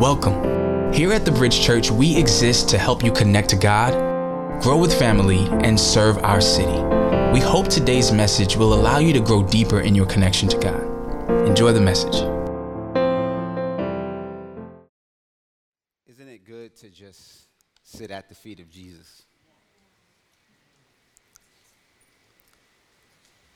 Welcome. 0.00 0.92
Here 0.92 1.12
at 1.12 1.24
the 1.24 1.30
Bridge 1.30 1.60
Church, 1.60 1.90
we 1.90 2.16
exist 2.16 2.68
to 2.70 2.78
help 2.78 3.04
you 3.04 3.12
connect 3.12 3.48
to 3.50 3.56
God, 3.56 3.92
grow 4.62 4.76
with 4.76 4.92
family, 4.98 5.46
and 5.64 5.78
serve 5.78 6.18
our 6.18 6.40
city. 6.40 6.82
We 7.32 7.40
hope 7.40 7.68
today's 7.68 8.12
message 8.12 8.56
will 8.56 8.74
allow 8.74 8.98
you 8.98 9.12
to 9.12 9.20
grow 9.20 9.42
deeper 9.42 9.80
in 9.80 9.94
your 9.94 10.06
connection 10.06 10.48
to 10.48 10.58
God. 10.58 10.82
Enjoy 11.46 11.72
the 11.72 11.80
message. 11.80 12.14
Isn't 16.06 16.28
it 16.28 16.44
good 16.44 16.76
to 16.76 16.90
just 16.90 17.46
sit 17.82 18.10
at 18.10 18.28
the 18.28 18.34
feet 18.34 18.60
of 18.60 18.70
Jesus? 18.70 19.22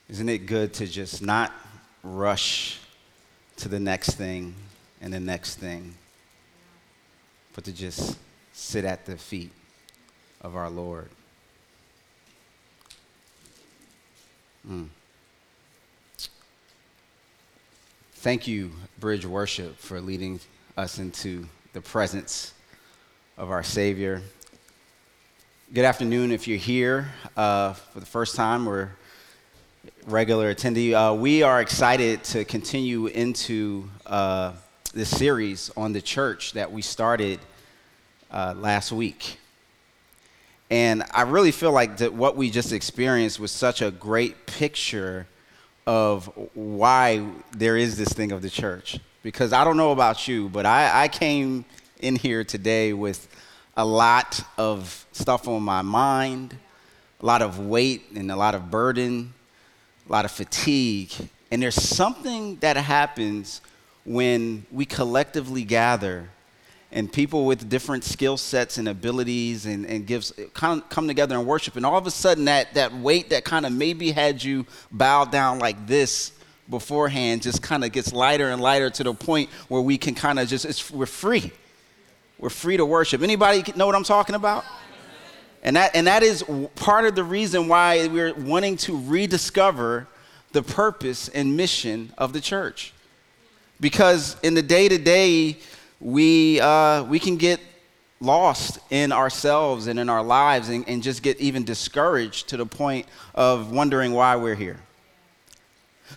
Isn't 0.08 0.29
it 0.29 0.46
good 0.46 0.72
to 0.74 0.86
just 0.86 1.22
not 1.22 1.52
rush 2.02 2.79
to 3.56 3.68
the 3.68 3.80
next 3.80 4.14
thing 4.14 4.54
and 5.00 5.12
the 5.12 5.20
next 5.20 5.56
thing, 5.56 5.95
but 7.56 7.64
to 7.64 7.72
just 7.72 8.18
sit 8.52 8.84
at 8.84 9.06
the 9.06 9.16
feet 9.16 9.50
of 10.42 10.54
our 10.54 10.70
Lord? 10.70 11.08
Mm. 14.70 14.88
Thank 18.16 18.46
you, 18.46 18.72
Bridge 19.00 19.24
Worship, 19.24 19.79
for 19.79 20.00
leading 20.00 20.38
us 20.76 20.98
into 20.98 21.46
the 21.72 21.80
presence 21.80 22.52
of 23.38 23.50
our 23.50 23.62
Savior. 23.62 24.20
Good 25.72 25.84
afternoon 25.86 26.32
if 26.32 26.46
you're 26.46 26.58
here 26.58 27.08
uh, 27.36 27.72
for 27.72 28.00
the 28.00 28.07
first 28.07 28.36
time 28.36 28.68
or 28.68 28.93
regular 30.07 30.54
attendee. 30.54 30.93
Uh, 30.93 31.14
we 31.14 31.43
are 31.43 31.62
excited 31.62 32.22
to 32.24 32.44
continue 32.44 33.06
into 33.06 33.88
uh, 34.04 34.52
this 34.97 35.14
series 35.14 35.70
on 35.77 35.92
the 35.92 36.00
church 36.00 36.55
that 36.55 36.73
we 36.73 36.81
started 36.81 37.39
uh, 38.31 38.55
last 38.56 38.92
week. 38.92 39.38
And 40.70 41.05
I 41.12 41.20
really 41.22 41.53
feel 41.53 41.70
like 41.70 41.98
that 41.98 42.14
what 42.14 42.34
we 42.34 42.48
just 42.48 42.72
experienced 42.72 43.38
was 43.38 43.53
such 43.53 43.83
a 43.83 43.91
great 43.91 44.47
picture 44.47 45.27
of 45.86 46.33
why 46.55 47.28
there 47.55 47.77
is 47.77 47.98
this 47.98 48.08
thing 48.08 48.33
of 48.33 48.41
the 48.41 48.48
church. 48.48 48.98
Because 49.22 49.53
I 49.53 49.64
don't 49.64 49.77
know 49.77 49.92
about 49.92 50.27
you, 50.27 50.48
but 50.48 50.64
I, 50.64 51.03
I 51.03 51.08
came 51.08 51.66
in 52.00 52.16
here 52.16 52.42
today 52.42 52.94
with 52.94 53.28
a 53.77 53.84
lot 53.84 54.41
of 54.56 55.05
stuff 55.12 55.47
on 55.47 55.62
my 55.62 55.83
mind, 55.83 56.56
a 57.20 57.27
lot 57.27 57.42
of 57.42 57.58
weight 57.58 58.05
and 58.14 58.33
a 58.33 58.36
lot 58.36 58.55
of 58.55 58.70
burden, 58.70 59.34
a 60.08 60.12
lot 60.12 60.25
of 60.25 60.31
fatigue. 60.31 61.12
And 61.50 61.60
there's 61.60 61.75
something 61.75 62.56
that 62.60 62.78
happens 62.78 63.60
when 64.06 64.64
we 64.70 64.86
collectively 64.86 65.64
gather 65.64 66.28
and 66.92 67.12
people 67.12 67.44
with 67.44 67.68
different 67.68 68.04
skill 68.04 68.36
sets 68.36 68.78
and 68.78 68.88
abilities 68.88 69.66
and, 69.66 69.84
and 69.84 70.06
gives 70.06 70.32
come, 70.54 70.80
come 70.82 71.08
together 71.08 71.36
and 71.36 71.46
worship 71.46 71.74
and 71.76 71.84
all 71.84 71.98
of 71.98 72.06
a 72.06 72.10
sudden 72.10 72.44
that, 72.44 72.72
that 72.74 72.94
weight 72.94 73.30
that 73.30 73.44
kind 73.44 73.66
of 73.66 73.72
maybe 73.72 74.12
had 74.12 74.42
you 74.42 74.64
bow 74.92 75.24
down 75.24 75.58
like 75.58 75.86
this 75.88 76.32
beforehand 76.70 77.42
just 77.42 77.62
kind 77.62 77.84
of 77.84 77.90
gets 77.90 78.12
lighter 78.12 78.50
and 78.50 78.62
lighter 78.62 78.88
to 78.88 79.02
the 79.02 79.12
point 79.12 79.50
where 79.68 79.82
we 79.82 79.98
can 79.98 80.14
kind 80.14 80.38
of 80.38 80.48
just 80.48 80.91
we're 80.92 81.04
free. 81.04 81.50
We're 82.38 82.48
free 82.50 82.76
to 82.76 82.86
worship. 82.86 83.22
Anybody 83.22 83.64
know 83.74 83.86
what 83.86 83.94
i'm 83.94 84.04
talking 84.04 84.34
about? 84.36 84.64
And 85.62 85.74
that, 85.74 85.96
and 85.96 86.06
that 86.06 86.22
is 86.22 86.44
part 86.76 87.06
of 87.06 87.16
the 87.16 87.24
reason 87.24 87.66
why 87.66 88.06
we're 88.06 88.34
wanting 88.34 88.76
to 88.78 88.96
rediscover 88.96 90.06
the 90.52 90.62
purpose 90.62 91.28
and 91.28 91.56
mission 91.56 92.12
of 92.16 92.32
the 92.32 92.41
church 92.41 92.92
because 93.80 94.36
in 94.42 94.55
the 94.55 94.62
day 94.62 94.88
to 94.88 94.98
day 94.98 95.58
we, 96.00 96.60
uh, 96.60 97.05
we 97.05 97.19
can 97.19 97.36
get 97.36 97.60
lost 98.20 98.78
in 98.91 99.12
ourselves 99.12 99.86
and 99.86 99.98
in 99.98 100.08
our 100.08 100.22
lives 100.22 100.69
and, 100.69 100.88
and 100.88 101.02
just 101.02 101.22
get 101.22 101.38
even 101.38 101.64
discouraged 101.64 102.48
to 102.48 102.56
the 102.56 102.66
point 102.66 103.06
of 103.34 103.70
wondering 103.70 104.12
why 104.12 104.37
we're 104.37 104.54
here. 104.54 104.81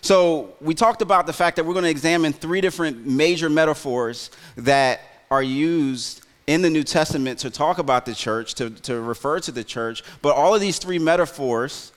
So, 0.02 0.54
we 0.60 0.74
talked 0.74 1.02
about 1.02 1.26
the 1.26 1.32
fact 1.32 1.56
that 1.56 1.66
we're 1.66 1.72
going 1.72 1.84
to 1.84 1.90
examine 1.90 2.32
three 2.32 2.60
different 2.60 3.06
major 3.06 3.50
metaphors 3.50 4.30
that 4.56 5.00
are 5.32 5.42
used 5.42 6.24
in 6.46 6.62
the 6.62 6.70
New 6.70 6.84
Testament 6.84 7.40
to 7.40 7.50
talk 7.50 7.78
about 7.78 8.06
the 8.06 8.14
church, 8.14 8.54
to, 8.54 8.70
to 8.70 9.00
refer 9.00 9.40
to 9.40 9.52
the 9.52 9.64
church, 9.64 10.02
but 10.22 10.34
all 10.34 10.54
of 10.54 10.60
these 10.60 10.78
three 10.78 10.98
metaphors 10.98 11.92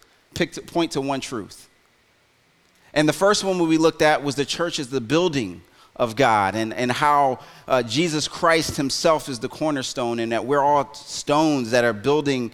point 0.68 0.92
to 0.94 1.02
one 1.02 1.22
truth. 1.22 1.70
And 2.94 3.10
the 3.10 3.14
first 3.14 3.44
one 3.44 3.58
we 3.60 3.78
looked 3.78 4.02
at 4.02 4.24
was 4.24 4.36
the 4.36 4.46
church 4.46 4.80
is 4.80 4.90
the 4.90 5.02
building 5.02 5.62
of 5.96 6.16
God 6.16 6.56
and, 6.56 6.74
and 6.74 6.92
how 6.92 7.40
uh, 7.68 7.84
Jesus 7.84 8.28
Christ 8.28 8.78
himself 8.78 9.30
is 9.30 9.40
the 9.40 9.50
cornerstone 9.50 10.20
and 10.20 10.32
that 10.32 10.46
we're 10.46 10.62
all 10.62 10.94
stones 10.94 11.72
that 11.72 11.84
are 11.84 11.94
building 11.94 12.52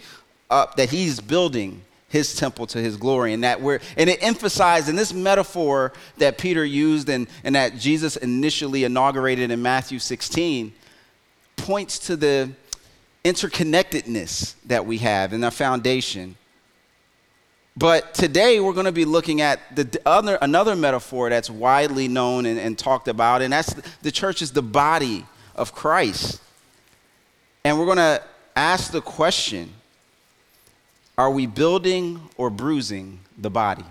up, 0.49 0.75
that 0.75 0.89
he's 0.89 1.19
building 1.19 1.81
his 2.09 2.35
temple 2.35 2.65
to 2.67 2.79
his 2.79 2.97
glory 2.97 3.33
and 3.33 3.43
that 3.43 3.61
we're 3.61 3.79
and 3.95 4.09
it 4.09 4.21
emphasized 4.21 4.89
in 4.89 4.95
this 4.95 5.13
metaphor 5.13 5.93
that 6.17 6.39
peter 6.39 6.65
used 6.65 7.07
and, 7.07 7.27
and 7.43 7.53
that 7.53 7.77
jesus 7.77 8.17
initially 8.17 8.83
inaugurated 8.83 9.51
in 9.51 9.61
matthew 9.61 9.99
16 9.99 10.73
points 11.55 11.99
to 11.99 12.15
the 12.15 12.49
interconnectedness 13.23 14.55
that 14.65 14.83
we 14.87 14.97
have 14.97 15.33
in 15.33 15.43
our 15.43 15.51
foundation 15.51 16.35
but 17.79 18.13
today 18.13 18.59
we're 18.59 18.73
going 18.73 18.87
to 18.87 18.91
be 18.91 19.05
looking 19.05 19.39
at 19.39 19.73
the 19.73 20.01
other, 20.05 20.37
another 20.41 20.75
metaphor 20.75 21.29
that's 21.29 21.49
widely 21.49 22.09
known 22.09 22.45
and, 22.45 22.59
and 22.59 22.77
talked 22.77 23.07
about, 23.07 23.41
and 23.41 23.53
that's 23.53 23.73
the, 24.01 24.11
church 24.11 24.41
is 24.41 24.51
the 24.51 24.61
body 24.61 25.25
of 25.55 25.73
Christ. 25.73 26.41
And 27.63 27.79
we're 27.79 27.85
going 27.85 27.97
to 27.97 28.21
ask 28.53 28.91
the 28.91 28.99
question 29.01 29.71
Are 31.17 31.31
we 31.31 31.45
building 31.45 32.19
or 32.35 32.49
bruising 32.49 33.21
the 33.37 33.49
body? 33.49 33.85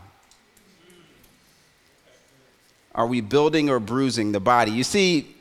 Are 2.94 3.06
we 3.06 3.22
building 3.22 3.70
or 3.70 3.81
bruising 3.81 4.32
the 4.32 4.41
body? 4.41 4.70
You 4.70 4.84
see, 4.84 5.34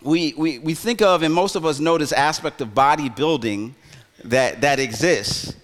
we, 0.00 0.32
we, 0.36 0.60
we 0.60 0.74
think 0.74 1.02
of, 1.02 1.24
and 1.24 1.34
most 1.34 1.56
of 1.56 1.66
us 1.66 1.80
know 1.80 1.98
this 1.98 2.12
aspect 2.12 2.60
of 2.60 2.68
bodybuilding 2.68 3.72
that, 4.22 4.60
that 4.60 4.78
exists. 4.78 5.56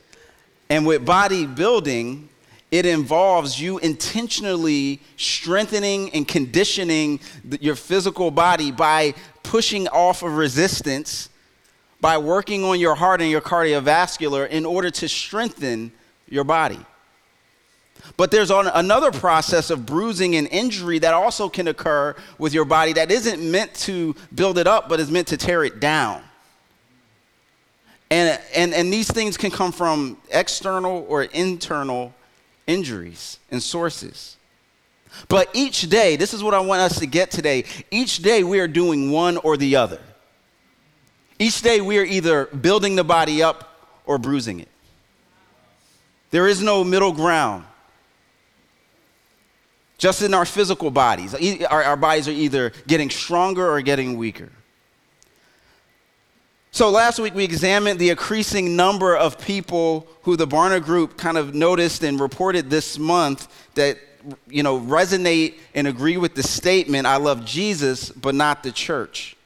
And 0.69 0.87
with 0.87 1.05
bodybuilding, 1.05 2.29
it 2.71 2.87
involves 2.87 3.61
you 3.61 3.79
intentionally 3.79 5.01
strengthening 5.17 6.11
and 6.11 6.27
conditioning 6.27 7.21
your 7.61 7.77
physical 7.77 8.31
body 8.31 8.73
by 8.73 9.15
pushing 9.43 9.87
off 9.89 10.23
of 10.23 10.37
resistance, 10.37 11.29
by 12.01 12.19
working 12.19 12.65
on 12.65 12.81
your 12.81 12.95
heart 12.95 13.21
and 13.21 13.31
your 13.31 13.41
cardiovascular 13.41 14.49
in 14.49 14.67
order 14.67 14.91
to 14.91 15.09
strengthen 15.09 15.93
your 16.29 16.45
body. 16.45 16.81
But 18.17 18.31
there's 18.31 18.51
another 18.51 19.11
process 19.13 19.71
of 19.71 19.87
bruising 19.87 20.37
and 20.37 20.47
injury 20.49 20.99
that 20.99 21.15
also 21.15 21.49
can 21.49 21.69
occur 21.69 22.15
with 22.39 22.53
your 22.53 22.65
body 22.65 22.93
that 22.95 23.11
isn't 23.11 23.41
meant 23.41 23.73
to 23.75 24.15
build 24.35 24.59
it 24.59 24.67
up, 24.67 24.89
but 24.89 25.01
is 25.01 25.11
meant 25.11 25.29
to 25.29 25.37
tear 25.37 25.65
it 25.65 25.81
down. 25.81 26.23
And, 28.15 28.41
and, 28.55 28.73
and 28.75 28.93
these 28.93 29.11
things 29.11 29.37
can 29.37 29.51
come 29.51 29.73
from 29.73 30.19
external 30.31 31.05
or 31.09 31.25
internal 31.25 32.15
injuries 32.65 33.41
and 33.51 33.61
sources. 33.61 34.37
But 35.27 35.51
each 35.53 35.91
day, 35.91 36.15
this 36.15 36.33
is 36.33 36.41
what 36.41 36.55
I 36.55 36.61
want 36.61 36.81
us 36.81 37.01
to 37.01 37.07
get 37.07 37.33
today. 37.33 37.65
Each 37.91 38.19
day, 38.19 38.45
we 38.45 38.61
are 38.61 38.69
doing 38.69 39.11
one 39.11 39.37
or 39.39 39.57
the 39.57 39.75
other. 39.75 40.01
Each 41.41 41.61
day, 41.61 41.81
we 41.81 41.99
are 41.99 42.05
either 42.05 42.47
building 42.47 42.95
the 42.95 43.03
body 43.03 43.43
up 43.43 43.89
or 44.07 44.17
bruising 44.17 44.61
it. 44.61 44.69
There 46.31 46.47
is 46.47 46.63
no 46.63 46.85
middle 46.85 47.11
ground. 47.11 47.65
Just 49.99 50.23
in 50.23 50.35
our 50.35 50.45
physical 50.45 50.93
bodies, 50.93 51.35
our, 51.65 51.83
our 51.83 51.97
bodies 51.97 52.29
are 52.29 52.31
either 52.31 52.71
getting 52.87 53.11
stronger 53.11 53.69
or 53.69 53.81
getting 53.81 54.17
weaker. 54.17 54.53
So 56.75 56.91
last 56.91 57.21
week 57.21 57.37
we 57.37 57.45
examined 57.45 58.01
the 58.01 58.11
increasing 58.11 58.75
number 58.75 59.17
of 59.17 59.39
people 59.39 60.09
who 60.23 60.35
the 60.35 60.49
Barna 60.49 60.83
Group 60.83 61.17
kind 61.17 61.39
of 61.39 61.55
noticed 61.55 62.03
and 62.03 62.19
reported 62.19 62.69
this 62.69 62.99
month 62.99 63.47
that 63.77 63.97
you 64.49 64.65
know 64.65 64.81
resonate 64.81 65.55
and 65.77 65.87
agree 65.87 66.17
with 66.17 66.35
the 66.35 66.43
statement 66.43 67.07
I 67.07 67.19
love 67.19 67.45
Jesus 67.45 68.11
but 68.11 68.35
not 68.35 68.65
the 68.65 68.73
church. 68.73 69.37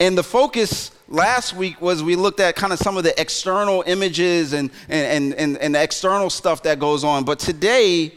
And 0.00 0.16
the 0.16 0.22
focus 0.22 0.90
last 1.06 1.52
week 1.52 1.82
was 1.82 2.02
we 2.02 2.16
looked 2.16 2.40
at 2.40 2.56
kind 2.56 2.72
of 2.72 2.78
some 2.78 2.96
of 2.96 3.04
the 3.04 3.20
external 3.20 3.84
images 3.86 4.54
and, 4.54 4.70
and, 4.88 5.34
and, 5.34 5.58
and 5.58 5.74
the 5.74 5.82
external 5.82 6.30
stuff 6.30 6.62
that 6.62 6.78
goes 6.78 7.04
on. 7.04 7.24
But 7.24 7.38
today, 7.40 8.14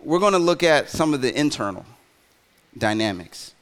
we're 0.00 0.18
going 0.18 0.32
to 0.32 0.40
look 0.40 0.64
at 0.64 0.90
some 0.90 1.14
of 1.14 1.22
the 1.22 1.32
internal 1.38 1.86
dynamics. 2.76 3.52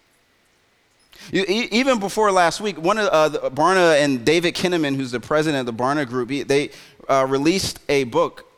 Even 1.32 1.98
before 1.98 2.30
last 2.30 2.60
week, 2.60 2.78
one 2.78 2.98
of 2.98 3.08
uh, 3.12 3.50
Barna 3.50 4.02
and 4.02 4.24
David 4.24 4.54
Kinnaman, 4.54 4.96
who's 4.96 5.10
the 5.10 5.20
president 5.20 5.68
of 5.68 5.76
the 5.76 5.82
Barna 5.82 6.06
Group, 6.06 6.48
they 6.48 6.70
uh, 7.08 7.26
released 7.28 7.80
a 7.88 8.04
book 8.04 8.50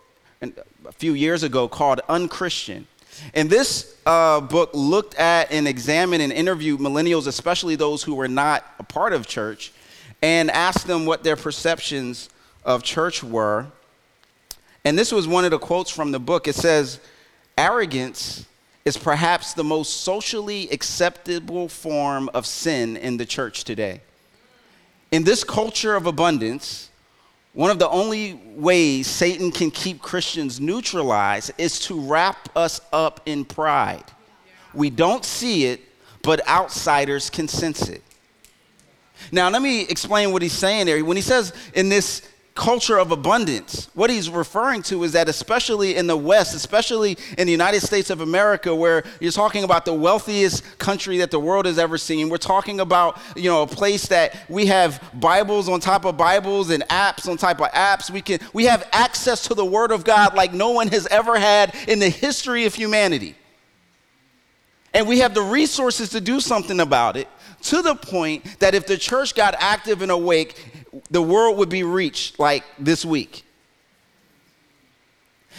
a 0.43 0.93
few 0.93 1.15
years 1.15 1.43
ago 1.43 1.69
called 1.69 2.01
Unchristian. 2.09 2.87
And 3.35 3.49
this 3.49 3.97
uh, 4.05 4.41
book 4.41 4.71
looked 4.75 5.15
at 5.15 5.51
and 5.51 5.67
examined 5.67 6.23
and 6.23 6.33
interviewed 6.33 6.81
millennials, 6.81 7.27
especially 7.27 7.77
those 7.77 8.03
who 8.03 8.15
were 8.15 8.29
not 8.29 8.65
a 8.79 8.83
part 8.83 9.13
of 9.13 9.27
church, 9.27 9.73
and 10.23 10.51
asked 10.51 10.87
them 10.87 11.07
what 11.07 11.25
their 11.25 11.37
perceptions 11.37 12.29
of 12.65 12.83
church 12.83 13.23
were. 13.23 13.67
And 14.85 14.99
this 14.99 15.13
was 15.13 15.27
one 15.27 15.45
of 15.45 15.51
the 15.51 15.59
quotes 15.59 15.91
from 15.91 16.13
the 16.13 16.21
book. 16.21 16.47
It 16.47 16.55
says, 16.55 17.01
Arrogance 17.57 18.47
is 18.87 18.97
perhaps 18.97 19.53
the 19.53 19.65
most 19.65 20.03
socially 20.03 20.71
acceptable 20.71 21.69
form 21.69 22.31
of 22.33 22.47
sin 22.47 22.97
in 22.97 23.17
the 23.17 23.27
church 23.27 23.65
today. 23.65 24.01
In 25.11 25.25
this 25.25 25.43
culture 25.43 25.97
of 25.97 26.07
abundance, 26.07 26.89
one 27.53 27.73
of 27.73 27.81
the 27.81 27.89
only 27.89 28.35
ways 28.55 29.09
Satan 29.09 29.51
can 29.51 29.73
keep 29.73 30.01
Christians 30.01 30.61
neutralized 30.61 31.51
is 31.59 31.81
to 31.81 32.01
wrap 32.01 32.49
us 32.55 32.81
up 32.93 33.23
in 33.27 33.45
pride. 33.45 34.05
We 34.73 34.91
don't 34.91 35.25
see 35.25 35.65
it, 35.65 35.81
but 36.23 36.47
outsiders 36.47 37.29
can 37.29 37.49
sense 37.49 37.89
it. 37.89 38.05
Now, 39.33 39.51
let 39.51 39.63
me 39.63 39.81
explain 39.83 40.31
what 40.31 40.43
he's 40.43 40.53
saying 40.53 40.87
there. 40.87 41.05
When 41.05 41.17
he 41.17 41.23
says 41.23 41.53
in 41.75 41.89
this 41.89 42.23
culture 42.57 42.99
of 42.99 43.13
abundance. 43.13 43.89
What 43.95 44.11
he's 44.11 44.29
referring 44.29 44.83
to 44.85 45.05
is 45.05 45.13
that, 45.13 45.29
especially 45.29 45.95
in 45.95 46.07
the 46.09 46.17
West, 46.17 46.55
especially 46.55 47.17
in 47.39 47.47
the 47.47 47.53
United 47.53 47.83
States 47.83 48.11
of 48.11 48.23
America, 48.23 48.75
where 48.75 49.05
you're 49.21 49.31
talking 49.31 49.63
about 49.63 49.85
the 49.85 49.93
wealthiest 49.93 50.79
country 50.79 51.19
that 51.19 51.31
the 51.31 51.39
world 51.39 51.67
has 51.67 51.79
ever 51.79 51.99
seen, 51.99 52.29
we're 52.29 52.39
talking 52.39 52.81
about 52.81 53.21
you 53.37 53.49
know 53.49 53.63
a 53.63 53.67
place 53.67 54.09
that 54.09 54.37
we 54.49 54.67
have 54.67 55.01
Bibles 55.15 55.69
on 55.69 55.79
top 55.79 56.05
of 56.05 56.17
Bibles 56.17 56.71
and 56.71 56.83
apps 56.89 57.29
on 57.29 57.37
top 57.37 57.61
of 57.61 57.69
apps. 57.69 58.11
We 58.11 58.23
can 58.23 58.41
we 58.53 58.65
have 58.65 58.89
access 58.91 59.43
to 59.49 59.55
the 59.55 59.65
Word 59.65 59.93
of 59.93 60.03
God 60.03 60.35
like 60.35 60.53
no 60.53 60.71
one 60.71 60.89
has 60.89 61.07
ever 61.09 61.39
had 61.39 61.75
in 61.87 61.99
the 61.99 62.09
history 62.09 62.65
of 62.65 62.75
humanity. 62.75 63.37
And 64.95 65.07
we 65.07 65.19
have 65.19 65.35
the 65.35 65.43
resources 65.43 66.09
to 66.11 66.23
do 66.23 66.41
something 66.41 66.81
about 66.81 67.19
it 67.19 67.29
to 67.65 67.83
the 67.83 67.95
point 67.95 68.61
that 68.61 68.75
if 68.75 68.87
the 68.87 68.97
church 68.97 69.35
got 69.35 69.55
active 69.59 70.01
and 70.01 70.11
awake, 70.11 70.86
the 71.11 71.23
world 71.23 71.59
would 71.59 71.69
be 71.69 71.83
reached 71.83 72.39
like 72.39 72.65
this 72.79 73.05
week. 73.05 73.45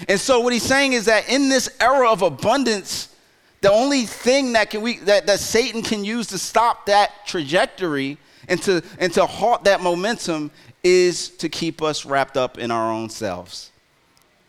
And 0.07 0.19
so 0.19 0.39
what 0.39 0.53
he's 0.53 0.63
saying 0.63 0.93
is 0.93 1.05
that 1.05 1.29
in 1.29 1.49
this 1.49 1.69
era 1.79 2.11
of 2.11 2.21
abundance, 2.21 3.15
the 3.61 3.71
only 3.71 4.05
thing 4.05 4.53
that 4.53 4.69
can 4.69 4.81
we 4.81 4.97
that, 4.99 5.25
that 5.25 5.39
Satan 5.39 5.81
can 5.81 6.05
use 6.05 6.27
to 6.27 6.37
stop 6.37 6.85
that 6.85 7.25
trajectory 7.25 8.17
and 8.47 8.61
to 8.63 8.83
and 8.99 9.11
to 9.13 9.25
halt 9.25 9.63
that 9.63 9.81
momentum 9.81 10.51
is 10.83 11.29
to 11.29 11.49
keep 11.49 11.81
us 11.81 12.05
wrapped 12.05 12.37
up 12.37 12.59
in 12.59 12.69
our 12.69 12.91
own 12.91 13.09
selves, 13.09 13.71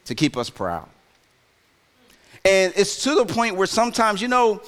to 0.05 0.15
keep 0.15 0.37
us 0.37 0.51
proud. 0.51 0.89
And 2.45 2.73
it's 2.77 3.03
to 3.05 3.15
the 3.15 3.27
point 3.27 3.57
where 3.57 3.67
sometimes, 3.67 4.23
you 4.23 4.29
know, 4.29 4.63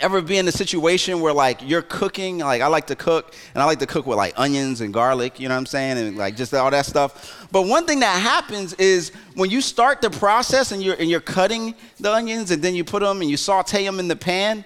ever 0.00 0.20
be 0.22 0.38
in 0.38 0.46
a 0.46 0.52
situation 0.52 1.20
where 1.20 1.32
like 1.32 1.60
you're 1.68 1.82
cooking 1.82 2.38
like 2.38 2.62
i 2.62 2.68
like 2.68 2.86
to 2.86 2.94
cook 2.94 3.34
and 3.54 3.62
i 3.62 3.66
like 3.66 3.80
to 3.80 3.86
cook 3.86 4.06
with 4.06 4.16
like 4.16 4.32
onions 4.38 4.80
and 4.80 4.94
garlic 4.94 5.40
you 5.40 5.48
know 5.48 5.54
what 5.54 5.58
i'm 5.58 5.66
saying 5.66 5.98
and 5.98 6.16
like 6.16 6.36
just 6.36 6.54
all 6.54 6.70
that 6.70 6.86
stuff. 6.86 7.46
But 7.50 7.66
one 7.66 7.86
thing 7.86 8.00
that 8.00 8.20
happens 8.20 8.74
is 8.74 9.10
when 9.34 9.50
you 9.50 9.60
start 9.60 10.00
the 10.00 10.10
process 10.10 10.72
and 10.72 10.82
you're 10.82 10.96
and 10.96 11.08
you're 11.08 11.20
cutting 11.20 11.74
the 11.98 12.12
onions 12.12 12.50
and 12.50 12.62
then 12.62 12.74
you 12.74 12.84
put 12.84 13.00
them 13.00 13.20
and 13.20 13.30
you 13.30 13.36
saute 13.36 13.84
them 13.84 13.98
in 13.98 14.08
the 14.08 14.16
pan 14.16 14.64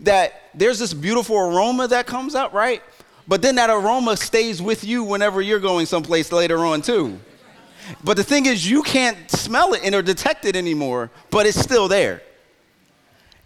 that 0.00 0.42
there's 0.54 0.78
this 0.78 0.94
beautiful 0.94 1.36
aroma 1.36 1.88
that 1.88 2.06
comes 2.06 2.34
up 2.34 2.52
right? 2.52 2.82
But 3.26 3.42
then 3.42 3.56
that 3.56 3.70
aroma 3.70 4.16
stays 4.16 4.62
with 4.62 4.84
you 4.84 5.04
whenever 5.04 5.42
you're 5.42 5.60
going 5.60 5.86
someplace 5.86 6.32
later 6.32 6.58
on 6.58 6.82
too. 6.82 7.18
But 8.04 8.16
the 8.16 8.24
thing 8.24 8.46
is 8.46 8.68
you 8.68 8.82
can't 8.82 9.30
smell 9.30 9.74
it 9.74 9.82
and 9.84 9.94
or 9.94 10.02
detect 10.02 10.44
it 10.44 10.56
anymore 10.56 11.10
but 11.30 11.46
it's 11.46 11.58
still 11.58 11.88
there 11.88 12.22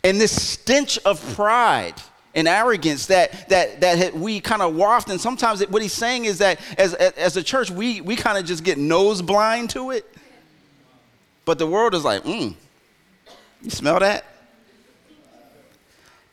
and 0.05 0.21
this 0.21 0.41
stench 0.41 0.99
of 1.05 1.21
pride 1.35 1.95
and 2.35 2.49
arrogance 2.49 3.07
that, 3.07 3.49
that, 3.51 3.81
that 3.81 4.15
we 4.15 4.41
kind 4.41 4.63
of 4.63 4.75
waft. 4.75 5.11
And 5.11 5.21
sometimes 5.21 5.61
it, 5.61 5.71
what 5.71 5.83
he's 5.83 5.93
saying 5.93 6.25
is 6.25 6.39
that 6.39 6.61
as, 6.79 6.95
as 6.95 7.37
a 7.37 7.43
church, 7.43 7.71
we, 7.71 8.01
we 8.01 8.17
kind 8.17 8.39
of 8.39 8.45
just 8.45 8.65
get 8.65 8.79
nose 8.79 9.23
blind 9.23 9.71
to 9.71 9.91
it. 9.91 10.09
But 11.45 11.59
the 11.59 11.67
world 11.67 11.95
is 11.95 12.05
like, 12.05 12.23
mm, 12.25 12.55
you 13.63 13.71
smell 13.71 14.01
that? 14.01 14.25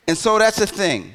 And 0.06 0.16
so 0.16 0.38
that's 0.38 0.58
the 0.58 0.66
thing. 0.66 1.12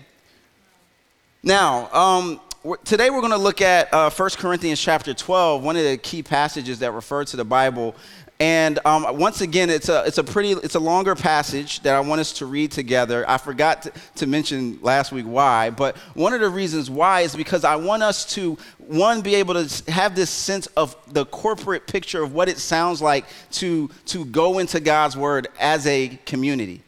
Now, 1.43 1.91
um, 1.93 2.39
today 2.83 3.09
we're 3.09 3.21
going 3.21 3.31
to 3.31 3.37
look 3.37 3.61
at 3.61 3.93
uh, 3.93 4.09
1 4.09 4.29
Corinthians 4.37 4.79
chapter 4.79 5.13
12, 5.13 5.63
one 5.63 5.75
of 5.75 5.83
the 5.83 5.97
key 5.97 6.23
passages 6.23 6.79
that 6.79 6.91
refer 6.91 7.23
to 7.25 7.37
the 7.37 7.45
Bible 7.45 7.95
and 8.39 8.79
um, 8.83 9.17
once 9.17 9.39
again, 9.39 9.69
it's 9.69 9.87
a, 9.87 10.03
it's 10.05 10.17
a 10.17 10.23
pretty, 10.23 10.51
it's 10.51 10.75
a 10.75 10.79
longer 10.79 11.15
passage 11.15 11.79
that 11.81 11.95
I 11.95 12.01
want 12.01 12.19
us 12.19 12.33
to 12.33 12.45
read 12.45 12.69
together. 12.71 13.23
I 13.29 13.37
forgot 13.37 13.83
to, 13.83 13.93
to, 14.15 14.27
mention 14.27 14.77
last 14.81 15.13
week 15.13 15.25
why, 15.25 15.69
but 15.69 15.95
one 16.15 16.33
of 16.33 16.41
the 16.41 16.49
reasons 16.49 16.89
why 16.89 17.21
is 17.21 17.33
because 17.33 17.63
I 17.63 17.77
want 17.77 18.03
us 18.03 18.25
to, 18.33 18.57
one, 18.77 19.21
be 19.21 19.35
able 19.35 19.53
to 19.53 19.91
have 19.91 20.15
this 20.15 20.29
sense 20.29 20.67
of 20.75 20.97
the 21.13 21.25
corporate 21.25 21.87
picture 21.87 22.21
of 22.23 22.33
what 22.33 22.49
it 22.49 22.57
sounds 22.57 23.01
like 23.01 23.25
to, 23.51 23.89
to 24.07 24.25
go 24.25 24.59
into 24.59 24.81
God's 24.81 25.15
word 25.15 25.47
as 25.57 25.87
a 25.87 26.19
community. 26.25 26.81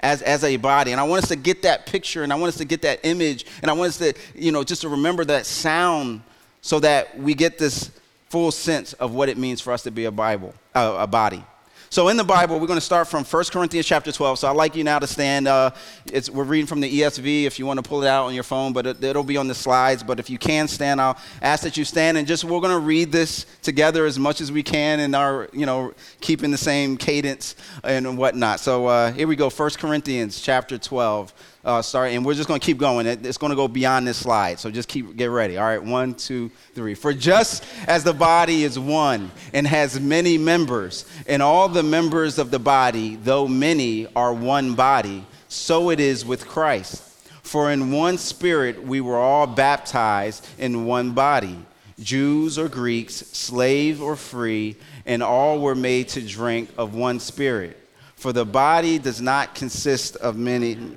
As, 0.00 0.20
as 0.20 0.44
a 0.44 0.58
body. 0.58 0.92
And 0.92 1.00
I 1.00 1.04
want 1.04 1.22
us 1.22 1.30
to 1.30 1.36
get 1.36 1.62
that 1.62 1.86
picture 1.86 2.24
and 2.24 2.30
I 2.30 2.36
want 2.36 2.48
us 2.48 2.58
to 2.58 2.66
get 2.66 2.82
that 2.82 3.00
image 3.04 3.46
and 3.62 3.70
I 3.70 3.74
want 3.74 3.88
us 3.88 3.96
to, 3.98 4.12
you 4.34 4.52
know, 4.52 4.62
just 4.62 4.82
to 4.82 4.90
remember 4.90 5.24
that 5.24 5.46
sound 5.46 6.20
so 6.60 6.78
that 6.80 7.18
we 7.18 7.32
get 7.32 7.56
this 7.56 7.90
full 8.28 8.50
sense 8.50 8.94
of 8.94 9.14
what 9.14 9.28
it 9.28 9.38
means 9.38 9.60
for 9.60 9.72
us 9.72 9.84
to 9.84 9.90
be 9.90 10.04
a 10.06 10.10
Bible, 10.10 10.52
a 10.74 11.06
body. 11.06 11.44
So 11.94 12.08
in 12.08 12.16
the 12.16 12.24
Bible, 12.24 12.58
we're 12.58 12.66
going 12.66 12.76
to 12.76 12.84
start 12.84 13.06
from 13.06 13.22
1 13.22 13.44
Corinthians 13.52 13.86
chapter 13.86 14.10
12. 14.10 14.40
So 14.40 14.48
I'd 14.48 14.56
like 14.56 14.74
you 14.74 14.82
now 14.82 14.98
to 14.98 15.06
stand. 15.06 15.46
Uh, 15.46 15.70
we're 16.32 16.42
reading 16.42 16.66
from 16.66 16.80
the 16.80 17.00
ESV 17.00 17.44
if 17.44 17.56
you 17.56 17.66
want 17.66 17.78
to 17.78 17.88
pull 17.88 18.02
it 18.02 18.08
out 18.08 18.24
on 18.24 18.34
your 18.34 18.42
phone, 18.42 18.72
but 18.72 18.84
it, 18.84 19.00
will 19.00 19.22
be 19.22 19.36
on 19.36 19.46
the 19.46 19.54
slides. 19.54 20.02
But 20.02 20.18
if 20.18 20.28
you 20.28 20.36
can 20.36 20.66
stand, 20.66 21.00
I'll 21.00 21.16
ask 21.40 21.62
that 21.62 21.76
you 21.76 21.84
stand 21.84 22.18
and 22.18 22.26
just 22.26 22.42
we're 22.42 22.58
going 22.58 22.72
to 22.72 22.80
read 22.80 23.12
this 23.12 23.46
together 23.62 24.06
as 24.06 24.18
much 24.18 24.40
as 24.40 24.50
we 24.50 24.64
can 24.64 24.98
in 24.98 25.14
our, 25.14 25.48
you 25.52 25.66
know, 25.66 25.94
keeping 26.20 26.50
the 26.50 26.58
same 26.58 26.96
cadence 26.96 27.54
and 27.84 28.18
whatnot. 28.18 28.58
So 28.58 28.88
uh, 28.88 29.12
here 29.12 29.28
we 29.28 29.36
go 29.36 29.48
1 29.48 29.70
Corinthians 29.78 30.40
chapter 30.40 30.78
12 30.78 31.32
uh, 31.64 31.80
start, 31.80 32.10
and 32.12 32.24
we're 32.24 32.34
just 32.34 32.48
going 32.48 32.60
to 32.60 32.64
keep 32.64 32.78
going. 32.78 33.06
It's 33.06 33.38
going 33.38 33.50
to 33.50 33.56
go 33.56 33.68
beyond 33.68 34.06
this 34.06 34.18
slide, 34.18 34.58
so 34.58 34.70
just 34.70 34.88
keep 34.88 35.16
get 35.16 35.30
ready. 35.30 35.56
All 35.56 35.64
right, 35.64 35.82
one, 35.82 36.14
two, 36.14 36.50
three. 36.74 36.94
For 36.94 37.12
just 37.14 37.64
as 37.86 38.04
the 38.04 38.12
body 38.12 38.64
is 38.64 38.78
one 38.78 39.30
and 39.52 39.66
has 39.66 39.98
many 39.98 40.36
members, 40.36 41.06
and 41.26 41.42
all 41.42 41.68
the 41.68 41.82
members 41.82 42.38
of 42.38 42.50
the 42.50 42.58
body, 42.58 43.16
though 43.16 43.48
many, 43.48 44.06
are 44.14 44.34
one 44.34 44.74
body, 44.74 45.24
so 45.48 45.90
it 45.90 46.00
is 46.00 46.24
with 46.24 46.46
Christ. 46.46 47.02
For 47.42 47.70
in 47.70 47.92
one 47.92 48.18
spirit 48.18 48.82
we 48.82 49.00
were 49.00 49.18
all 49.18 49.46
baptized 49.46 50.46
in 50.58 50.84
one 50.84 51.12
body, 51.12 51.58
Jews 51.98 52.58
or 52.58 52.68
Greeks, 52.68 53.14
slave 53.14 54.02
or 54.02 54.16
free, 54.16 54.76
and 55.06 55.22
all 55.22 55.60
were 55.60 55.74
made 55.74 56.08
to 56.10 56.20
drink 56.20 56.68
of 56.76 56.94
one 56.94 57.20
spirit. 57.20 57.78
For 58.16 58.32
the 58.32 58.44
body 58.44 58.98
does 58.98 59.20
not 59.20 59.54
consist 59.54 60.16
of 60.16 60.36
many 60.36 60.96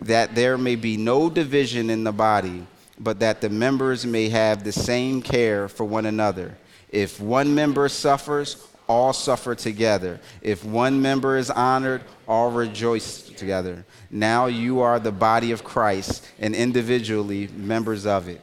that 0.00 0.34
there 0.34 0.58
may 0.58 0.76
be 0.76 0.96
no 0.96 1.30
division 1.30 1.90
in 1.90 2.04
the 2.04 2.12
body, 2.12 2.66
but 2.98 3.20
that 3.20 3.40
the 3.40 3.48
members 3.48 4.06
may 4.06 4.28
have 4.28 4.64
the 4.64 4.72
same 4.72 5.22
care 5.22 5.68
for 5.68 5.84
one 5.84 6.06
another. 6.06 6.56
If 6.90 7.20
one 7.20 7.54
member 7.54 7.88
suffers, 7.88 8.68
all 8.86 9.12
suffer 9.12 9.54
together. 9.54 10.20
If 10.42 10.64
one 10.64 11.00
member 11.00 11.36
is 11.36 11.50
honored, 11.50 12.02
all 12.28 12.50
rejoice 12.50 13.22
together. 13.22 13.84
Now 14.10 14.46
you 14.46 14.80
are 14.80 15.00
the 15.00 15.12
body 15.12 15.52
of 15.52 15.64
Christ 15.64 16.26
and 16.38 16.54
individually 16.54 17.48
members 17.56 18.06
of 18.06 18.28
it. 18.28 18.40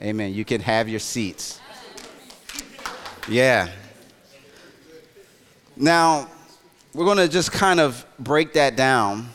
Amen. 0.00 0.34
You 0.34 0.44
can 0.44 0.60
have 0.60 0.88
your 0.88 1.00
seats. 1.00 1.60
Yeah. 3.28 3.68
Now, 5.76 6.28
we're 6.94 7.04
going 7.04 7.18
to 7.18 7.28
just 7.28 7.52
kind 7.52 7.80
of 7.80 8.04
break 8.18 8.54
that 8.54 8.76
down 8.76 9.28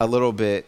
a 0.00 0.06
little 0.06 0.32
bit 0.32 0.64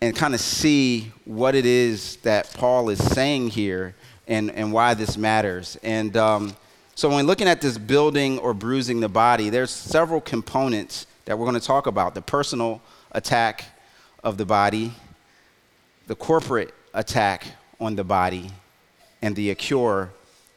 and 0.00 0.16
kind 0.16 0.32
of 0.32 0.40
see 0.40 1.12
what 1.26 1.54
it 1.54 1.66
is 1.66 2.16
that 2.18 2.50
Paul 2.54 2.88
is 2.88 2.98
saying 3.12 3.48
here 3.48 3.94
and, 4.26 4.50
and 4.50 4.72
why 4.72 4.94
this 4.94 5.18
matters. 5.18 5.76
And 5.82 6.16
um, 6.16 6.56
so, 6.94 7.10
when 7.10 7.26
looking 7.26 7.46
at 7.46 7.60
this 7.60 7.76
building 7.76 8.38
or 8.38 8.54
bruising 8.54 9.00
the 9.00 9.08
body, 9.10 9.50
there's 9.50 9.70
several 9.70 10.22
components 10.22 11.06
that 11.26 11.38
we're 11.38 11.44
going 11.44 11.60
to 11.60 11.66
talk 11.66 11.86
about 11.86 12.14
the 12.14 12.22
personal 12.22 12.80
attack 13.12 13.64
of 14.24 14.38
the 14.38 14.46
body, 14.46 14.92
the 16.06 16.14
corporate 16.14 16.72
attack 16.94 17.46
on 17.78 17.96
the 17.96 18.04
body, 18.04 18.50
and 19.20 19.36
the 19.36 19.54
cure, 19.56 20.10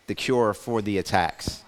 the 0.07 0.15
cure 0.15 0.53
for 0.53 0.81
the 0.81 0.97
attacks. 0.97 1.61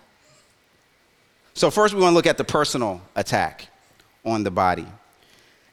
So, 1.54 1.70
first, 1.70 1.94
we 1.94 2.00
want 2.00 2.14
to 2.14 2.16
look 2.16 2.28
at 2.28 2.38
the 2.38 2.46
personal 2.46 3.02
attack 3.14 3.68
on 4.24 4.44
the 4.44 4.52
body. 4.52 4.88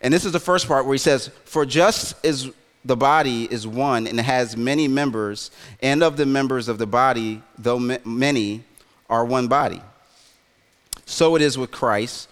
And 0.00 0.14
this 0.14 0.24
is 0.24 0.32
the 0.32 0.40
first 0.40 0.68
part 0.68 0.84
where 0.84 0.94
he 0.94 0.98
says, 0.98 1.28
For 1.44 1.66
just 1.66 2.24
as 2.24 2.50
the 2.84 2.96
body 2.96 3.48
is 3.50 3.66
one 3.66 4.06
and 4.06 4.18
has 4.20 4.56
many 4.56 4.88
members, 4.88 5.50
and 5.82 6.02
of 6.02 6.16
the 6.16 6.26
members 6.26 6.68
of 6.68 6.78
the 6.78 6.86
body, 6.86 7.42
though 7.58 7.78
many, 8.04 8.64
are 9.10 9.24
one 9.24 9.48
body. 9.48 9.82
So 11.06 11.36
it 11.36 11.42
is 11.42 11.58
with 11.58 11.70
Christ. 11.70 12.28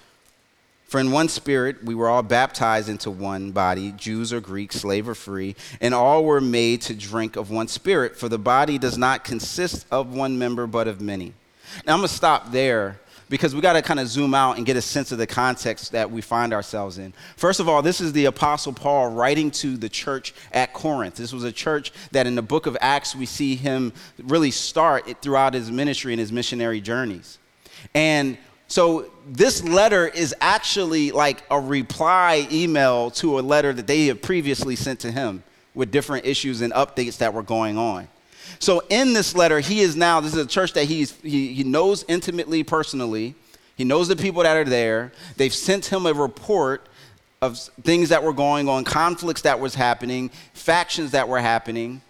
For 0.87 1.00
in 1.00 1.11
one 1.11 1.28
spirit 1.28 1.82
we 1.82 1.96
were 1.96 2.08
all 2.08 2.23
baptized 2.23 2.88
into 2.88 3.11
one 3.11 3.50
body, 3.50 3.92
Jews 3.96 4.32
or 4.32 4.40
Greeks, 4.40 4.76
slave 4.76 5.08
or 5.08 5.16
free, 5.16 5.56
and 5.80 5.92
all 5.92 6.25
were 6.25 6.40
made 6.40 6.82
to 6.82 6.94
drink 6.94 7.35
of 7.35 7.50
one 7.50 7.66
spirit, 7.66 8.16
for 8.16 8.28
the 8.28 8.38
body 8.38 8.78
does 8.78 8.96
not 8.96 9.25
consist 9.25 9.85
of 9.90 10.14
one 10.14 10.38
member 10.38 10.68
but 10.68 10.87
of 10.87 11.00
many. 11.00 11.35
Now 11.85 11.94
I'm 11.94 11.99
going 11.99 12.08
to 12.08 12.14
stop 12.14 12.52
there 12.52 13.00
because 13.28 13.54
we 13.54 13.61
got 13.61 13.73
to 13.73 13.83
kind 13.83 13.99
of 13.99 14.09
zoom 14.09 14.35
out 14.35 14.56
and 14.56 14.64
get 14.64 14.76
a 14.76 14.83
sense 14.83 15.11
of 15.12 15.18
the 15.18 15.26
context 15.26 15.92
that 15.92 16.11
we 16.11 16.21
find 16.21 16.52
ourselves 16.52 16.99
in. 16.99 17.12
First 17.37 17.61
of 17.61 17.68
all, 17.68 17.83
this 17.83 18.00
is 18.00 18.12
the 18.12 18.26
Apostle 18.26 18.73
Paul 18.73 19.11
writing 19.11 19.50
to 19.52 19.76
the 19.76 19.88
church 19.88 20.33
at 20.52 20.73
Corinth. 20.73 21.16
This 21.16 21.33
was 21.33 21.45
a 21.45 21.52
church 21.52 21.92
that 22.12 22.26
in 22.26 22.35
the 22.35 22.42
book 22.42 22.66
of 22.66 22.76
Acts 22.80 23.16
we 23.16 23.26
see 23.26 23.56
him 23.56 23.92
really 24.23 24.50
start 24.50 25.23
throughout 25.23 25.54
his 25.54 25.71
ministry 25.71 26.12
and 26.12 26.21
his 26.21 26.30
missionary 26.30 26.80
journeys. 26.80 27.38
And 27.95 28.38
so 28.68 29.11
this 29.28 29.62
letter 29.62 30.06
is 30.06 30.35
actually 30.40 31.12
like 31.12 31.42
a 31.50 31.61
reply 31.61 32.47
email 32.50 33.11
to 33.12 33.38
a 33.38 33.42
letter 33.42 33.73
that 33.73 33.87
they 33.87 34.06
had 34.06 34.23
previously 34.23 34.76
sent 34.76 35.00
to 35.00 35.11
him 35.11 35.42
with 35.75 35.90
different 35.90 36.26
issues 36.26 36.62
and 36.62 36.73
updates 36.73 37.18
that 37.18 37.35
were 37.35 37.42
going 37.42 37.78
on. 37.78 38.09
So 38.58 38.82
in 38.88 39.12
this 39.12 39.34
letter, 39.34 39.60
he 39.60 39.80
is 39.80 39.96
now, 39.96 40.20
this 40.20 40.34
is 40.34 40.44
a 40.44 40.46
church 40.46 40.72
that 40.74 40.84
he's, 40.84 41.12
he, 41.20 41.52
he 41.52 41.64
knows 41.64 42.04
intimately 42.08 42.62
personally. 42.62 43.34
He 43.76 43.84
knows 43.84 44.08
the 44.08 44.16
people 44.16 44.42
that 44.42 44.56
are 44.56 44.64
there. 44.64 45.12
They've 45.36 45.54
sent 45.54 45.86
him 45.86 46.06
a 46.06 46.12
report 46.12 46.88
of 47.42 47.58
things 47.58 48.08
that 48.08 48.22
were 48.22 48.32
going 48.32 48.68
on, 48.68 48.84
conflicts 48.84 49.42
that 49.42 49.60
was 49.60 49.74
happening, 49.74 50.30
factions 50.54 51.10
that 51.10 51.28
were 51.28 51.40
happening 51.40 52.00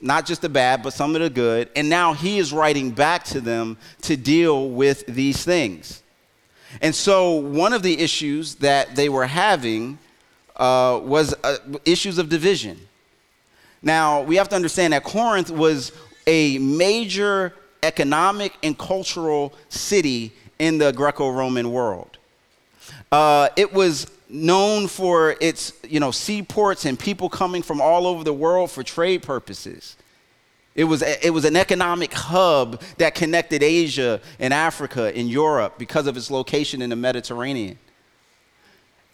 not 0.00 0.26
just 0.26 0.42
the 0.42 0.48
bad, 0.48 0.82
but 0.82 0.92
some 0.92 1.14
of 1.14 1.22
the 1.22 1.30
good. 1.30 1.68
And 1.74 1.88
now 1.88 2.12
he 2.12 2.38
is 2.38 2.52
writing 2.52 2.90
back 2.90 3.24
to 3.24 3.40
them 3.40 3.76
to 4.02 4.16
deal 4.16 4.68
with 4.68 5.06
these 5.06 5.44
things. 5.44 6.02
And 6.80 6.94
so, 6.94 7.34
one 7.34 7.72
of 7.72 7.82
the 7.82 7.98
issues 7.98 8.56
that 8.56 8.94
they 8.94 9.08
were 9.08 9.26
having 9.26 9.98
uh, 10.56 11.00
was 11.02 11.34
uh, 11.42 11.56
issues 11.84 12.18
of 12.18 12.28
division. 12.28 12.78
Now, 13.82 14.22
we 14.22 14.36
have 14.36 14.48
to 14.50 14.56
understand 14.56 14.92
that 14.92 15.04
Corinth 15.04 15.50
was 15.50 15.92
a 16.26 16.58
major 16.58 17.54
economic 17.82 18.52
and 18.62 18.76
cultural 18.76 19.54
city 19.68 20.32
in 20.58 20.78
the 20.78 20.92
Greco 20.92 21.30
Roman 21.30 21.72
world. 21.72 22.18
Uh, 23.10 23.48
it 23.56 23.72
was 23.72 24.06
known 24.28 24.86
for 24.86 25.34
its 25.40 25.72
you 25.88 25.98
know, 25.98 26.10
seaports 26.10 26.84
and 26.84 26.98
people 26.98 27.28
coming 27.28 27.62
from 27.62 27.80
all 27.80 28.06
over 28.06 28.22
the 28.22 28.32
world 28.32 28.70
for 28.70 28.82
trade 28.82 29.22
purposes. 29.22 29.96
It 30.74 30.84
was, 30.84 31.02
it 31.02 31.32
was 31.32 31.44
an 31.44 31.56
economic 31.56 32.12
hub 32.12 32.80
that 32.98 33.14
connected 33.14 33.62
Asia 33.62 34.20
and 34.38 34.54
Africa 34.54 35.14
and 35.16 35.28
Europe 35.28 35.78
because 35.78 36.06
of 36.06 36.16
its 36.16 36.30
location 36.30 36.80
in 36.80 36.90
the 36.90 36.96
Mediterranean. 36.96 37.78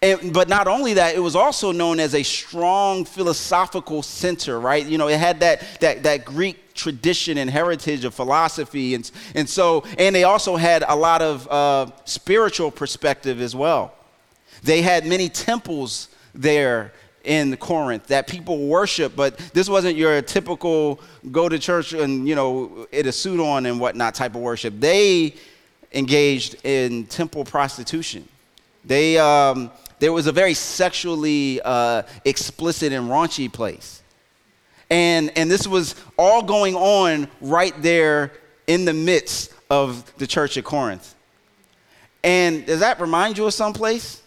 And, 0.01 0.31
but 0.31 0.47
not 0.47 0.67
only 0.67 0.93
that, 0.93 1.15
it 1.15 1.19
was 1.19 1.35
also 1.35 1.71
known 1.71 1.99
as 1.99 2.13
a 2.13 2.21
strong 2.21 3.03
philosophical 3.03 4.03
center, 4.03 4.59
right? 4.59 4.85
You 4.85 4.99
know, 4.99 5.07
it 5.07 5.17
had 5.17 5.39
that, 5.39 5.63
that, 5.79 6.03
that 6.03 6.23
Greek 6.23 6.75
tradition 6.75 7.39
and 7.39 7.49
heritage 7.49 8.05
of 8.05 8.13
philosophy. 8.13 8.93
And, 8.93 9.09
and 9.33 9.49
so, 9.49 9.83
and 9.97 10.15
they 10.15 10.23
also 10.23 10.55
had 10.55 10.83
a 10.87 10.95
lot 10.95 11.23
of 11.23 11.47
uh, 11.47 11.91
spiritual 12.05 12.69
perspective 12.69 13.41
as 13.41 13.55
well. 13.55 13.95
They 14.61 14.83
had 14.83 15.07
many 15.07 15.29
temples 15.29 16.09
there 16.35 16.93
in 17.23 17.57
Corinth 17.57 18.07
that 18.07 18.27
people 18.27 18.67
worship, 18.67 19.15
but 19.15 19.37
this 19.53 19.67
wasn't 19.67 19.97
your 19.97 20.21
typical 20.21 21.01
go 21.31 21.49
to 21.49 21.57
church 21.57 21.93
and, 21.93 22.27
you 22.27 22.35
know, 22.35 22.87
it 22.91 23.07
a 23.07 23.11
suit 23.11 23.39
on 23.39 23.65
and 23.65 23.79
whatnot 23.79 24.13
type 24.13 24.35
of 24.35 24.41
worship. 24.41 24.75
They 24.79 25.33
engaged 25.91 26.63
in 26.63 27.07
temple 27.07 27.43
prostitution. 27.43 28.27
They, 28.85 29.17
um, 29.17 29.71
there 29.99 30.13
was 30.13 30.27
a 30.27 30.31
very 30.31 30.53
sexually 30.53 31.61
uh, 31.63 32.03
explicit 32.25 32.93
and 32.93 33.09
raunchy 33.09 33.51
place. 33.51 34.01
And, 34.89 35.31
and 35.37 35.51
this 35.51 35.67
was 35.67 35.95
all 36.17 36.43
going 36.43 36.75
on 36.75 37.27
right 37.41 37.73
there 37.81 38.31
in 38.67 38.85
the 38.85 38.93
midst 38.93 39.53
of 39.69 40.15
the 40.17 40.27
church 40.27 40.57
at 40.57 40.63
Corinth. 40.63 41.15
And 42.23 42.65
does 42.65 42.79
that 42.79 42.99
remind 42.99 43.37
you 43.37 43.45
of 43.45 43.53
some 43.53 43.73
place? 43.73 44.21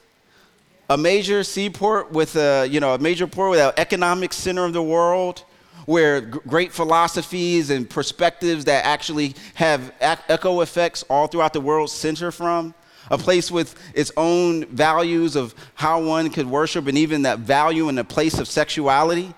a 0.91 0.99
major 0.99 1.45
seaport 1.45 2.11
with 2.11 2.35
a, 2.35 2.67
you 2.67 2.81
know, 2.81 2.95
a 2.95 2.99
major 2.99 3.29
port 3.29 3.53
with 3.53 3.61
an 3.61 3.73
economic 3.77 4.33
center 4.33 4.65
of 4.65 4.73
the 4.73 4.83
world 4.83 5.45
where 5.87 6.21
great 6.21 6.73
philosophies 6.73 7.71
and 7.71 7.89
perspectives 7.89 8.65
that 8.65 8.85
actually 8.85 9.37
have 9.55 9.93
echo 10.01 10.63
effects 10.63 11.05
all 11.09 11.29
throughout 11.29 11.53
the 11.53 11.61
world 11.61 11.89
center 11.89 12.33
from. 12.33 12.75
A 13.11 13.19
place 13.19 13.51
with 13.51 13.75
its 13.95 14.13
own 14.17 14.67
values 14.67 15.37
of 15.37 15.55
how 15.75 16.03
one 16.03 16.31
could 16.31 16.47
worship 16.47 16.87
and 16.87 16.99
even 16.99 17.23
that 17.23 17.41
value 17.41 17.89
in 17.89 17.99
a 17.99 18.05
place 18.05 18.39
of 18.39 18.49
sexuality. 18.49 19.35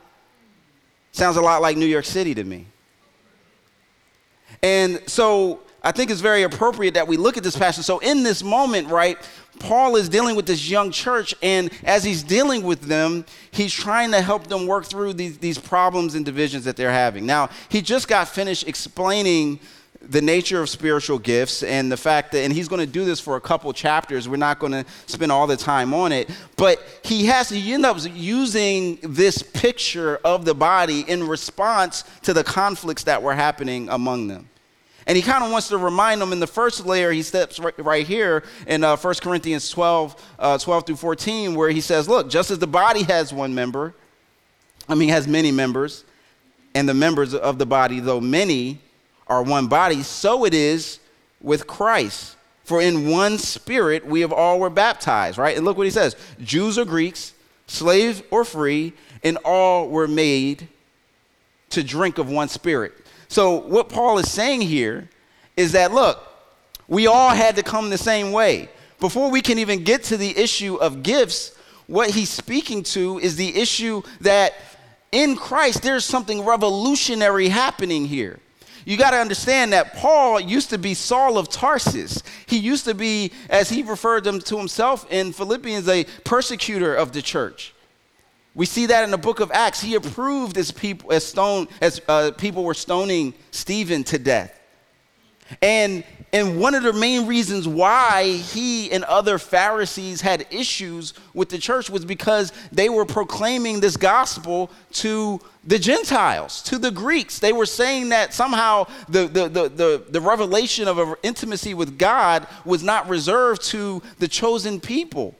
Sounds 1.13 1.37
a 1.37 1.43
lot 1.43 1.63
like 1.63 1.77
New 1.77 1.87
York 1.87 2.05
City 2.05 2.35
to 2.35 2.45
me. 2.45 2.67
And 4.63 5.01
so 5.07 5.61
I 5.85 5.91
think 5.91 6.11
it's 6.11 6.21
very 6.21 6.45
appropriate 6.45 6.95
that 6.95 7.09
we 7.09 7.17
look 7.17 7.37
at 7.37 7.43
this 7.43 7.57
passage. 7.57 7.85
So, 7.85 7.99
in 7.99 8.23
this 8.23 8.43
moment, 8.45 8.89
right, 8.89 9.19
Paul 9.59 9.97
is 9.97 10.09
dealing 10.09 10.37
with 10.37 10.47
this 10.47 10.69
young 10.69 10.93
church, 10.93 11.35
and 11.43 11.71
as 11.83 12.05
he's 12.05 12.23
dealing 12.23 12.63
with 12.63 12.83
them, 12.83 13.25
he's 13.51 13.73
trying 13.73 14.13
to 14.13 14.21
help 14.21 14.47
them 14.47 14.67
work 14.67 14.85
through 14.85 15.15
these, 15.15 15.39
these 15.39 15.59
problems 15.59 16.15
and 16.15 16.25
divisions 16.25 16.65
that 16.65 16.77
they're 16.77 16.93
having. 16.93 17.27
Now, 17.27 17.51
he 17.69 17.83
just 17.83 18.07
got 18.07 18.29
finished 18.29 18.69
explaining 18.69 19.59
the 20.09 20.21
nature 20.21 20.61
of 20.61 20.69
spiritual 20.69 21.19
gifts 21.19 21.63
and 21.63 21.91
the 21.91 21.97
fact 21.97 22.33
that, 22.33 22.41
and 22.41 22.53
he's 22.53 22.69
going 22.69 22.81
to 22.81 22.91
do 22.91 23.05
this 23.05 23.21
for 23.21 23.37
a 23.37 23.41
couple 23.41 23.73
chapters. 23.73 24.29
We're 24.29 24.37
not 24.37 24.59
going 24.59 24.73
to 24.73 24.85
spend 25.07 25.31
all 25.31 25.47
the 25.47 25.57
time 25.57 25.95
on 25.95 26.13
it, 26.13 26.31
but 26.57 26.83
he 27.05 27.27
has, 27.27 27.49
he 27.49 27.73
ends 27.73 27.87
up 27.87 27.99
using 28.15 28.99
this 29.03 29.43
picture 29.43 30.19
of 30.25 30.45
the 30.45 30.55
body 30.55 31.01
in 31.09 31.27
response 31.27 32.05
to 32.23 32.33
the 32.33 32.45
conflicts 32.45 33.05
that 33.05 33.23
were 33.23 33.35
happening 33.35 33.89
among 33.89 34.29
them. 34.29 34.49
And 35.07 35.17
he 35.17 35.23
kind 35.23 35.43
of 35.43 35.51
wants 35.51 35.69
to 35.69 35.79
remind 35.79 36.21
them 36.21 36.33
in 36.33 36.41
the 36.41 36.47
first 36.47 36.87
layer, 36.87 37.11
he 37.11 37.23
steps 37.23 37.59
right, 37.59 37.75
right 37.79 38.07
here 38.07 38.45
in 38.67 38.85
uh, 38.85 38.97
1 38.97 39.15
Corinthians 39.21 39.69
12, 39.71 40.35
uh, 40.39 40.59
12 40.59 40.87
through 40.87 40.97
14, 40.97 41.55
where 41.55 41.71
he 41.71 41.81
says, 41.81 42.09
Look, 42.09 42.31
just 42.31 42.51
as 42.51 42.59
the 42.61 42.69
body 42.69 43.03
has 43.05 43.33
one 43.33 43.55
member, 43.55 43.95
I 44.89 44.95
mean, 44.95 45.09
has 45.09 45.27
many 45.27 45.51
members, 45.51 46.05
and 46.75 46.89
the 46.89 46.95
members 46.95 47.35
of 47.35 47.59
the 47.59 47.67
body, 47.67 47.99
though 47.99 48.21
many, 48.21 48.81
are 49.27 49.43
one 49.43 49.67
body, 49.67 50.03
so 50.03 50.45
it 50.45 50.55
is 50.55 50.99
with 51.41 51.67
Christ. 51.67 52.37
For 52.65 52.81
in 52.81 53.11
one 53.11 53.39
spirit 53.39 54.07
we 54.07 54.21
have 54.21 54.33
all 54.33 54.61
were 54.61 54.71
baptized, 54.71 55.37
right? 55.37 55.57
And 55.57 55.65
look 55.65 55.77
what 55.77 55.87
he 55.87 55.91
says 55.91 56.17
Jews 56.41 56.79
or 56.79 56.85
Greeks, 56.85 57.35
slave 57.67 58.23
or 58.31 58.45
free, 58.45 58.93
and 59.23 59.37
all 59.45 59.89
were 59.89 60.09
made 60.09 60.69
to 61.71 61.83
drink 61.83 62.19
of 62.19 62.31
one 62.31 62.49
spirit. 62.49 62.93
So, 63.29 63.57
what 63.57 63.89
Paul 63.89 64.19
is 64.19 64.31
saying 64.31 64.61
here 64.61 65.09
is 65.57 65.73
that, 65.73 65.93
look, 65.93 66.23
we 66.87 67.07
all 67.07 67.31
had 67.31 67.57
to 67.57 67.63
come 67.63 67.91
the 67.91 67.99
same 67.99 68.33
way. 68.33 68.69
Before 69.01 69.31
we 69.31 69.41
can 69.41 69.59
even 69.59 69.85
get 69.85 70.05
to 70.05 70.17
the 70.17 70.37
issue 70.37 70.77
of 70.77 71.03
gifts, 71.03 71.57
what 71.87 72.11
he's 72.11 72.29
speaking 72.29 72.83
to 72.85 73.19
is 73.19 73.37
the 73.37 73.57
issue 73.57 74.03
that 74.21 74.55
in 75.11 75.35
Christ 75.37 75.83
there's 75.83 76.05
something 76.05 76.45
revolutionary 76.45 77.49
happening 77.49 78.07
here. 78.07 78.39
You 78.85 78.97
got 78.97 79.13
to 79.13 79.17
understand 79.19 79.73
that 79.73 79.95
Paul 79.95 80.41
used 80.41 80.71
to 80.71 80.79
be 80.79 80.95
Saul 80.95 81.39
of 81.39 81.49
Tarsus. 81.49 82.23
He 82.47 82.59
used 82.59 82.85
to 82.87 82.95
be, 82.95 83.33
as 83.49 83.69
he 83.71 83.83
referred 83.83 84.25
them 84.25 84.41
to 84.41 84.59
himself 84.59 85.11
in 85.11 85.33
Philippians, 85.33 85.89
a 85.89 86.05
persecutor 86.25 86.95
of 86.95 87.13
the 87.13 87.23
church. 87.23 87.75
We 88.55 88.67
see 88.67 88.87
that 88.87 89.05
in 89.05 89.11
the 89.11 89.19
book 89.19 89.41
of 89.41 89.51
Acts. 89.53 89.81
He 89.81 89.95
approved 89.95 90.59
as 90.59 90.71
people, 90.71 91.13
as 91.13 91.25
stone, 91.25 91.69
as 91.81 92.03
uh, 92.09 92.33
people 92.33 92.65
were 92.65 92.75
stoning 92.75 93.35
Stephen 93.51 94.05
to 94.05 94.19
death. 94.19 94.59
And, 95.61 96.05
and 96.35 96.59
one 96.59 96.75
of 96.75 96.83
the 96.83 96.95
main 96.95 97.27
reasons 97.27 97.69
why 97.69 98.25
he 98.25 98.91
and 98.91 99.05
other 99.05 99.37
Pharisees 99.39 100.23
had 100.23 100.47
issues 100.51 101.13
with 101.35 101.51
the 101.51 101.59
church 101.59 101.91
was 101.91 102.07
because 102.07 102.55
they 102.73 102.89
were 102.89 103.05
proclaiming 103.05 103.81
this 103.81 103.99
gospel 103.99 104.71
to 104.93 105.41
the 105.65 105.79
Gentiles, 105.79 106.63
to 106.63 106.79
the 106.79 106.91
Greeks. 106.91 107.39
They 107.39 107.53
were 107.53 107.67
saying 107.67 108.09
that 108.11 108.33
somehow 108.33 108.87
the, 109.11 109.27
the, 109.27 109.49
the, 109.49 109.69
the, 109.69 110.05
the 110.09 110.21
revelation 110.23 110.89
of 110.89 111.17
intimacy 111.23 111.75
with 111.75 111.99
God 111.99 112.47
was 112.65 112.83
not 112.83 113.11
reserved 113.11 113.63
to 113.65 114.03
the 114.19 114.27
chosen 114.27 114.81
people 114.81 115.35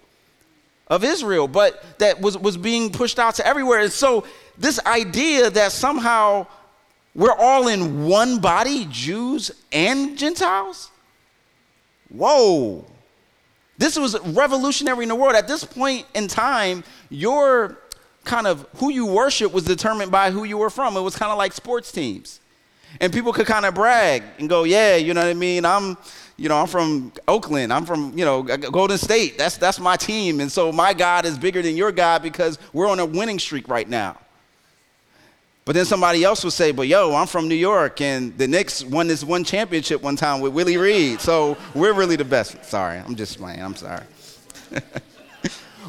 of 0.89 1.05
Israel, 1.05 1.49
but 1.49 1.99
that 2.01 2.21
was, 2.21 2.37
was 2.37 2.59
being 2.59 2.93
pushed 2.93 3.19
out 3.19 3.37
to 3.37 3.47
everywhere. 3.47 3.81
And 3.81 3.93
so, 3.93 4.27
this 4.59 4.79
idea 4.85 5.49
that 5.49 5.73
somehow 5.73 6.47
we're 7.15 7.35
all 7.35 7.69
in 7.69 8.07
one 8.07 8.41
body, 8.41 8.87
Jews 8.91 9.51
and 9.71 10.17
Gentiles? 10.17 10.91
Whoa. 12.09 12.85
This 13.79 13.99
was 13.99 14.19
revolutionary 14.21 15.03
in 15.03 15.09
the 15.09 15.15
world. 15.15 15.35
At 15.35 15.49
this 15.49 15.65
point 15.65 16.07
in 16.15 16.29
time, 16.29 16.85
your 17.11 17.79
kind 18.25 18.47
of 18.47 18.67
who 18.77 18.91
you 18.91 19.07
worship 19.07 19.53
was 19.53 19.65
determined 19.65 20.11
by 20.11 20.31
who 20.31 20.45
you 20.45 20.57
were 20.57 20.71
from. 20.71 20.97
It 20.97 21.01
was 21.01 21.17
kind 21.17 21.33
of 21.33 21.39
like 21.39 21.53
sports 21.53 21.91
teams. 21.91 22.41
And 23.01 23.13
people 23.13 23.33
could 23.33 23.47
kind 23.47 23.65
of 23.65 23.75
brag 23.75 24.23
and 24.39 24.49
go, 24.49 24.65
yeah, 24.65 24.97
you 24.97 25.15
know 25.15 25.23
what 25.23 25.31
I 25.31 25.35
mean? 25.35 25.65
I'm, 25.65 25.97
you 26.37 26.49
know, 26.49 26.57
I'm 26.57 26.67
from 26.67 27.13
Oakland. 27.27 27.73
I'm 27.73 27.87
from, 27.87 28.17
you 28.17 28.25
know, 28.25 28.43
Golden 28.43 28.99
State. 28.99 29.39
That's 29.39 29.57
that's 29.57 29.81
my 29.81 29.97
team. 29.97 30.41
And 30.41 30.53
so 30.53 30.73
my 30.73 30.93
God 30.93 31.25
is 31.25 31.39
bigger 31.39 31.63
than 31.63 31.77
your 31.77 31.91
God 31.93 32.23
because 32.23 32.59
we're 32.73 32.89
on 32.89 32.99
a 33.01 33.07
winning 33.07 33.39
streak 33.39 33.69
right 33.69 33.89
now. 33.89 34.19
But 35.65 35.77
then 35.77 35.85
somebody 35.85 36.25
else 36.25 36.43
would 36.43 36.53
say, 36.53 36.73
but 36.73 36.89
yo, 36.89 37.15
I'm 37.15 37.29
from 37.29 37.47
New 37.47 37.55
York, 37.55 38.01
and 38.01 38.37
the 38.37 38.49
Knicks 38.49 38.85
won 38.85 39.07
this 39.07 39.23
one 39.23 39.45
championship 39.45 40.03
one 40.03 40.17
time 40.17 40.41
with 40.41 40.53
Willis 40.53 40.77
Reed. 40.77 41.21
So 41.21 41.57
we're 41.75 41.93
really 41.93 42.17
the 42.17 42.25
best. 42.25 42.65
Sorry, 42.65 42.99
I'm 42.99 43.15
just 43.15 43.39
playing. 43.39 43.63
I'm 43.63 43.77
sorry. 43.77 44.05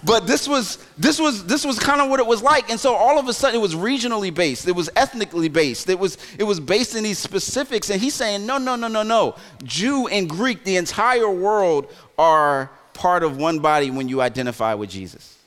but 0.03 0.27
this 0.27 0.47
was 0.47 0.77
this 0.97 1.19
was 1.19 1.45
this 1.45 1.65
was 1.65 1.79
kind 1.79 2.01
of 2.01 2.09
what 2.09 2.19
it 2.19 2.25
was 2.25 2.41
like 2.41 2.69
and 2.69 2.79
so 2.79 2.93
all 2.93 3.17
of 3.17 3.27
a 3.27 3.33
sudden 3.33 3.57
it 3.57 3.61
was 3.61 3.75
regionally 3.75 4.33
based 4.33 4.67
it 4.67 4.75
was 4.75 4.89
ethnically 4.95 5.47
based 5.47 5.89
it 5.89 5.97
was 5.97 6.17
it 6.37 6.43
was 6.43 6.59
based 6.59 6.95
in 6.95 7.03
these 7.03 7.19
specifics 7.19 7.89
and 7.89 8.01
he's 8.01 8.13
saying 8.13 8.45
no 8.45 8.57
no 8.57 8.75
no 8.75 8.87
no 8.87 9.03
no 9.03 9.35
jew 9.63 10.07
and 10.07 10.29
greek 10.29 10.63
the 10.63 10.75
entire 10.75 11.29
world 11.29 11.91
are 12.17 12.69
part 12.93 13.23
of 13.23 13.37
one 13.37 13.59
body 13.59 13.91
when 13.91 14.09
you 14.09 14.21
identify 14.21 14.73
with 14.73 14.89
jesus 14.89 15.37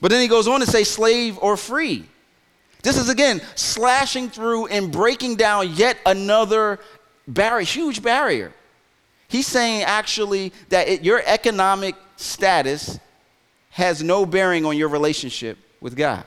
but 0.00 0.10
then 0.10 0.20
he 0.20 0.28
goes 0.28 0.48
on 0.48 0.60
to 0.60 0.66
say 0.66 0.84
slave 0.84 1.36
or 1.38 1.56
free 1.56 2.06
this 2.82 2.98
is 2.98 3.08
again 3.08 3.40
slashing 3.54 4.28
through 4.28 4.66
and 4.66 4.90
breaking 4.92 5.36
down 5.36 5.72
yet 5.74 5.98
another 6.04 6.80
barrier, 7.26 7.64
huge 7.64 8.02
barrier. 8.02 8.52
He's 9.28 9.46
saying 9.46 9.82
actually 9.84 10.52
that 10.68 10.88
it, 10.88 11.02
your 11.02 11.22
economic 11.24 11.94
status 12.16 12.98
has 13.70 14.02
no 14.02 14.26
bearing 14.26 14.66
on 14.66 14.76
your 14.76 14.88
relationship 14.88 15.56
with 15.80 15.96
God. 15.96 16.24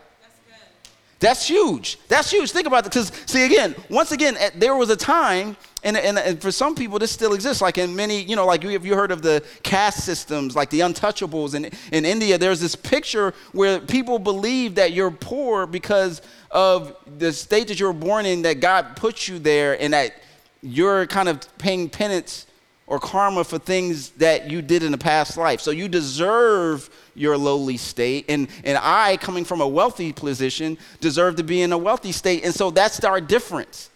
That's 1.25 1.47
huge. 1.47 1.97
That's 2.07 2.29
huge. 2.29 2.51
Think 2.51 2.67
about 2.67 2.85
it. 2.85 2.91
Because, 2.91 3.11
see, 3.25 3.45
again, 3.45 3.73
once 3.89 4.11
again, 4.11 4.38
eh, 4.38 4.51
there 4.53 4.75
was 4.75 4.91
a 4.91 4.95
time, 4.95 5.57
and, 5.81 5.97
and, 5.97 6.19
and, 6.19 6.39
for 6.39 6.51
some 6.51 6.75
people, 6.75 6.99
this 6.99 7.11
still 7.11 7.33
exists. 7.33 7.63
Like 7.63 7.79
in 7.79 7.95
many, 7.95 8.21
you 8.21 8.35
know, 8.35 8.45
like 8.45 8.61
you, 8.61 8.69
have 8.69 8.85
you 8.85 8.93
heard 8.93 9.11
of 9.11 9.23
the 9.23 9.43
caste 9.63 10.03
systems, 10.03 10.55
like 10.55 10.69
the 10.69 10.81
untouchables? 10.81 11.55
In, 11.55 11.71
in 11.91 12.05
India, 12.05 12.38
there's 12.38 12.59
this 12.59 12.75
picture 12.75 13.33
where 13.53 13.79
people 13.79 14.19
believe 14.19 14.75
that 14.75 14.93
you're 14.93 15.09
poor 15.09 15.65
because 15.65 16.21
of 16.51 16.95
the 17.17 17.33
state 17.33 17.69
that 17.69 17.79
you 17.79 17.88
were 17.88 17.93
born 17.93 18.27
in, 18.27 18.43
that 18.43 18.59
God 18.59 18.95
put 18.95 19.27
you 19.27 19.39
there, 19.39 19.81
and 19.81 19.93
that 19.93 20.21
you're 20.61 21.07
kind 21.07 21.27
of 21.27 21.41
paying 21.57 21.89
penance 21.89 22.45
or 22.88 23.00
karma 23.00 23.43
for 23.43 23.58
things 23.58 24.10
that 24.12 24.50
you 24.50 24.62
did 24.62 24.84
in 24.84 24.93
a 24.93 24.98
past 24.98 25.38
life. 25.38 25.60
So 25.60 25.71
you 25.71 25.88
deserve 25.88 26.89
your 27.15 27.38
lowly 27.38 27.78
state. 27.78 28.26
And, 28.30 28.48
and 28.63 28.78
I, 28.80 29.17
coming 29.17 29.43
from 29.43 29.62
a 29.62 29.67
wealthy 29.67 30.13
position, 30.13 30.78
deserve 31.00 31.36
to 31.38 31.43
be 31.43 31.62
in 31.62 31.71
a 31.71 31.78
wealthy 31.78 32.12
state. 32.12 32.45
And 32.45 32.54
so 32.54 32.69
that's 32.69 33.04
our 33.04 33.19
difference. 33.19 33.89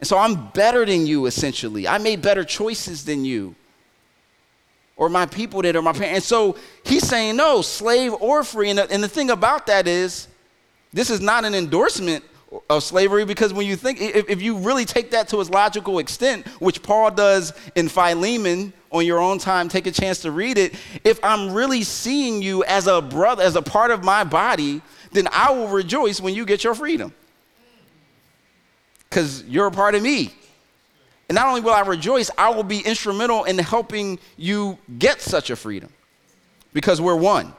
And 0.00 0.06
so 0.06 0.18
I'm 0.18 0.48
better 0.50 0.84
than 0.84 1.06
you, 1.06 1.24
essentially. 1.26 1.88
I 1.88 1.96
made 1.96 2.20
better 2.20 2.44
choices 2.44 3.04
than 3.06 3.24
you. 3.24 3.54
Or 4.96 5.08
my 5.08 5.24
people 5.26 5.62
did, 5.62 5.74
or 5.74 5.82
my 5.82 5.92
parents. 5.92 6.14
And 6.14 6.22
so 6.22 6.56
he's 6.84 7.06
saying, 7.08 7.36
no, 7.36 7.62
slave 7.62 8.12
or 8.20 8.44
free. 8.44 8.68
And 8.68 8.78
the, 8.78 8.90
and 8.90 9.02
the 9.02 9.08
thing 9.08 9.30
about 9.30 9.66
that 9.66 9.88
is, 9.88 10.28
this 10.92 11.10
is 11.10 11.20
not 11.20 11.44
an 11.44 11.54
endorsement 11.54 12.22
of 12.70 12.82
slavery 12.82 13.24
because 13.24 13.52
when 13.52 13.66
you 13.66 13.76
think, 13.76 14.00
if, 14.00 14.28
if, 14.28 14.42
you 14.42 14.56
really 14.58 14.84
take 14.84 15.10
that 15.10 15.28
to 15.28 15.40
its 15.40 15.50
logical 15.50 15.98
extent, 15.98 16.46
which 16.60 16.82
Paul 16.82 17.10
does 17.10 17.52
in 17.74 17.88
Philemon 17.88 18.72
on 18.90 19.04
your 19.06 19.18
own 19.18 19.38
time, 19.38 19.68
take 19.68 19.86
a 19.86 19.90
chance 19.90 20.20
to 20.20 20.30
read 20.30 20.58
it. 20.58 20.74
If 21.04 21.18
I'm 21.22 21.52
really 21.52 21.82
seeing 21.82 22.42
you 22.42 22.64
as 22.64 22.86
a 22.86 23.00
brother, 23.00 23.42
as 23.42 23.56
a 23.56 23.62
part 23.62 23.90
of 23.90 24.04
my 24.04 24.24
body, 24.24 24.82
then 25.12 25.28
I 25.32 25.52
will 25.52 25.68
rejoice 25.68 26.20
when 26.20 26.34
you 26.34 26.44
get 26.44 26.64
your 26.64 26.74
freedom 26.74 27.12
because 29.08 29.44
you're 29.44 29.66
a 29.66 29.72
part 29.72 29.94
of 29.94 30.02
me. 30.02 30.34
And 31.28 31.36
not 31.36 31.46
only 31.46 31.60
will 31.60 31.72
I 31.72 31.80
rejoice, 31.80 32.30
I 32.36 32.50
will 32.50 32.64
be 32.64 32.80
instrumental 32.80 33.44
in 33.44 33.58
helping 33.58 34.18
you 34.36 34.78
get 34.98 35.20
such 35.20 35.50
a 35.50 35.56
freedom 35.56 35.90
because 36.72 37.00
we're 37.00 37.16
one. 37.16 37.54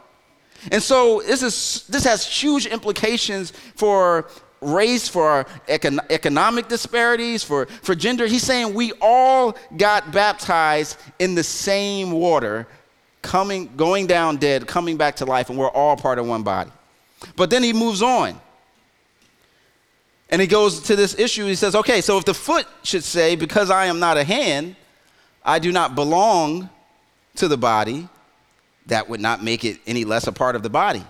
And 0.71 0.81
so 0.81 1.21
this, 1.21 1.41
is, 1.43 1.85
this 1.87 2.03
has 2.03 2.25
huge 2.25 2.65
implications 2.65 3.51
for 3.75 4.27
race, 4.65 5.07
for 5.07 5.45
econ- 5.67 5.99
economic 6.09 6.67
disparities, 6.67 7.43
for, 7.43 7.65
for 7.65 7.95
gender. 7.95 8.27
He's 8.27 8.43
saying 8.43 8.73
we 8.73 8.91
all 9.01 9.55
got 9.77 10.11
baptized 10.11 10.97
in 11.19 11.35
the 11.35 11.43
same 11.43 12.11
water, 12.11 12.67
coming, 13.21 13.69
going 13.75 14.07
down 14.07 14.37
dead, 14.37 14.67
coming 14.67 14.97
back 14.97 15.15
to 15.17 15.25
life, 15.25 15.49
and 15.49 15.57
we're 15.57 15.69
all 15.69 15.95
part 15.95 16.19
of 16.19 16.27
one 16.27 16.43
body. 16.43 16.71
But 17.35 17.49
then 17.49 17.63
he 17.63 17.73
moves 17.73 18.01
on. 18.01 18.39
And 20.29 20.41
he 20.41 20.47
goes 20.47 20.81
to 20.81 20.95
this 20.95 21.17
issue. 21.17 21.45
He 21.45 21.55
says, 21.55 21.75
okay, 21.75 22.01
so 22.01 22.17
if 22.17 22.25
the 22.25 22.33
foot 22.33 22.67
should 22.83 23.03
say, 23.03 23.35
because 23.35 23.69
I 23.69 23.85
am 23.85 23.99
not 23.99 24.17
a 24.17 24.23
hand, 24.23 24.75
I 25.43 25.59
do 25.59 25.71
not 25.71 25.95
belong 25.95 26.69
to 27.35 27.47
the 27.47 27.57
body, 27.57 28.09
that 28.87 29.07
would 29.07 29.19
not 29.19 29.43
make 29.43 29.63
it 29.63 29.79
any 29.85 30.03
less 30.03 30.27
a 30.27 30.31
part 30.31 30.55
of 30.55 30.63
the 30.63 30.69
body. 30.69 31.03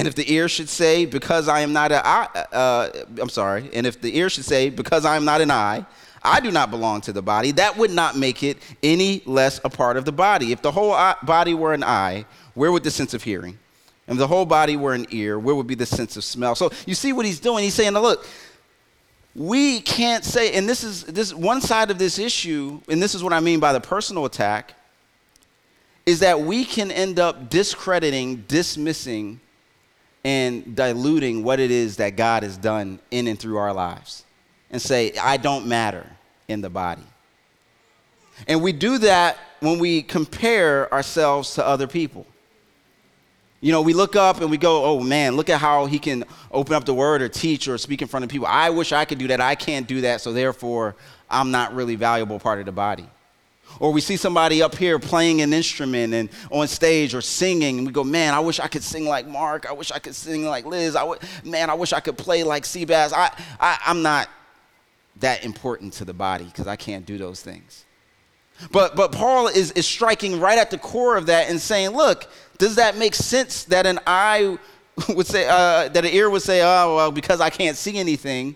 And 0.00 0.08
if 0.08 0.14
the 0.14 0.32
ear 0.32 0.48
should 0.48 0.70
say, 0.70 1.04
because 1.04 1.46
I 1.46 1.60
am 1.60 1.74
not 1.74 1.92
an 1.92 2.00
eye, 2.02 2.26
uh, 2.52 2.88
I'm 3.20 3.28
sorry, 3.28 3.68
and 3.74 3.86
if 3.86 4.00
the 4.00 4.16
ear 4.16 4.30
should 4.30 4.46
say, 4.46 4.70
because 4.70 5.04
I 5.04 5.14
am 5.14 5.26
not 5.26 5.42
an 5.42 5.50
eye, 5.50 5.84
I 6.22 6.40
do 6.40 6.50
not 6.50 6.70
belong 6.70 7.02
to 7.02 7.12
the 7.12 7.20
body, 7.20 7.50
that 7.50 7.76
would 7.76 7.90
not 7.90 8.16
make 8.16 8.42
it 8.42 8.56
any 8.82 9.20
less 9.26 9.60
a 9.62 9.68
part 9.68 9.98
of 9.98 10.06
the 10.06 10.12
body. 10.12 10.52
If 10.52 10.62
the 10.62 10.72
whole 10.72 10.96
body 11.22 11.52
were 11.52 11.74
an 11.74 11.84
eye, 11.84 12.24
where 12.54 12.72
would 12.72 12.82
the 12.82 12.90
sense 12.90 13.12
of 13.12 13.22
hearing? 13.22 13.58
And 14.06 14.16
if 14.16 14.20
the 14.20 14.26
whole 14.26 14.46
body 14.46 14.74
were 14.74 14.94
an 14.94 15.04
ear, 15.10 15.38
where 15.38 15.54
would 15.54 15.66
be 15.66 15.74
the 15.74 15.84
sense 15.84 16.16
of 16.16 16.24
smell? 16.24 16.54
So 16.54 16.70
you 16.86 16.94
see 16.94 17.12
what 17.12 17.26
he's 17.26 17.38
doing? 17.38 17.62
He's 17.62 17.74
saying, 17.74 17.92
look, 17.92 18.26
we 19.34 19.80
can't 19.80 20.24
say, 20.24 20.54
and 20.54 20.66
this 20.66 20.82
is 20.82 21.04
this 21.04 21.34
one 21.34 21.60
side 21.60 21.90
of 21.90 21.98
this 21.98 22.18
issue, 22.18 22.80
and 22.88 23.02
this 23.02 23.14
is 23.14 23.22
what 23.22 23.34
I 23.34 23.40
mean 23.40 23.60
by 23.60 23.74
the 23.74 23.80
personal 23.80 24.24
attack, 24.24 24.72
is 26.06 26.20
that 26.20 26.40
we 26.40 26.64
can 26.64 26.90
end 26.90 27.18
up 27.18 27.50
discrediting, 27.50 28.46
dismissing 28.48 29.40
and 30.24 30.76
diluting 30.76 31.42
what 31.42 31.60
it 31.60 31.70
is 31.70 31.96
that 31.96 32.16
God 32.16 32.42
has 32.42 32.56
done 32.56 32.98
in 33.10 33.26
and 33.26 33.38
through 33.38 33.56
our 33.56 33.72
lives 33.72 34.24
and 34.70 34.80
say, 34.80 35.12
I 35.14 35.36
don't 35.36 35.66
matter 35.66 36.06
in 36.48 36.60
the 36.60 36.70
body. 36.70 37.02
And 38.46 38.62
we 38.62 38.72
do 38.72 38.98
that 38.98 39.38
when 39.60 39.78
we 39.78 40.02
compare 40.02 40.92
ourselves 40.92 41.54
to 41.54 41.66
other 41.66 41.86
people. 41.86 42.26
You 43.60 43.72
know, 43.72 43.82
we 43.82 43.92
look 43.92 44.16
up 44.16 44.40
and 44.40 44.50
we 44.50 44.56
go, 44.56 44.84
oh 44.84 45.00
man, 45.00 45.36
look 45.36 45.50
at 45.50 45.60
how 45.60 45.84
he 45.84 45.98
can 45.98 46.24
open 46.50 46.74
up 46.74 46.84
the 46.84 46.94
word 46.94 47.20
or 47.20 47.28
teach 47.28 47.68
or 47.68 47.76
speak 47.76 48.00
in 48.00 48.08
front 48.08 48.24
of 48.24 48.30
people. 48.30 48.46
I 48.46 48.70
wish 48.70 48.92
I 48.92 49.04
could 49.04 49.18
do 49.18 49.28
that. 49.28 49.40
I 49.40 49.54
can't 49.54 49.86
do 49.86 50.00
that, 50.02 50.22
so 50.22 50.32
therefore 50.32 50.96
I'm 51.28 51.50
not 51.50 51.74
really 51.74 51.94
valuable 51.94 52.38
part 52.38 52.58
of 52.58 52.66
the 52.66 52.72
body. 52.72 53.06
Or 53.78 53.92
we 53.92 54.00
see 54.00 54.16
somebody 54.16 54.62
up 54.62 54.76
here 54.76 54.98
playing 54.98 55.40
an 55.40 55.52
instrument 55.52 56.12
and 56.12 56.28
on 56.50 56.68
stage 56.68 57.14
or 57.14 57.20
singing, 57.20 57.78
and 57.78 57.86
we 57.86 57.92
go, 57.92 58.04
man, 58.04 58.34
I 58.34 58.40
wish 58.40 58.60
I 58.60 58.68
could 58.68 58.82
sing 58.82 59.06
like 59.06 59.26
Mark. 59.26 59.66
I 59.68 59.72
wish 59.72 59.90
I 59.90 59.98
could 59.98 60.14
sing 60.14 60.44
like 60.44 60.66
Liz. 60.66 60.96
I 60.96 61.00
w- 61.00 61.20
man, 61.44 61.70
I 61.70 61.74
wish 61.74 61.92
I 61.92 62.00
could 62.00 62.18
play 62.18 62.42
like 62.42 62.64
Seabass. 62.64 63.12
I, 63.14 63.32
I, 63.58 63.78
I'm 63.86 64.02
not 64.02 64.28
that 65.20 65.44
important 65.44 65.92
to 65.94 66.04
the 66.04 66.14
body 66.14 66.44
because 66.44 66.66
I 66.66 66.76
can't 66.76 67.06
do 67.06 67.16
those 67.16 67.42
things. 67.42 67.84
But, 68.70 68.96
but 68.96 69.12
Paul 69.12 69.48
is, 69.48 69.72
is 69.72 69.86
striking 69.86 70.40
right 70.40 70.58
at 70.58 70.70
the 70.70 70.78
core 70.78 71.16
of 71.16 71.26
that 71.26 71.48
and 71.48 71.60
saying, 71.60 71.90
look, 71.90 72.26
does 72.58 72.76
that 72.76 72.96
make 72.96 73.14
sense 73.14 73.64
that 73.64 73.86
an 73.86 74.00
eye 74.06 74.58
would 75.08 75.26
say, 75.26 75.46
uh, 75.48 75.88
that 75.88 76.04
an 76.04 76.12
ear 76.12 76.28
would 76.28 76.42
say, 76.42 76.60
oh, 76.62 76.96
well, 76.96 77.12
because 77.12 77.40
I 77.40 77.50
can't 77.50 77.76
see 77.76 77.96
anything, 77.98 78.54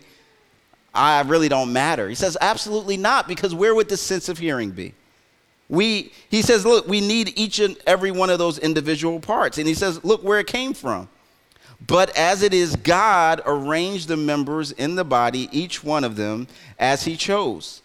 I 0.93 1.23
really 1.23 1.49
don't 1.49 1.73
matter? 1.73 2.09
He 2.09 2.15
says, 2.15 2.37
absolutely 2.41 2.97
not, 2.97 3.27
because 3.27 3.55
where 3.55 3.75
would 3.75 3.89
the 3.89 3.97
sense 3.97 4.29
of 4.29 4.39
hearing 4.39 4.71
be? 4.71 4.95
We, 5.69 6.13
he 6.29 6.43
says, 6.43 6.67
look, 6.67 6.87
we 6.87 7.01
need 7.01 7.33
each 7.37 7.59
and 7.59 7.77
every 7.87 8.11
one 8.11 8.31
of 8.31 8.39
those 8.39 8.59
individual 8.59 9.21
parts. 9.21 9.59
And 9.59 9.67
he 9.67 9.75
says, 9.75 10.05
look 10.05 10.23
where 10.23 10.39
it 10.39 10.47
came 10.47 10.75
from. 10.75 11.09
But 11.87 12.17
as 12.17 12.43
it 12.43 12.55
is, 12.55 12.77
God 12.77 13.43
arranged 13.45 14.09
the 14.09 14.17
members 14.17 14.73
in 14.73 14.95
the 14.95 15.05
body, 15.05 15.49
each 15.53 15.83
one 15.83 16.05
of 16.05 16.17
them, 16.17 16.47
as 16.79 17.05
he 17.05 17.17
chose. 17.17 17.83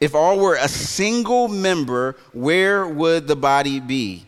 If 0.00 0.14
all 0.14 0.38
were 0.38 0.56
a 0.56 0.68
single 0.68 1.48
member, 1.48 2.16
where 2.32 2.86
would 2.86 3.26
the 3.26 3.36
body 3.36 3.80
be? 3.80 4.26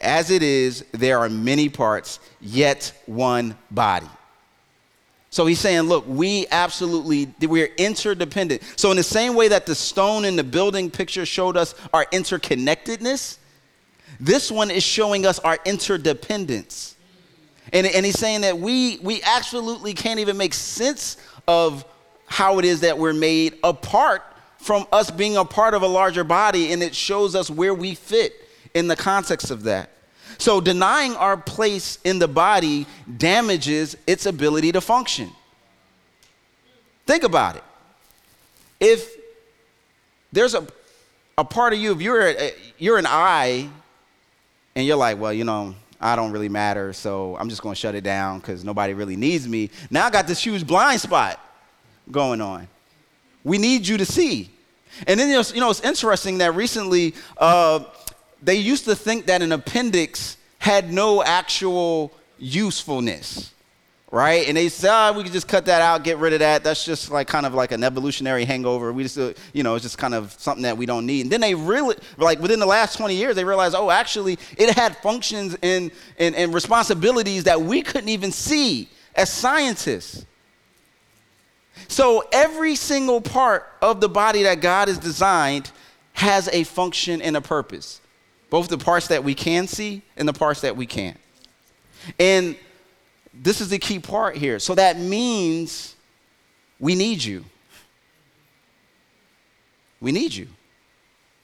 As 0.00 0.30
it 0.30 0.42
is, 0.42 0.84
there 0.92 1.18
are 1.18 1.28
many 1.28 1.68
parts, 1.68 2.20
yet 2.40 2.92
one 3.04 3.56
body. 3.70 4.08
So 5.30 5.46
he's 5.46 5.60
saying, 5.60 5.82
look, 5.82 6.04
we 6.08 6.46
absolutely, 6.50 7.32
we're 7.40 7.70
interdependent. 7.76 8.62
So, 8.74 8.90
in 8.90 8.96
the 8.96 9.04
same 9.04 9.36
way 9.36 9.46
that 9.48 9.64
the 9.64 9.76
stone 9.76 10.24
in 10.24 10.34
the 10.34 10.42
building 10.42 10.90
picture 10.90 11.24
showed 11.24 11.56
us 11.56 11.76
our 11.94 12.04
interconnectedness, 12.06 13.38
this 14.18 14.50
one 14.50 14.72
is 14.72 14.82
showing 14.82 15.24
us 15.26 15.38
our 15.38 15.58
interdependence. 15.64 16.96
And, 17.72 17.86
and 17.86 18.04
he's 18.04 18.18
saying 18.18 18.40
that 18.40 18.58
we, 18.58 18.98
we 18.98 19.22
absolutely 19.22 19.94
can't 19.94 20.18
even 20.18 20.36
make 20.36 20.52
sense 20.52 21.16
of 21.46 21.84
how 22.26 22.58
it 22.58 22.64
is 22.64 22.80
that 22.80 22.98
we're 22.98 23.12
made 23.12 23.56
apart 23.62 24.24
from 24.58 24.86
us 24.92 25.10
being 25.10 25.36
a 25.36 25.44
part 25.44 25.74
of 25.74 25.82
a 25.82 25.86
larger 25.86 26.24
body, 26.24 26.72
and 26.72 26.82
it 26.82 26.94
shows 26.94 27.36
us 27.36 27.48
where 27.48 27.72
we 27.72 27.94
fit 27.94 28.34
in 28.74 28.88
the 28.88 28.96
context 28.96 29.50
of 29.50 29.62
that. 29.62 29.90
So, 30.40 30.58
denying 30.58 31.14
our 31.16 31.36
place 31.36 31.98
in 32.02 32.18
the 32.18 32.26
body 32.26 32.86
damages 33.18 33.94
its 34.06 34.24
ability 34.24 34.72
to 34.72 34.80
function. 34.80 35.30
Think 37.06 37.24
about 37.24 37.56
it. 37.56 37.64
If 38.80 39.16
there's 40.32 40.54
a, 40.54 40.66
a 41.36 41.44
part 41.44 41.74
of 41.74 41.78
you, 41.78 41.92
if 41.92 42.00
you're, 42.00 42.28
a, 42.28 42.54
you're 42.78 42.96
an 42.96 43.04
eye, 43.06 43.68
and 44.74 44.86
you're 44.86 44.96
like, 44.96 45.18
well, 45.18 45.32
you 45.32 45.44
know, 45.44 45.74
I 46.00 46.16
don't 46.16 46.32
really 46.32 46.48
matter, 46.48 46.94
so 46.94 47.36
I'm 47.36 47.50
just 47.50 47.60
gonna 47.60 47.74
shut 47.74 47.94
it 47.94 48.02
down 48.02 48.38
because 48.38 48.64
nobody 48.64 48.94
really 48.94 49.16
needs 49.16 49.46
me. 49.46 49.68
Now 49.90 50.06
I 50.06 50.10
got 50.10 50.26
this 50.26 50.42
huge 50.42 50.66
blind 50.66 51.02
spot 51.02 51.38
going 52.10 52.40
on. 52.40 52.66
We 53.44 53.58
need 53.58 53.86
you 53.86 53.98
to 53.98 54.06
see. 54.06 54.48
And 55.06 55.20
then, 55.20 55.28
you 55.28 55.60
know, 55.60 55.70
it's 55.70 55.82
interesting 55.82 56.38
that 56.38 56.54
recently 56.54 57.14
uh, 57.36 57.84
they 58.42 58.56
used 58.56 58.84
to 58.86 58.94
think 58.94 59.26
that 59.26 59.42
an 59.42 59.52
appendix 59.52 60.36
had 60.58 60.92
no 60.92 61.22
actual 61.22 62.12
usefulness, 62.38 63.52
right? 64.10 64.46
And 64.48 64.56
they 64.56 64.68
said, 64.68 64.90
oh, 64.92 65.12
we 65.12 65.22
could 65.22 65.32
just 65.32 65.48
cut 65.48 65.66
that 65.66 65.82
out, 65.82 66.04
get 66.04 66.18
rid 66.18 66.32
of 66.32 66.40
that. 66.40 66.64
That's 66.64 66.84
just 66.84 67.10
like 67.10 67.28
kind 67.28 67.46
of 67.46 67.54
like 67.54 67.72
an 67.72 67.84
evolutionary 67.84 68.44
hangover. 68.44 68.92
We 68.92 69.02
just, 69.02 69.18
uh, 69.18 69.32
you 69.52 69.62
know, 69.62 69.74
it's 69.74 69.84
just 69.84 69.98
kind 69.98 70.14
of 70.14 70.32
something 70.32 70.62
that 70.62 70.76
we 70.76 70.86
don't 70.86 71.06
need. 71.06 71.22
And 71.22 71.30
then 71.30 71.40
they 71.40 71.54
really, 71.54 71.96
like 72.16 72.40
within 72.40 72.60
the 72.60 72.66
last 72.66 72.96
20 72.96 73.14
years, 73.14 73.36
they 73.36 73.44
realized, 73.44 73.74
oh, 73.74 73.90
actually, 73.90 74.38
it 74.56 74.74
had 74.74 74.96
functions 74.98 75.56
and, 75.62 75.90
and, 76.18 76.34
and 76.34 76.52
responsibilities 76.54 77.44
that 77.44 77.60
we 77.60 77.82
couldn't 77.82 78.08
even 78.08 78.32
see 78.32 78.88
as 79.14 79.30
scientists. 79.30 80.24
So 81.88 82.24
every 82.32 82.76
single 82.76 83.20
part 83.20 83.66
of 83.80 84.00
the 84.00 84.08
body 84.08 84.42
that 84.44 84.60
God 84.60 84.88
has 84.88 84.98
designed 84.98 85.70
has 86.12 86.48
a 86.48 86.64
function 86.64 87.22
and 87.22 87.36
a 87.36 87.40
purpose, 87.40 88.00
both 88.50 88.68
the 88.68 88.78
parts 88.78 89.08
that 89.08 89.24
we 89.24 89.34
can 89.34 89.66
see 89.66 90.02
and 90.16 90.28
the 90.28 90.32
parts 90.32 90.60
that 90.60 90.76
we 90.76 90.84
can't. 90.84 91.16
And 92.18 92.56
this 93.32 93.60
is 93.60 93.68
the 93.68 93.78
key 93.78 93.98
part 93.98 94.36
here. 94.36 94.58
So 94.58 94.74
that 94.74 94.98
means 94.98 95.94
we 96.78 96.94
need 96.94 97.22
you. 97.22 97.44
We 100.00 100.12
need 100.12 100.34
you. 100.34 100.48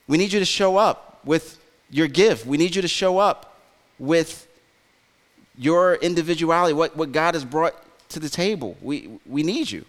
We 0.08 0.18
need 0.18 0.32
you 0.32 0.40
to 0.40 0.46
show 0.46 0.76
up 0.76 1.20
with 1.24 1.58
your 1.90 2.08
gift. 2.08 2.46
We 2.46 2.56
need 2.56 2.74
you 2.74 2.82
to 2.82 2.88
show 2.88 3.18
up 3.18 3.60
with 3.98 4.48
your 5.56 5.94
individuality, 5.96 6.74
what, 6.74 6.96
what 6.96 7.12
God 7.12 7.34
has 7.34 7.44
brought 7.44 7.74
to 8.10 8.20
the 8.20 8.28
table. 8.28 8.76
We, 8.80 9.18
we 9.26 9.42
need 9.42 9.70
you. 9.70 9.84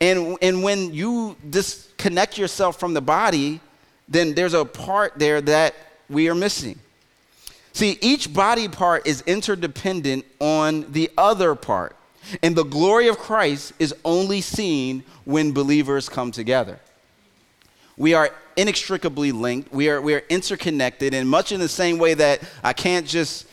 And, 0.00 0.36
and 0.42 0.62
when 0.62 0.94
you 0.94 1.36
disconnect 1.48 2.38
yourself 2.38 2.78
from 2.78 2.94
the 2.94 3.00
body, 3.00 3.60
then 4.08 4.34
there's 4.34 4.54
a 4.54 4.64
part 4.64 5.18
there 5.18 5.40
that 5.42 5.74
we 6.08 6.28
are 6.28 6.34
missing. 6.34 6.78
See, 7.72 7.98
each 8.00 8.32
body 8.32 8.66
part 8.66 9.06
is 9.06 9.22
interdependent 9.26 10.24
on 10.40 10.90
the 10.92 11.10
other 11.16 11.54
part. 11.54 11.94
And 12.42 12.56
the 12.56 12.64
glory 12.64 13.08
of 13.08 13.18
Christ 13.18 13.72
is 13.78 13.94
only 14.04 14.40
seen 14.40 15.04
when 15.24 15.52
believers 15.52 16.08
come 16.08 16.32
together. 16.32 16.80
We 17.96 18.14
are 18.14 18.30
inextricably 18.56 19.32
linked, 19.32 19.72
we 19.72 19.88
are, 19.88 20.00
we 20.00 20.14
are 20.14 20.22
interconnected, 20.28 21.14
and 21.14 21.28
much 21.28 21.52
in 21.52 21.60
the 21.60 21.68
same 21.68 21.98
way 21.98 22.14
that 22.14 22.42
I 22.62 22.72
can't 22.72 23.06
just 23.06 23.46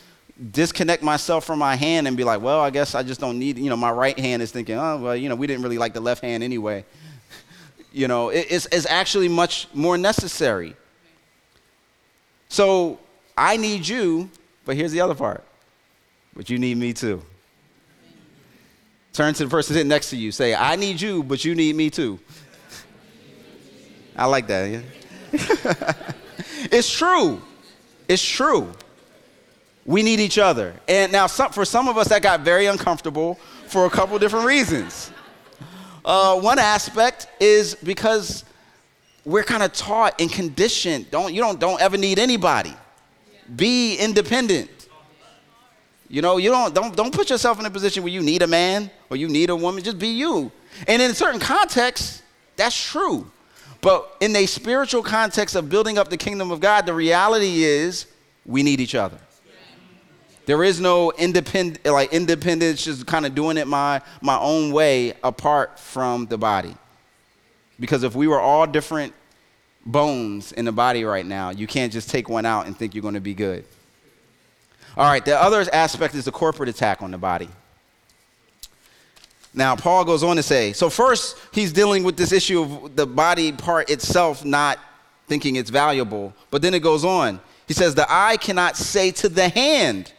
disconnect 0.50 1.02
myself 1.02 1.44
from 1.44 1.58
my 1.58 1.76
hand 1.76 2.06
and 2.06 2.16
be 2.16 2.24
like, 2.24 2.40
well, 2.40 2.60
I 2.60 2.70
guess 2.70 2.94
I 2.94 3.02
just 3.02 3.20
don't 3.20 3.38
need, 3.38 3.58
you 3.58 3.70
know, 3.70 3.76
my 3.76 3.90
right 3.90 4.18
hand 4.18 4.42
is 4.42 4.50
thinking, 4.50 4.76
oh, 4.76 4.98
well, 4.98 5.16
you 5.16 5.28
know, 5.28 5.34
we 5.34 5.46
didn't 5.46 5.62
really 5.62 5.78
like 5.78 5.94
the 5.94 6.00
left 6.00 6.22
hand 6.22 6.42
anyway. 6.42 6.84
You 7.96 8.08
know, 8.08 8.28
it, 8.28 8.46
it's, 8.50 8.66
it's 8.70 8.84
actually 8.84 9.26
much 9.26 9.68
more 9.72 9.96
necessary. 9.96 10.76
So 12.50 13.00
I 13.38 13.56
need 13.56 13.88
you, 13.88 14.28
but 14.66 14.76
here's 14.76 14.92
the 14.92 15.00
other 15.00 15.14
part. 15.14 15.42
But 16.34 16.50
you 16.50 16.58
need 16.58 16.76
me 16.76 16.92
too. 16.92 17.22
Turn 19.14 19.32
to 19.32 19.44
the 19.44 19.50
person 19.50 19.74
sitting 19.74 19.88
next 19.88 20.10
to 20.10 20.16
you. 20.18 20.30
Say, 20.30 20.54
I 20.54 20.76
need 20.76 21.00
you, 21.00 21.22
but 21.22 21.42
you 21.42 21.54
need 21.54 21.74
me 21.74 21.88
too. 21.88 22.20
I 24.14 24.26
like 24.26 24.46
that. 24.48 24.70
Yeah? 24.70 24.82
it's 26.70 26.94
true. 26.94 27.40
It's 28.08 28.22
true. 28.22 28.72
We 29.86 30.02
need 30.02 30.20
each 30.20 30.36
other. 30.36 30.74
And 30.86 31.12
now, 31.12 31.28
some, 31.28 31.50
for 31.50 31.64
some 31.64 31.88
of 31.88 31.96
us, 31.96 32.08
that 32.08 32.20
got 32.20 32.40
very 32.40 32.66
uncomfortable 32.66 33.36
for 33.68 33.86
a 33.86 33.90
couple 33.90 34.18
different 34.18 34.44
reasons. 34.44 35.10
Uh, 36.06 36.38
one 36.38 36.60
aspect 36.60 37.26
is 37.40 37.74
because 37.74 38.44
we're 39.24 39.42
kind 39.42 39.64
of 39.64 39.72
taught 39.72 40.20
and 40.20 40.30
conditioned. 40.30 41.10
Don't 41.10 41.34
you 41.34 41.40
don't 41.40 41.58
don't 41.58 41.80
ever 41.80 41.98
need 41.98 42.20
anybody. 42.20 42.72
Be 43.56 43.96
independent. 43.96 44.70
You 46.08 46.22
know, 46.22 46.36
you 46.36 46.50
don't 46.50 46.72
don't 46.72 46.94
don't 46.94 47.12
put 47.12 47.28
yourself 47.28 47.58
in 47.58 47.66
a 47.66 47.70
position 47.70 48.04
where 48.04 48.12
you 48.12 48.22
need 48.22 48.42
a 48.42 48.46
man 48.46 48.88
or 49.10 49.16
you 49.16 49.28
need 49.28 49.50
a 49.50 49.56
woman. 49.56 49.82
Just 49.82 49.98
be 49.98 50.08
you. 50.08 50.52
And 50.86 51.02
in 51.02 51.12
certain 51.12 51.40
contexts, 51.40 52.22
that's 52.54 52.80
true. 52.80 53.28
But 53.80 54.16
in 54.20 54.34
a 54.36 54.46
spiritual 54.46 55.02
context 55.02 55.56
of 55.56 55.68
building 55.68 55.98
up 55.98 56.08
the 56.08 56.16
kingdom 56.16 56.52
of 56.52 56.60
God, 56.60 56.86
the 56.86 56.94
reality 56.94 57.64
is 57.64 58.06
we 58.44 58.62
need 58.62 58.80
each 58.80 58.94
other. 58.94 59.18
There 60.46 60.62
is 60.62 60.80
no 60.80 61.10
independent, 61.12 61.84
like 61.84 62.12
independence, 62.12 62.84
just 62.84 63.06
kind 63.06 63.26
of 63.26 63.34
doing 63.34 63.56
it 63.56 63.66
my, 63.66 64.00
my 64.22 64.38
own 64.38 64.72
way 64.72 65.14
apart 65.22 65.78
from 65.78 66.26
the 66.26 66.38
body. 66.38 66.74
Because 67.78 68.04
if 68.04 68.14
we 68.14 68.28
were 68.28 68.40
all 68.40 68.66
different 68.66 69.12
bones 69.84 70.52
in 70.52 70.64
the 70.64 70.72
body 70.72 71.04
right 71.04 71.26
now, 71.26 71.50
you 71.50 71.66
can't 71.66 71.92
just 71.92 72.08
take 72.08 72.28
one 72.28 72.46
out 72.46 72.66
and 72.66 72.76
think 72.76 72.94
you're 72.94 73.02
going 73.02 73.14
to 73.14 73.20
be 73.20 73.34
good. 73.34 73.64
All 74.96 75.04
right, 75.04 75.24
the 75.24 75.38
other 75.38 75.66
aspect 75.72 76.14
is 76.14 76.24
the 76.24 76.32
corporate 76.32 76.68
attack 76.68 77.02
on 77.02 77.10
the 77.10 77.18
body. 77.18 77.48
Now, 79.52 79.74
Paul 79.74 80.04
goes 80.04 80.22
on 80.22 80.36
to 80.36 80.42
say, 80.42 80.72
so 80.72 80.88
first, 80.88 81.38
he's 81.52 81.72
dealing 81.72 82.04
with 82.04 82.16
this 82.16 82.30
issue 82.30 82.62
of 82.62 82.94
the 82.94 83.06
body 83.06 83.52
part 83.52 83.90
itself 83.90 84.44
not 84.44 84.78
thinking 85.26 85.56
it's 85.56 85.70
valuable. 85.70 86.34
But 86.50 86.62
then 86.62 86.72
it 86.72 86.80
goes 86.80 87.04
on. 87.04 87.40
He 87.66 87.74
says, 87.74 87.94
the 87.94 88.06
eye 88.08 88.36
cannot 88.36 88.76
say 88.76 89.10
to 89.12 89.28
the 89.28 89.48
hand, 89.48 90.12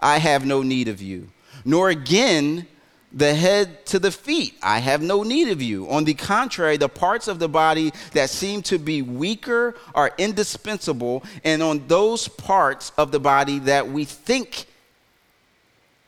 I 0.00 0.18
have 0.18 0.46
no 0.46 0.62
need 0.62 0.88
of 0.88 1.00
you. 1.02 1.28
Nor 1.64 1.90
again 1.90 2.66
the 3.10 3.34
head 3.34 3.86
to 3.86 3.98
the 3.98 4.10
feet, 4.10 4.54
I 4.62 4.80
have 4.80 5.00
no 5.00 5.22
need 5.22 5.48
of 5.48 5.62
you. 5.62 5.88
On 5.88 6.04
the 6.04 6.14
contrary, 6.14 6.76
the 6.76 6.90
parts 6.90 7.26
of 7.26 7.38
the 7.38 7.48
body 7.48 7.92
that 8.12 8.28
seem 8.28 8.60
to 8.62 8.78
be 8.78 9.00
weaker 9.00 9.74
are 9.94 10.12
indispensable, 10.18 11.24
and 11.42 11.62
on 11.62 11.86
those 11.88 12.28
parts 12.28 12.92
of 12.98 13.10
the 13.10 13.18
body 13.18 13.60
that 13.60 13.88
we 13.88 14.04
think 14.04 14.66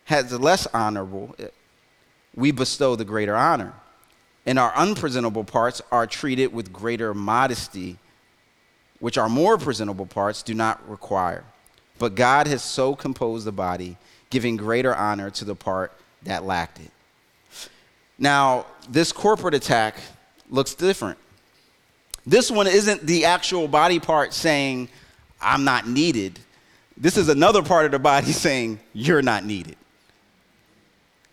has 0.04 0.30
less 0.38 0.66
honorable, 0.74 1.34
we 2.34 2.50
bestow 2.50 2.96
the 2.96 3.04
greater 3.04 3.34
honor. 3.34 3.72
and 4.46 4.58
our 4.58 4.74
unpresentable 4.74 5.44
parts 5.44 5.82
are 5.92 6.06
treated 6.06 6.52
with 6.52 6.72
greater 6.72 7.12
modesty, 7.14 7.98
which 8.98 9.18
our 9.18 9.28
more 9.28 9.58
presentable 9.58 10.06
parts 10.06 10.42
do 10.42 10.54
not 10.54 10.86
require. 10.88 11.44
But 12.00 12.14
God 12.14 12.46
has 12.46 12.62
so 12.62 12.96
composed 12.96 13.44
the 13.44 13.52
body, 13.52 13.98
giving 14.30 14.56
greater 14.56 14.96
honor 14.96 15.28
to 15.32 15.44
the 15.44 15.54
part 15.54 15.92
that 16.22 16.44
lacked 16.44 16.80
it. 16.80 16.90
Now, 18.18 18.64
this 18.88 19.12
corporate 19.12 19.52
attack 19.52 19.96
looks 20.48 20.74
different. 20.74 21.18
This 22.24 22.50
one 22.50 22.66
isn't 22.66 23.06
the 23.06 23.26
actual 23.26 23.68
body 23.68 24.00
part 24.00 24.32
saying, 24.32 24.88
I'm 25.42 25.64
not 25.64 25.86
needed. 25.86 26.38
This 26.96 27.18
is 27.18 27.28
another 27.28 27.62
part 27.62 27.84
of 27.84 27.92
the 27.92 27.98
body 27.98 28.32
saying, 28.32 28.80
You're 28.94 29.22
not 29.22 29.44
needed. 29.44 29.76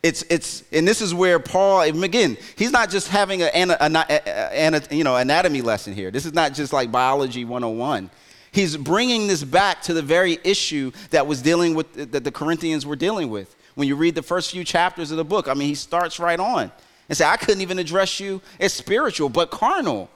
It's, 0.03 0.23
it's, 0.29 0.63
and 0.73 0.85
this 0.85 1.01
is 1.01 1.13
where 1.13 1.39
Paul, 1.39 1.81
again, 1.81 2.37
he's 2.57 2.71
not 2.71 2.89
just 2.89 3.07
having 3.07 3.41
an 3.41 4.85
you 4.91 5.03
know, 5.05 5.15
anatomy 5.15 5.61
lesson 5.61 5.93
here. 5.93 6.11
This 6.11 6.25
is 6.25 6.33
not 6.33 6.53
just 6.53 6.73
like 6.73 6.91
biology 6.91 7.45
101. 7.45 8.09
He's 8.51 8.77
bringing 8.77 9.27
this 9.27 9.43
back 9.43 9.81
to 9.83 9.93
the 9.93 10.01
very 10.01 10.39
issue 10.43 10.91
that 11.11 11.27
was 11.27 11.41
dealing 11.41 11.75
with, 11.75 12.11
that 12.11 12.23
the 12.23 12.31
Corinthians 12.31 12.85
were 12.85 12.95
dealing 12.95 13.29
with. 13.29 13.55
When 13.75 13.87
you 13.87 13.95
read 13.95 14.15
the 14.15 14.23
first 14.23 14.51
few 14.51 14.63
chapters 14.63 15.11
of 15.11 15.17
the 15.17 15.25
book, 15.25 15.47
I 15.47 15.53
mean, 15.53 15.67
he 15.67 15.75
starts 15.75 16.19
right 16.19 16.39
on 16.39 16.71
and 17.09 17.17
say, 17.17 17.25
I 17.25 17.37
couldn't 17.37 17.61
even 17.61 17.79
address 17.79 18.19
you 18.19 18.41
as 18.59 18.73
spiritual, 18.73 19.29
but 19.29 19.51
carnal. 19.51 20.09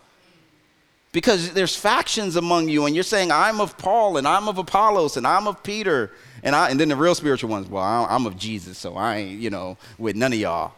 Because 1.11 1.51
there's 1.51 1.75
factions 1.75 2.37
among 2.37 2.69
you, 2.69 2.85
and 2.85 2.95
you're 2.95 3.03
saying, 3.03 3.31
I'm 3.31 3.59
of 3.59 3.77
Paul, 3.77 4.17
and 4.17 4.27
I'm 4.27 4.47
of 4.47 4.57
Apollos, 4.57 5.17
and 5.17 5.27
I'm 5.27 5.45
of 5.45 5.61
Peter, 5.61 6.11
and, 6.41 6.55
I, 6.55 6.69
and 6.69 6.79
then 6.79 6.87
the 6.87 6.95
real 6.95 7.13
spiritual 7.13 7.49
ones, 7.49 7.67
well, 7.67 7.83
I'm 7.83 8.25
of 8.25 8.37
Jesus, 8.37 8.77
so 8.77 8.95
I 8.95 9.17
ain't, 9.17 9.41
you 9.41 9.49
know, 9.49 9.77
with 9.97 10.15
none 10.15 10.31
of 10.31 10.39
y'all. 10.39 10.71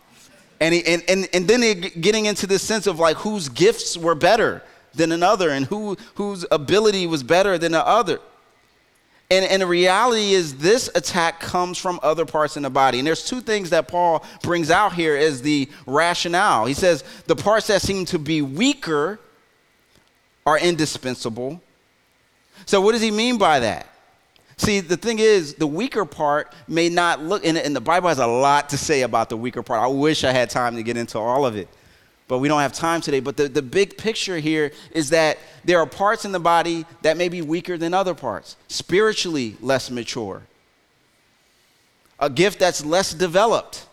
And, 0.59 0.73
he, 0.73 0.83
and, 0.85 1.03
and, 1.07 1.29
and 1.33 1.47
then 1.47 1.81
getting 2.01 2.25
into 2.25 2.47
this 2.47 2.63
sense 2.63 2.87
of 2.87 2.99
like 2.99 3.17
whose 3.17 3.47
gifts 3.47 3.95
were 3.95 4.15
better 4.15 4.63
than 4.93 5.11
another, 5.11 5.49
and 5.49 5.65
who, 5.65 5.97
whose 6.15 6.45
ability 6.51 7.07
was 7.07 7.23
better 7.23 7.57
than 7.57 7.71
the 7.71 7.85
other. 7.85 8.19
And, 9.31 9.45
and 9.45 9.61
the 9.61 9.67
reality 9.67 10.33
is, 10.33 10.57
this 10.57 10.89
attack 10.93 11.39
comes 11.39 11.77
from 11.77 11.99
other 12.03 12.25
parts 12.25 12.55
in 12.57 12.63
the 12.63 12.69
body. 12.69 12.99
And 12.99 13.07
there's 13.07 13.25
two 13.25 13.41
things 13.41 13.71
that 13.71 13.87
Paul 13.87 14.23
brings 14.43 14.69
out 14.69 14.93
here 14.93 15.15
as 15.15 15.41
the 15.41 15.69
rationale. 15.87 16.65
He 16.65 16.75
says 16.75 17.03
the 17.25 17.35
parts 17.35 17.67
that 17.67 17.81
seem 17.81 18.05
to 18.05 18.19
be 18.19 18.41
weaker 18.41 19.19
are 20.45 20.59
indispensable. 20.59 21.61
So, 22.65 22.81
what 22.81 22.91
does 22.91 23.01
he 23.01 23.11
mean 23.11 23.37
by 23.37 23.61
that? 23.61 23.87
See, 24.57 24.79
the 24.81 24.97
thing 24.97 25.19
is, 25.19 25.55
the 25.55 25.67
weaker 25.67 26.05
part 26.05 26.53
may 26.67 26.89
not 26.89 27.21
look, 27.21 27.45
and, 27.45 27.57
and 27.57 27.75
the 27.75 27.81
Bible 27.81 28.09
has 28.09 28.19
a 28.19 28.27
lot 28.27 28.69
to 28.69 28.77
say 28.77 29.01
about 29.01 29.29
the 29.29 29.37
weaker 29.37 29.63
part. 29.63 29.81
I 29.81 29.87
wish 29.87 30.23
I 30.23 30.31
had 30.31 30.49
time 30.49 30.75
to 30.75 30.83
get 30.83 30.95
into 30.95 31.17
all 31.17 31.45
of 31.45 31.55
it, 31.55 31.67
but 32.33 32.39
we 32.39 32.47
don't 32.47 32.61
have 32.61 32.73
time 32.73 32.99
today. 32.99 33.19
But 33.19 33.37
the, 33.37 33.47
the 33.47 33.61
big 33.61 33.95
picture 33.95 34.39
here 34.39 34.71
is 34.91 35.11
that 35.11 35.37
there 35.65 35.77
are 35.77 35.85
parts 35.85 36.25
in 36.25 36.31
the 36.31 36.39
body 36.39 36.83
that 37.03 37.15
may 37.15 37.29
be 37.29 37.43
weaker 37.43 37.77
than 37.77 37.93
other 37.93 38.15
parts, 38.15 38.57
spiritually 38.67 39.55
less 39.61 39.91
mature, 39.91 40.41
a 42.19 42.31
gift 42.31 42.57
that's 42.57 42.83
less 42.83 43.13
developed 43.13 43.85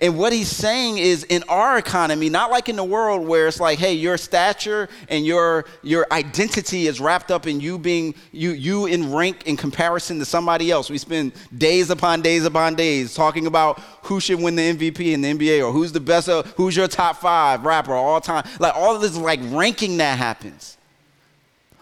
and 0.00 0.16
what 0.16 0.32
he's 0.32 0.48
saying 0.48 0.98
is 0.98 1.24
in 1.24 1.42
our 1.48 1.78
economy, 1.78 2.28
not 2.28 2.50
like 2.50 2.68
in 2.68 2.76
the 2.76 2.84
world 2.84 3.26
where 3.26 3.48
it's 3.48 3.60
like, 3.60 3.78
hey, 3.78 3.94
your 3.94 4.16
stature 4.16 4.88
and 5.08 5.26
your 5.26 5.64
your 5.82 6.06
identity 6.12 6.86
is 6.86 7.00
wrapped 7.00 7.30
up 7.30 7.46
in 7.46 7.60
you 7.60 7.78
being 7.78 8.14
you 8.32 8.50
you 8.52 8.86
in 8.86 9.12
rank 9.12 9.46
in 9.46 9.56
comparison 9.56 10.18
to 10.18 10.24
somebody 10.24 10.70
else. 10.70 10.90
We 10.90 10.98
spend 10.98 11.32
days 11.56 11.90
upon 11.90 12.22
days 12.22 12.44
upon 12.44 12.74
days 12.74 13.14
talking 13.14 13.46
about 13.46 13.80
who 14.02 14.20
should 14.20 14.40
win 14.40 14.56
the 14.56 14.74
MVP 14.74 15.12
in 15.12 15.22
the 15.22 15.34
NBA 15.34 15.66
or 15.66 15.72
who's 15.72 15.92
the 15.92 16.00
best 16.00 16.28
uh, 16.28 16.42
who's 16.56 16.76
your 16.76 16.88
top 16.88 17.16
five 17.16 17.64
rapper 17.64 17.94
all 17.94 18.20
time. 18.20 18.46
Like 18.58 18.74
all 18.76 18.94
of 18.94 19.02
this 19.02 19.16
like 19.16 19.40
ranking 19.44 19.96
that 19.96 20.18
happens. 20.18 20.76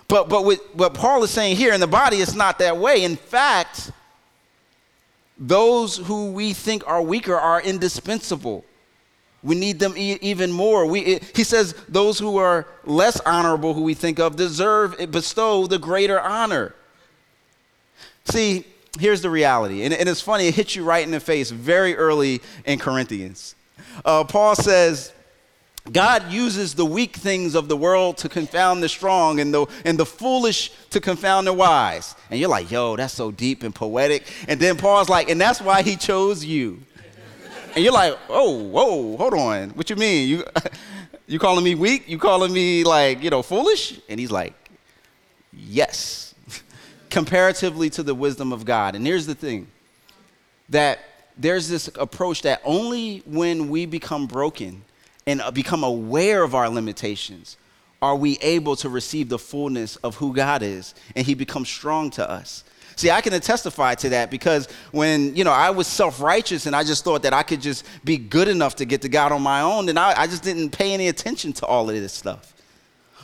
But 0.08 0.30
but 0.30 0.44
with 0.44 0.61
what 0.72 0.94
Paul 0.94 1.22
is 1.24 1.30
saying 1.30 1.56
here 1.56 1.74
in 1.74 1.80
the 1.80 1.87
body, 1.87 2.18
it's 2.18 2.34
not 2.34 2.58
that 2.61 2.78
way. 2.78 3.04
In 3.04 3.16
fact, 3.16 3.92
those 5.38 5.96
who 5.96 6.33
we 6.33 6.53
think 6.53 6.83
are 6.87 7.03
weaker 7.03 7.37
are 7.37 7.61
indispensable. 7.61 8.64
We 9.42 9.55
need 9.55 9.79
them 9.79 9.94
e- 9.96 10.18
even 10.20 10.51
more. 10.51 10.85
We, 10.85 11.01
it, 11.01 11.37
he 11.37 11.44
says 11.44 11.74
those 11.88 12.18
who 12.18 12.38
are 12.38 12.66
less 12.85 13.20
honorable, 13.20 13.72
who 13.74 13.83
we 13.83 13.94
think 13.94 14.18
of, 14.18 14.37
deserve, 14.37 14.96
bestow 15.11 15.66
the 15.66 15.79
greater 15.79 16.20
honor. 16.20 16.74
See, 18.24 18.64
here's 18.98 19.22
the 19.22 19.31
reality. 19.31 19.85
And, 19.85 19.94
and, 19.94 20.09
it's 20.09 20.20
funny, 20.20 20.48
it 20.48 20.55
hits 20.55 20.74
you 20.74 20.85
right 20.85 21.05
in 21.05 21.12
the 21.12 21.20
face 21.20 21.51
very 21.51 21.96
early 21.96 22.42
in 22.64 22.79
Corinthians. 22.79 23.55
Uh, 24.05 24.24
Paul 24.24 24.57
says, 24.57 25.12
God 25.92 26.31
uses 26.31 26.74
the 26.74 26.85
weak 26.85 27.16
things 27.16 27.55
of 27.55 27.68
the 27.68 27.77
world 27.77 28.18
to 28.18 28.29
confound 28.29 28.83
the 28.83 28.88
strong 28.88 29.40
and 29.40 29.53
the, 29.53 29.66
and 29.85 29.98
the 29.98 30.07
foolish 30.07 30.70
to 30.90 31.01
confound 31.01 31.46
the 31.46 31.53
wise. 31.53 32.14
And 32.31 32.38
you're 32.38 32.48
like, 32.48 32.70
yo, 32.70 32.96
that's 32.96 33.14
so 33.14 33.31
deep 33.31 33.62
and 33.62 33.74
poetic. 33.74 34.24
And 34.48 34.61
then 34.61 34.77
Paul's 34.77 35.09
like, 35.09 35.31
and 35.31 35.40
that's 35.40 35.61
why 35.61 35.83
he 35.83 35.96
chose 35.96 36.44
you. 36.44 36.81
And 37.74 37.85
you're 37.85 37.92
like, 37.92 38.18
oh, 38.29 38.64
whoa, 38.64 39.16
hold 39.16 39.35
on. 39.35 39.70
What 39.70 39.88
you 39.88 39.96
mean? 39.96 40.29
You, 40.29 40.44
you 41.27 41.38
calling 41.38 41.64
me 41.64 41.74
weak? 41.74 42.09
You 42.09 42.18
calling 42.18 42.53
me 42.53 42.85
like, 42.85 43.22
you 43.22 43.31
know, 43.31 43.42
foolish? 43.42 44.01
And 44.09 44.18
he's 44.18 44.31
like, 44.31 44.55
yes, 45.53 46.35
comparatively 47.11 47.90
to 47.90 48.03
the 48.03 48.14
wisdom 48.14 48.53
of 48.53 48.64
God. 48.64 48.94
And 48.94 49.07
here's 49.07 49.27
the 49.27 49.35
thing 49.35 49.68
that 50.70 50.98
there's 51.37 51.68
this 51.68 51.88
approach 51.94 52.42
that 52.42 52.61
only 52.64 53.22
when 53.24 53.68
we 53.68 53.87
become 53.87 54.27
broken 54.27 54.83
and 55.28 55.42
become 55.52 55.84
aware 55.84 56.42
of 56.42 56.54
our 56.54 56.70
limitations, 56.70 57.58
are 58.00 58.16
we 58.16 58.38
able 58.38 58.76
to 58.76 58.88
receive 58.88 59.28
the 59.28 59.38
fullness 59.38 59.96
of 59.96 60.16
who 60.16 60.32
God 60.32 60.62
is 60.62 60.94
and 61.14 61.26
He 61.26 61.34
becomes 61.34 61.68
strong 61.68 62.10
to 62.12 62.28
us. 62.28 62.64
See, 62.96 63.10
I 63.10 63.20
can 63.20 63.38
testify 63.40 63.94
to 63.96 64.08
that 64.08 64.30
because 64.30 64.68
when, 64.90 65.36
you 65.36 65.44
know, 65.44 65.52
I 65.52 65.68
was 65.68 65.86
self 65.86 66.20
righteous 66.20 66.64
and 66.64 66.74
I 66.74 66.82
just 66.82 67.04
thought 67.04 67.22
that 67.24 67.34
I 67.34 67.42
could 67.42 67.60
just 67.60 67.84
be 68.04 68.16
good 68.16 68.48
enough 68.48 68.76
to 68.76 68.86
get 68.86 69.02
to 69.02 69.08
God 69.10 69.30
on 69.30 69.42
my 69.42 69.60
own, 69.60 69.90
and 69.90 69.98
I, 69.98 70.18
I 70.18 70.26
just 70.26 70.42
didn't 70.42 70.70
pay 70.70 70.94
any 70.94 71.08
attention 71.08 71.52
to 71.54 71.66
all 71.66 71.88
of 71.90 71.94
this 71.94 72.14
stuff. 72.14 72.54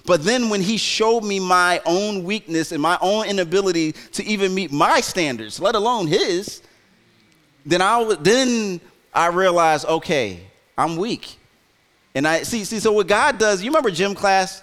But 0.04 0.22
then 0.24 0.50
when 0.50 0.60
He 0.60 0.76
showed 0.76 1.24
me 1.24 1.40
my 1.40 1.80
own 1.86 2.22
weakness 2.22 2.70
and 2.70 2.82
my 2.82 2.98
own 3.00 3.26
inability 3.26 3.92
to 4.12 4.24
even 4.24 4.54
meet 4.54 4.70
my 4.70 5.00
standards, 5.00 5.58
let 5.58 5.74
alone 5.74 6.06
His, 6.06 6.60
then 7.64 7.80
I, 7.80 8.14
then 8.20 8.80
I 9.14 9.28
realized, 9.28 9.86
okay, 9.86 10.40
I'm 10.76 10.96
weak. 10.96 11.38
And 12.14 12.28
I 12.28 12.42
see, 12.42 12.64
see, 12.64 12.78
so 12.78 12.92
what 12.92 13.08
God 13.08 13.38
does, 13.38 13.62
you 13.62 13.70
remember 13.70 13.90
gym 13.90 14.14
class? 14.14 14.62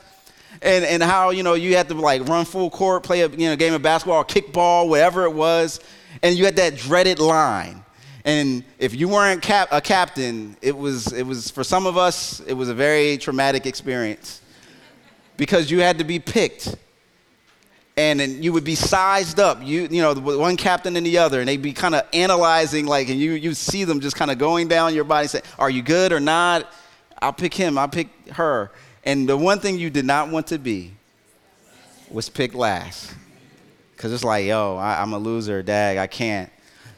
And, 0.61 0.85
and 0.85 1.01
how, 1.01 1.31
you 1.31 1.43
know, 1.43 1.53
you 1.53 1.75
had 1.75 1.87
to 1.87 1.93
like 1.93 2.27
run 2.27 2.45
full 2.45 2.69
court, 2.69 3.03
play 3.03 3.21
a 3.21 3.29
you 3.29 3.49
know, 3.49 3.55
game 3.55 3.73
of 3.73 3.81
basketball, 3.81 4.23
kickball, 4.23 4.87
whatever 4.87 5.23
it 5.23 5.33
was, 5.33 5.79
and 6.21 6.37
you 6.37 6.45
had 6.45 6.57
that 6.57 6.75
dreaded 6.75 7.19
line. 7.19 7.83
And 8.25 8.63
if 8.77 8.93
you 8.93 9.07
weren't 9.07 9.41
cap- 9.41 9.69
a 9.71 9.81
captain, 9.81 10.55
it 10.61 10.77
was, 10.77 11.11
it 11.13 11.23
was, 11.23 11.49
for 11.49 11.63
some 11.63 11.87
of 11.87 11.97
us, 11.97 12.41
it 12.41 12.53
was 12.53 12.69
a 12.69 12.73
very 12.73 13.17
traumatic 13.17 13.65
experience 13.65 14.41
because 15.37 15.71
you 15.71 15.79
had 15.79 15.97
to 15.97 16.03
be 16.03 16.19
picked. 16.19 16.75
And 17.97 18.19
then 18.19 18.41
you 18.41 18.53
would 18.53 18.63
be 18.63 18.75
sized 18.75 19.39
up, 19.39 19.59
you, 19.61 19.87
you 19.91 20.01
know, 20.01 20.13
one 20.13 20.55
captain 20.55 20.95
and 20.95 21.05
the 21.05 21.17
other, 21.17 21.39
and 21.39 21.47
they'd 21.47 21.61
be 21.61 21.73
kind 21.73 21.93
of 21.93 22.03
analyzing, 22.13 22.85
like, 22.85 23.09
and 23.09 23.19
you, 23.19 23.33
you 23.33 23.53
see 23.53 23.83
them 23.83 23.99
just 23.99 24.15
kind 24.15 24.31
of 24.31 24.37
going 24.37 24.67
down 24.67 24.93
your 24.95 25.03
body, 25.03 25.27
saying, 25.27 25.43
are 25.59 25.69
you 25.69 25.81
good 25.81 26.13
or 26.13 26.19
not? 26.19 26.71
I'll 27.21 27.33
pick 27.33 27.53
him, 27.53 27.77
I'll 27.77 27.87
pick 27.87 28.09
her. 28.29 28.71
And 29.03 29.27
the 29.27 29.37
one 29.37 29.59
thing 29.59 29.77
you 29.77 29.89
did 29.89 30.05
not 30.05 30.29
want 30.29 30.47
to 30.47 30.57
be 30.57 30.93
was 32.09 32.29
picked 32.29 32.55
last. 32.55 33.13
Because 33.95 34.11
it's 34.13 34.23
like, 34.23 34.45
yo, 34.45 34.77
I, 34.77 35.01
am 35.01 35.13
a 35.13 35.19
loser, 35.19 35.61
dag, 35.61 35.97
I 35.97 36.07
can't. 36.07 36.51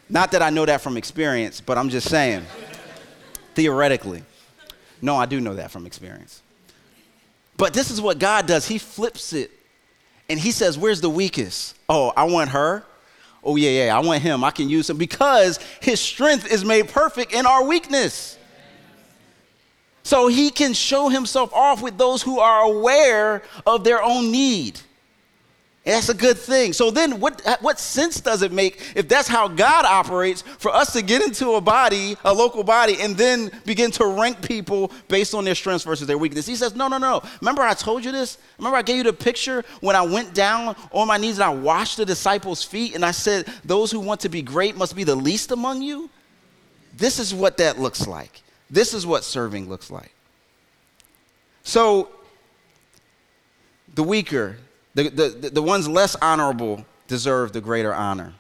Not 0.10 0.32
that 0.32 0.42
I 0.42 0.50
know 0.50 0.66
that 0.66 0.82
from 0.82 0.96
experience, 0.96 1.60
but 1.60 1.78
I'm 1.78 1.90
just 1.90 2.10
saying, 2.10 2.46
theoretically. 3.56 4.24
No, 5.02 5.16
I 5.16 5.26
do 5.26 5.42
know 5.42 5.56
that 5.56 5.72
from 5.72 5.86
experience. 5.86 6.42
But 7.58 7.74
this 7.74 7.92
is 7.92 8.00
what 8.00 8.20
God 8.20 8.48
does 8.48 8.68
He 8.68 8.78
flips 8.78 9.34
it 9.34 9.52
and 10.30 10.40
He 10.40 10.52
says, 10.52 10.78
Where's 10.78 11.02
the 11.02 11.10
weakest? 11.10 11.76
Oh, 11.90 12.14
I 12.16 12.24
want 12.24 12.52
her. 12.52 12.84
Oh, 13.44 13.58
yeah, 13.58 13.86
yeah, 13.86 13.98
I 13.98 14.00
want 14.00 14.22
him. 14.22 14.44
I 14.46 14.52
can 14.52 14.70
use 14.70 14.90
him 14.90 14.98
because 14.98 15.60
His 15.82 16.00
strength 16.00 16.50
is 16.50 16.64
made 16.64 16.88
perfect 16.88 17.34
in 17.34 17.46
our 17.46 17.66
weakness. 17.66 18.38
So 20.04 20.28
he 20.28 20.50
can 20.50 20.74
show 20.74 21.10
himself 21.10 21.54
off 21.54 21.82
with 21.82 21.98
those 21.98 22.22
who 22.22 22.40
are 22.40 22.64
aware 22.64 23.42
of 23.66 23.84
their 23.84 24.04
own 24.04 24.32
need. 24.32 24.80
And 25.86 25.96
that's 25.96 26.08
a 26.08 26.14
good 26.14 26.38
thing. 26.38 26.72
So 26.72 26.92
then, 26.92 27.20
what, 27.20 27.42
what 27.60 27.78
sense 27.78 28.22
does 28.22 28.42
it 28.42 28.54
make 28.54 28.94
if 28.96 29.10
that's 29.10 29.28
how 29.28 29.50
God 29.50 29.84
operates 29.84 30.42
for 30.42 30.74
us 30.74 30.94
to 30.94 31.02
get 31.02 31.22
into 31.22 31.56
a 31.56 31.62
body, 31.62 32.16
a 32.24 32.34
local 32.34 32.64
body, 32.64 33.02
and 33.02 33.18
then 33.18 33.52
begin 33.66 33.92
to 33.92 34.06
rank 34.06 34.42
people 34.42 34.92
based 35.10 35.34
on 35.34 35.44
their 35.44 35.56
strengths 35.56 35.84
versus 35.84 36.08
their 36.08 36.18
weakness? 36.18 36.46
He 36.46 36.56
says, 36.56 36.74
No, 36.74 36.88
no, 36.88 36.98
no. 36.98 37.22
Remember, 37.42 37.64
I 37.64 37.74
told 37.74 38.06
you 38.06 38.14
this? 38.14 38.38
Remember, 38.58 38.78
I 38.78 38.82
gave 38.82 38.98
you 38.98 39.04
the 39.04 39.14
picture 39.14 39.66
when 39.82 39.98
I 39.98 40.04
went 40.04 40.34
down 40.34 40.76
on 40.92 41.08
my 41.08 41.18
knees 41.18 41.38
and 41.38 41.44
I 41.44 41.50
washed 41.50 41.98
the 41.98 42.06
disciples' 42.06 42.64
feet 42.64 42.96
and 42.96 43.04
I 43.04 43.12
said, 43.12 43.48
Those 43.66 43.92
who 43.92 44.00
want 44.00 44.22
to 44.22 44.30
be 44.30 44.42
great 44.42 44.78
must 44.78 44.96
be 44.96 45.04
the 45.04 45.16
least 45.16 45.52
among 45.52 45.82
you? 45.82 46.10
This 46.96 47.20
is 47.20 47.34
what 47.34 47.58
that 47.58 47.78
looks 47.78 48.08
like. 48.08 48.43
This 48.74 48.96
is 48.96 49.06
what 49.06 49.24
serving 49.24 49.70
looks 49.70 49.92
like. 49.92 50.12
So, 51.62 52.10
the 53.94 54.02
weaker, 54.02 54.58
the, 54.96 55.10
the, 55.10 55.50
the 55.52 55.62
ones 55.62 55.88
less 55.88 56.16
honorable, 56.16 56.84
deserve 57.08 57.54
the 57.54 57.62
greater 57.62 57.94
honor. 57.94 58.34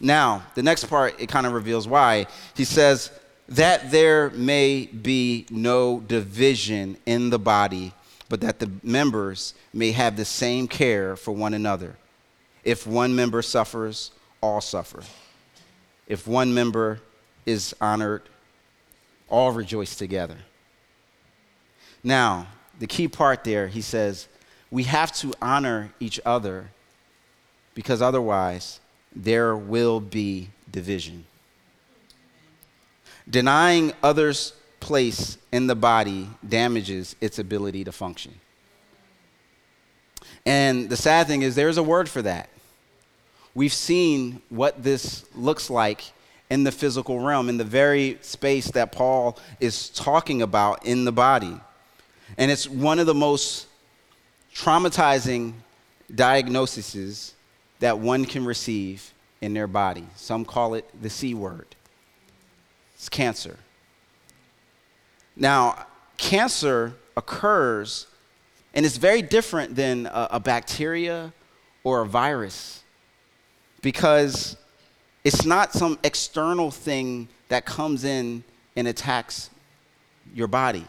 Now, 0.00 0.42
the 0.54 0.62
next 0.62 0.86
part, 0.86 1.20
it 1.20 1.28
kind 1.28 1.46
of 1.46 1.52
reveals 1.52 1.86
why. 1.86 2.28
He 2.56 2.64
says, 2.64 3.10
that 3.50 3.90
there 3.90 4.30
may 4.30 4.86
be 4.86 5.44
no 5.50 6.00
division 6.00 6.96
in 7.04 7.28
the 7.28 7.38
body, 7.38 7.92
but 8.30 8.40
that 8.40 8.58
the 8.58 8.70
members 8.82 9.52
may 9.74 9.92
have 9.92 10.16
the 10.16 10.24
same 10.24 10.66
care 10.66 11.14
for 11.14 11.32
one 11.32 11.52
another. 11.52 11.96
If 12.64 12.86
one 12.86 13.14
member 13.14 13.42
suffers, 13.42 14.12
all 14.40 14.62
suffer. 14.62 15.02
If 16.08 16.26
one 16.26 16.54
member 16.54 17.00
is 17.44 17.74
honored, 17.82 18.22
all 19.28 19.52
rejoice 19.52 19.96
together. 19.96 20.36
Now, 22.02 22.48
the 22.78 22.86
key 22.86 23.08
part 23.08 23.44
there, 23.44 23.68
he 23.68 23.80
says, 23.80 24.28
we 24.70 24.84
have 24.84 25.12
to 25.16 25.32
honor 25.40 25.92
each 26.00 26.20
other 26.24 26.70
because 27.74 28.02
otherwise 28.02 28.80
there 29.14 29.56
will 29.56 30.00
be 30.00 30.50
division. 30.70 31.24
Denying 33.28 33.92
others' 34.02 34.52
place 34.80 35.38
in 35.50 35.66
the 35.66 35.74
body 35.74 36.28
damages 36.46 37.16
its 37.20 37.38
ability 37.38 37.84
to 37.84 37.92
function. 37.92 38.34
And 40.44 40.88
the 40.88 40.96
sad 40.96 41.26
thing 41.26 41.42
is, 41.42 41.54
there's 41.54 41.76
a 41.76 41.82
word 41.82 42.08
for 42.08 42.22
that. 42.22 42.48
We've 43.54 43.72
seen 43.72 44.42
what 44.48 44.82
this 44.82 45.24
looks 45.34 45.70
like 45.70 46.12
in 46.50 46.64
the 46.64 46.72
physical 46.72 47.20
realm, 47.20 47.48
in 47.48 47.56
the 47.56 47.64
very 47.64 48.18
space 48.20 48.70
that 48.72 48.92
Paul 48.92 49.38
is 49.60 49.88
talking 49.90 50.42
about 50.42 50.86
in 50.86 51.04
the 51.04 51.12
body. 51.12 51.58
And 52.38 52.50
it's 52.50 52.68
one 52.68 52.98
of 52.98 53.06
the 53.06 53.14
most 53.14 53.66
traumatizing 54.54 55.54
diagnoses 56.14 57.34
that 57.80 57.98
one 57.98 58.24
can 58.24 58.44
receive 58.44 59.12
in 59.40 59.54
their 59.54 59.66
body. 59.66 60.06
Some 60.16 60.44
call 60.44 60.74
it 60.74 60.88
the 61.00 61.10
C 61.10 61.34
word. 61.34 61.66
It's 62.94 63.08
cancer. 63.08 63.58
Now, 65.36 65.86
cancer 66.16 66.94
occurs, 67.16 68.06
and 68.72 68.86
it's 68.86 68.96
very 68.96 69.20
different 69.20 69.74
than 69.76 70.06
a, 70.06 70.28
a 70.32 70.40
bacteria 70.40 71.32
or 71.84 72.02
a 72.02 72.06
virus 72.06 72.82
because 73.82 74.56
it's 75.26 75.44
not 75.44 75.72
some 75.72 75.98
external 76.04 76.70
thing 76.70 77.26
that 77.48 77.66
comes 77.66 78.04
in 78.04 78.44
and 78.76 78.86
attacks 78.86 79.50
your 80.32 80.46
body. 80.46 80.84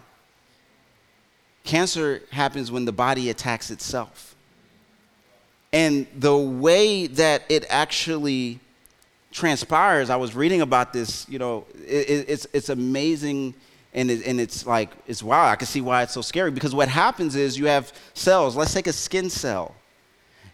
Cancer 1.63 2.21
happens 2.30 2.71
when 2.71 2.86
the 2.86 2.91
body 2.91 3.32
attacks 3.32 3.71
itself. 3.71 4.36
And 5.73 6.06
the 6.15 6.38
way 6.38 7.08
that 7.08 7.45
it 7.50 7.65
actually 7.67 8.60
transpires, 9.32 10.12
I 10.12 10.17
was 10.17 10.36
reading 10.36 10.62
about 10.62 10.93
this, 10.93 11.28
you 11.28 11.39
know, 11.39 11.65
it, 11.88 12.26
it's, 12.30 12.45
it's 12.54 12.69
amazing 12.69 13.56
and, 13.95 14.12
it, 14.12 14.23
and 14.28 14.39
it's 14.39 14.67
like, 14.67 14.91
it's 15.08 15.23
wow, 15.23 15.47
I 15.47 15.56
can 15.56 15.65
see 15.65 15.82
why 15.82 16.04
it's 16.04 16.13
so 16.13 16.21
scary 16.21 16.52
because 16.52 16.76
what 16.76 16.89
happens 16.89 17.36
is 17.36 17.58
you 17.58 17.65
have 17.65 17.91
cells, 18.13 18.56
let's 18.56 18.71
take 18.71 18.86
a 18.86 18.93
skin 18.93 19.32
cell, 19.32 19.73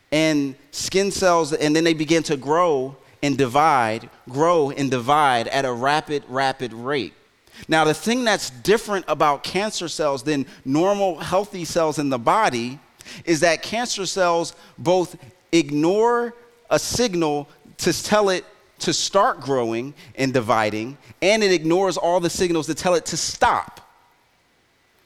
and 0.09 0.55
skin 0.71 1.11
cells, 1.11 1.51
and 1.51 1.75
then 1.75 1.83
they 1.83 1.93
begin 1.93 2.23
to 2.23 2.37
grow 2.37 2.95
and 3.23 3.37
divide, 3.37 4.09
grow 4.29 4.69
and 4.69 4.91
divide 4.91 5.47
at 5.47 5.63
a 5.63 5.71
rapid, 5.71 6.23
rapid 6.27 6.73
rate. 6.73 7.13
Now, 7.69 7.85
the 7.85 7.93
thing 7.93 8.25
that's 8.25 8.49
different 8.49 9.05
about 9.07 9.43
cancer 9.43 9.87
cells 9.87 10.23
than 10.23 10.45
normal 10.65 11.17
healthy 11.19 11.63
cells 11.63 11.97
in 11.97 12.09
the 12.09 12.19
body 12.19 12.79
is 13.23 13.39
that 13.39 13.63
cancer 13.63 14.05
cells 14.05 14.53
both 14.77 15.15
ignore 15.53 16.35
a 16.69 16.77
signal 16.77 17.47
to 17.77 18.03
tell 18.03 18.29
it 18.29 18.45
to 18.79 18.91
start 18.91 19.39
growing 19.39 19.93
and 20.15 20.33
dividing, 20.33 20.97
and 21.21 21.41
it 21.41 21.51
ignores 21.53 21.95
all 21.95 22.19
the 22.19 22.29
signals 22.29 22.67
to 22.67 22.75
tell 22.75 22.95
it 22.95 23.05
to 23.05 23.15
stop. 23.15 23.79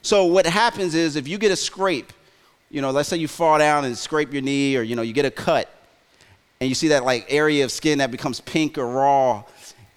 So, 0.02 0.24
what 0.24 0.46
happens 0.46 0.96
is 0.96 1.14
if 1.14 1.28
you 1.28 1.38
get 1.38 1.52
a 1.52 1.56
scrape, 1.56 2.12
you 2.70 2.80
know, 2.82 2.90
let's 2.90 3.08
say 3.08 3.16
you 3.16 3.28
fall 3.28 3.58
down 3.58 3.84
and 3.84 3.96
scrape 3.96 4.32
your 4.32 4.42
knee, 4.42 4.76
or 4.76 4.82
you 4.82 4.96
know, 4.96 5.02
you 5.02 5.12
get 5.12 5.26
a 5.26 5.30
cut, 5.30 5.72
and 6.60 6.68
you 6.68 6.74
see 6.74 6.88
that 6.88 7.04
like 7.04 7.26
area 7.28 7.64
of 7.64 7.70
skin 7.70 7.98
that 7.98 8.10
becomes 8.10 8.40
pink 8.40 8.78
or 8.78 8.86
raw, 8.86 9.44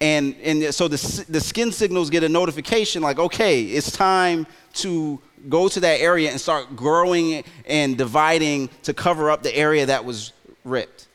and, 0.02 0.34
and 0.42 0.74
so 0.74 0.88
the, 0.88 1.24
the 1.28 1.40
skin 1.40 1.70
signals 1.70 2.10
get 2.10 2.24
a 2.24 2.28
notification 2.28 3.02
like, 3.02 3.20
okay, 3.20 3.62
it's 3.62 3.92
time 3.92 4.48
to 4.74 5.20
go 5.48 5.68
to 5.68 5.78
that 5.78 6.00
area 6.00 6.28
and 6.28 6.40
start 6.40 6.74
growing 6.74 7.44
and 7.66 7.96
dividing 7.96 8.68
to 8.82 8.92
cover 8.92 9.30
up 9.30 9.44
the 9.44 9.56
area 9.56 9.86
that 9.86 10.04
was 10.04 10.32
ripped. 10.64 11.06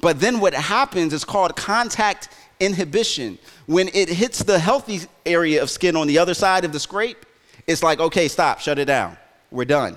But 0.00 0.20
then 0.20 0.40
what 0.40 0.54
happens 0.54 1.12
is 1.12 1.22
called 1.22 1.54
contact 1.54 2.30
inhibition. 2.60 3.38
When 3.66 3.88
it 3.88 4.08
hits 4.08 4.42
the 4.42 4.58
healthy 4.58 5.00
area 5.26 5.62
of 5.62 5.68
skin 5.68 5.94
on 5.94 6.06
the 6.06 6.16
other 6.16 6.32
side 6.32 6.64
of 6.64 6.72
the 6.72 6.80
scrape, 6.80 7.26
it's 7.66 7.82
like, 7.82 8.00
okay, 8.00 8.26
stop, 8.26 8.60
shut 8.60 8.78
it 8.78 8.86
down. 8.86 9.18
We're 9.50 9.66
done. 9.66 9.96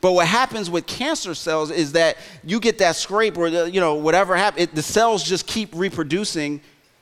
But 0.00 0.12
what 0.12 0.26
happens 0.26 0.70
with 0.70 0.86
cancer 0.86 1.34
cells 1.34 1.70
is 1.70 1.92
that 1.92 2.16
you 2.44 2.60
get 2.60 2.78
that 2.78 2.96
scrape 2.96 3.36
or 3.36 3.50
the, 3.50 3.70
you 3.70 3.80
know 3.80 3.94
whatever 3.94 4.36
happens, 4.36 4.68
the 4.72 4.82
cells 4.82 5.22
just 5.22 5.46
keep 5.46 5.70
reproducing 5.74 6.60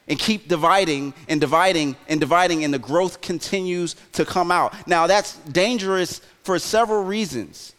and 0.08 0.18
keep 0.18 0.48
dividing 0.48 1.14
and 1.28 1.40
dividing 1.40 1.96
and 2.08 2.20
dividing, 2.20 2.64
and 2.64 2.74
the 2.74 2.78
growth 2.78 3.20
continues 3.20 3.94
to 4.12 4.24
come 4.24 4.50
out. 4.50 4.74
Now, 4.86 5.06
that's 5.06 5.36
dangerous 5.38 6.20
for 6.42 6.58
several 6.58 7.04
reasons. 7.04 7.74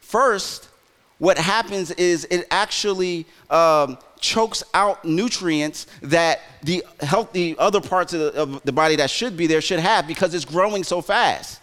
First, 0.00 0.68
what 1.18 1.36
happens 1.36 1.90
is 1.90 2.26
it 2.30 2.46
actually 2.50 3.26
um, 3.50 3.98
chokes 4.20 4.62
out 4.72 5.04
nutrients 5.04 5.86
that 6.02 6.40
the 6.62 6.84
healthy 7.00 7.58
other 7.58 7.80
parts 7.80 8.12
of 8.12 8.20
the, 8.20 8.40
of 8.40 8.62
the 8.62 8.72
body 8.72 8.96
that 8.96 9.10
should 9.10 9.36
be 9.36 9.48
there 9.48 9.60
should 9.60 9.80
have 9.80 10.06
because 10.06 10.32
it's 10.34 10.44
growing 10.44 10.84
so 10.84 11.00
fast 11.00 11.60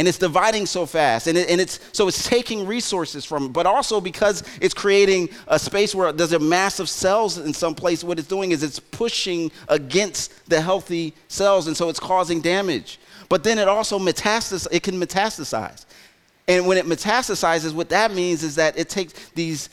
and 0.00 0.08
it's 0.08 0.16
dividing 0.16 0.64
so 0.64 0.86
fast 0.86 1.26
and, 1.26 1.36
it, 1.36 1.50
and 1.50 1.60
it's 1.60 1.78
so 1.92 2.08
it's 2.08 2.26
taking 2.26 2.66
resources 2.66 3.22
from 3.22 3.52
but 3.52 3.66
also 3.66 4.00
because 4.00 4.42
it's 4.58 4.72
creating 4.72 5.28
a 5.48 5.58
space 5.58 5.94
where 5.94 6.10
there's 6.10 6.32
a 6.32 6.38
mass 6.38 6.80
of 6.80 6.88
cells 6.88 7.36
in 7.36 7.52
some 7.52 7.74
place 7.74 8.02
what 8.02 8.18
it's 8.18 8.26
doing 8.26 8.50
is 8.50 8.62
it's 8.62 8.80
pushing 8.80 9.52
against 9.68 10.48
the 10.48 10.58
healthy 10.58 11.12
cells 11.28 11.66
and 11.66 11.76
so 11.76 11.90
it's 11.90 12.00
causing 12.00 12.40
damage. 12.40 12.98
But 13.28 13.44
then 13.44 13.58
it 13.58 13.68
also 13.68 13.98
metastasizes 13.98 14.68
it 14.72 14.82
can 14.82 14.94
metastasize. 14.98 15.84
And 16.48 16.66
when 16.66 16.78
it 16.78 16.86
metastasizes 16.86 17.74
what 17.74 17.90
that 17.90 18.12
means 18.14 18.42
is 18.42 18.54
that 18.54 18.78
it 18.78 18.88
takes 18.88 19.12
these 19.34 19.68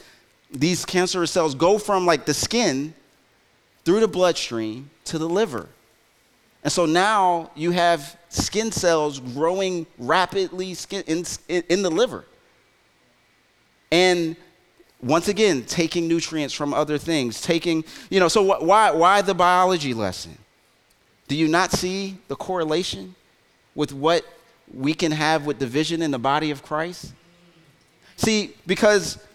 these 0.52 0.84
cancerous 0.84 1.32
cells 1.32 1.56
go 1.56 1.78
from 1.78 2.06
like 2.06 2.26
the 2.26 2.34
skin 2.34 2.94
through 3.86 4.02
the 4.02 4.10
bloodstream 4.10 4.90
to 5.06 5.18
the 5.18 5.30
liver 5.30 5.70
and 6.68 6.72
so 6.74 6.86
now 6.86 7.50
you 7.56 7.72
have 7.72 8.18
skin 8.28 8.74
cells 8.74 9.22
growing 9.22 9.88
rapidly 9.98 10.76
in, 10.92 11.24
in 11.48 11.82
the 11.82 11.90
liver. 11.90 12.26
And 13.90 14.36
once 15.02 15.30
again, 15.30 15.64
taking 15.64 16.10
nutrients 16.10 16.54
from 16.54 16.74
other 16.74 16.98
things, 16.98 17.40
taking, 17.40 17.86
you 18.10 18.20
know, 18.20 18.28
so 18.28 18.42
why, 18.42 18.92
why 18.92 19.22
the 19.22 19.34
biology 19.34 19.94
lesson? 19.94 20.38
Do 21.30 21.38
you 21.38 21.48
not 21.48 21.72
see 21.72 22.18
the 22.28 22.36
correlation 22.36 23.16
with 23.74 23.94
what 23.94 24.26
we 24.74 24.94
can 24.94 25.14
have 25.14 25.46
with 25.46 25.60
division 25.60 26.02
in 26.02 26.12
the 26.12 26.20
body 26.20 26.52
of 26.52 26.64
Christ? 26.64 27.14
See, 28.18 28.56
because 28.66 29.26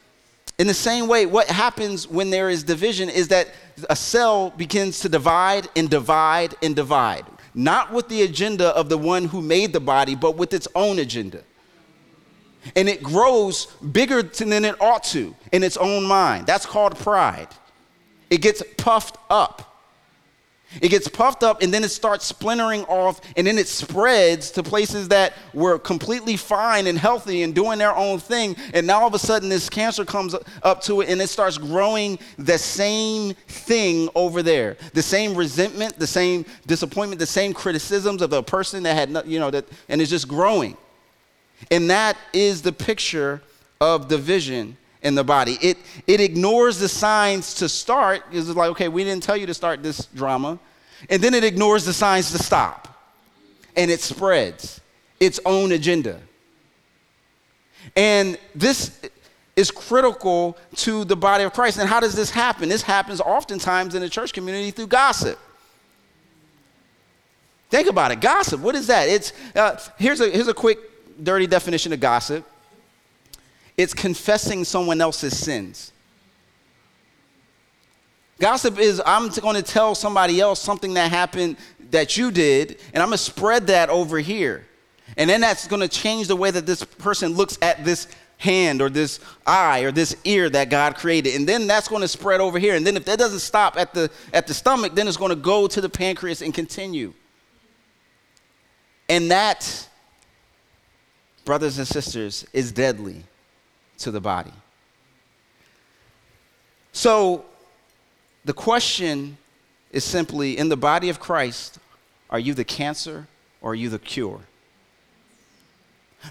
in 0.59 0.67
the 0.67 0.75
same 0.75 1.09
way, 1.09 1.25
what 1.25 1.49
happens 1.49 2.07
when 2.07 2.29
there 2.29 2.51
is 2.51 2.63
division 2.63 3.09
is 3.09 3.29
that 3.29 3.49
a 3.91 3.97
cell 3.97 4.51
begins 4.51 5.01
to 5.01 5.09
divide 5.09 5.69
and 5.77 5.89
divide 5.89 6.55
and 6.63 6.75
divide 6.75 7.25
not 7.55 7.93
with 7.93 8.09
the 8.09 8.23
agenda 8.23 8.69
of 8.69 8.89
the 8.89 8.99
one 8.99 9.27
who 9.27 9.43
made 9.43 9.73
the 9.73 9.81
body, 9.81 10.15
but 10.15 10.37
with 10.37 10.55
its 10.55 10.69
own 10.75 10.99
agenda. 10.99 11.43
And 12.77 12.89
it 12.89 13.03
grows 13.03 13.67
bigger 13.67 14.23
than 14.23 14.65
it 14.65 14.81
ought 14.81 15.05
to 15.05 15.35
in 15.51 15.63
its 15.63 15.77
own 15.77 16.05
mind. 16.05 16.47
That's 16.47 16.65
called 16.65 16.97
pride. 16.97 17.49
It 18.31 18.41
gets 18.41 18.63
puffed 18.77 19.19
up. 19.29 19.72
It 20.81 20.89
gets 20.89 21.09
puffed 21.09 21.43
up 21.43 21.63
and 21.63 21.73
then 21.73 21.85
it 21.85 21.91
starts 21.91 22.25
splintering 22.25 22.85
off 22.85 23.21
and 23.37 23.47
then 23.47 23.59
it 23.59 23.69
spreads 23.69 24.51
to 24.53 24.63
places 24.63 25.09
that 25.09 25.35
were 25.53 25.79
completely 25.79 26.37
fine 26.37 26.87
and 26.87 26.99
healthy 26.99 27.43
and 27.43 27.55
doing 27.55 27.79
their 27.79 27.95
own 27.95 28.19
thing. 28.19 28.57
And 28.73 28.87
now 28.87 29.01
all 29.01 29.09
of 29.09 29.15
a 29.15 29.19
sudden 29.19 29.49
this 29.49 29.69
cancer 29.69 30.05
comes 30.05 30.35
up 30.63 30.83
to 30.83 31.03
it 31.03 31.09
and 31.09 31.21
it 31.21 31.29
starts 31.29 31.59
growing 31.59 32.19
the 32.39 32.59
same 32.59 33.35
thing 33.49 34.09
over 34.15 34.43
there. 34.43 34.77
The 34.95 35.03
same 35.03 35.35
resentment, 35.35 35.99
the 35.99 36.07
same 36.07 36.47
disappointment, 36.67 37.19
the 37.19 37.27
same 37.27 37.53
criticisms 37.53 38.23
of 38.23 38.31
the 38.31 38.43
person 38.43 38.83
that 38.85 38.95
had, 38.95 39.27
you 39.27 39.39
know, 39.39 39.51
that, 39.51 39.67
and 39.89 40.01
it's 40.01 40.11
just 40.11 40.29
growing. 40.29 40.77
And 41.71 41.91
that 41.91 42.17
is 42.33 42.63
the 42.63 42.73
picture 42.73 43.43
of 43.81 44.09
division 44.09 44.77
in 45.03 45.15
the 45.15 45.25
body. 45.25 45.59
It, 45.61 45.79
it 46.07 46.21
ignores 46.21 46.79
the 46.79 46.89
signs 46.89 47.55
to 47.55 47.69
start. 47.69 48.23
It's 48.33 48.49
like, 48.49 48.71
okay, 48.71 48.89
we 48.89 49.05
didn't 49.05 49.23
tell 49.23 49.37
you 49.37 49.47
to 49.47 49.55
start 49.55 49.83
this 49.83 50.07
drama. 50.07 50.59
And 51.11 51.23
then 51.23 51.35
it 51.35 51.45
ignores 51.45 51.85
the 51.85 51.93
signs 51.93 52.31
to 52.33 52.39
stop. 52.39 52.89
And 53.77 53.91
it 53.91 54.01
spreads. 54.01 54.81
its 55.19 55.41
own 55.45 55.73
agenda. 55.73 56.21
And 57.97 58.39
this 58.55 59.01
is 59.57 59.71
critical 59.71 60.57
to 60.77 61.05
the 61.05 61.17
body 61.17 61.45
of 61.45 61.53
Christ. 61.53 61.79
And 61.79 61.89
how 61.89 62.01
does 62.01 62.15
this 62.15 62.31
happen? 62.31 62.69
This 62.69 62.83
happens 62.83 63.21
oftentimes 63.21 63.95
in 63.95 64.01
the 64.01 64.09
church 64.09 64.33
community 64.33 64.71
through 64.71 64.89
gossip. 64.89 65.39
Think 67.71 67.89
about 67.89 68.13
it. 68.13 68.21
Gossip. 68.21 68.61
What 68.61 68.75
is 68.75 68.87
that? 68.89 69.09
It's 69.09 69.33
uh, 69.55 69.79
here's 69.99 70.21
a 70.21 70.29
here's 70.29 70.49
a 70.49 70.55
quick 70.55 70.79
dirty 71.23 71.47
definition 71.47 71.93
of 71.93 72.01
gossip. 72.01 72.47
It's 73.77 73.95
confessing 73.95 74.65
someone 74.65 75.01
else's 75.01 75.37
sins. 75.39 75.93
Gossip 78.39 78.79
is 78.79 79.01
I'm 79.07 79.29
going 79.29 79.57
to 79.57 79.63
tell 79.63 79.95
somebody 79.95 80.41
else 80.41 80.61
something 80.61 80.95
that 80.95 81.11
happened 81.11 81.57
that 81.91 82.17
you 82.17 82.31
did, 82.31 82.81
and 82.93 83.03
I'm 83.03 83.09
going 83.09 83.19
to 83.19 83.23
spread 83.23 83.69
that 83.69 83.89
over 83.89 84.19
here. 84.19 84.67
And 85.17 85.29
then 85.29 85.41
that's 85.41 85.69
going 85.69 85.81
to 85.81 85.89
change 85.89 86.29
the 86.29 86.37
way 86.37 86.51
that 86.51 86.67
this 86.67 86.83
person 86.83 87.35
looks 87.35 87.59
at 87.63 87.85
this 87.85 88.09
hand 88.39 88.83
or 88.83 88.91
this 88.91 89.21
eye 89.47 89.81
or 89.81 89.93
this 89.93 90.17
ear 90.25 90.51
that 90.51 90.71
God 90.71 90.97
created. 90.97 91.37
And 91.37 91.49
then 91.49 91.67
that's 91.67 91.87
going 91.87 92.03
to 92.03 92.09
spread 92.09 92.41
over 92.41 92.59
here. 92.59 92.75
And 92.75 92.85
then 92.87 92.97
if 92.97 93.05
that 93.05 93.19
doesn't 93.19 93.41
stop 93.41 93.79
at 93.79 93.95
the 93.95 94.11
at 94.33 94.47
the 94.47 94.55
stomach, 94.55 94.95
then 94.95 95.07
it's 95.07 95.17
going 95.17 95.31
to 95.31 95.37
go 95.37 95.69
to 95.69 95.81
the 95.81 95.89
pancreas 95.89 96.43
and 96.43 96.53
continue. 96.53 97.13
And 99.09 99.31
that 99.31 99.89
brothers 101.45 101.79
and 101.79 101.87
sisters 101.87 102.47
is 102.53 102.73
deadly 102.73 103.25
to 103.99 104.11
the 104.11 104.21
body. 104.21 104.53
So 106.93 107.45
the 108.45 108.53
question 108.53 109.39
is 109.91 110.05
simply 110.05 110.59
in 110.59 110.69
the 110.69 110.77
body 110.77 111.09
of 111.09 111.21
Christ, 111.21 111.79
are 112.31 112.39
you 112.39 112.55
the 112.55 112.65
cancer 112.65 113.27
or 113.61 113.73
are 113.73 113.75
you 113.75 113.89
the 113.89 113.99
cure? 113.99 114.41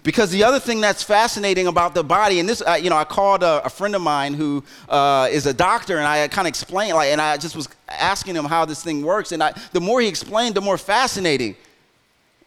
Because 0.03 0.32
the 0.32 0.43
other 0.43 0.59
thing 0.59 0.80
that's 0.80 1.03
fascinating 1.03 1.68
about 1.68 1.93
the 1.93 2.03
body, 2.03 2.39
and 2.39 2.47
this, 2.47 2.62
uh, 2.62 2.80
you 2.82 2.89
know, 2.89 2.95
I 2.95 3.03
called 3.03 3.43
a, 3.43 3.62
a 3.66 3.70
friend 3.70 3.93
of 3.93 4.01
mine 4.01 4.34
who 4.34 4.64
uh, 4.88 5.28
is 5.30 5.45
a 5.45 5.53
doctor, 5.53 5.97
and 5.97 6.07
I 6.07 6.28
kind 6.30 6.47
of 6.47 6.49
explained, 6.49 6.95
like, 6.95 7.09
and 7.09 7.20
I 7.20 7.36
just 7.36 7.57
was 7.57 7.68
asking 7.89 8.36
him 8.36 8.45
how 8.45 8.64
this 8.64 8.82
thing 8.82 9.03
works, 9.03 9.34
and 9.34 9.43
I, 9.43 9.53
the 9.74 9.82
more 9.82 9.99
he 9.99 10.07
explained, 10.07 10.55
the 10.55 10.62
more 10.62 10.78
fascinating 10.78 11.57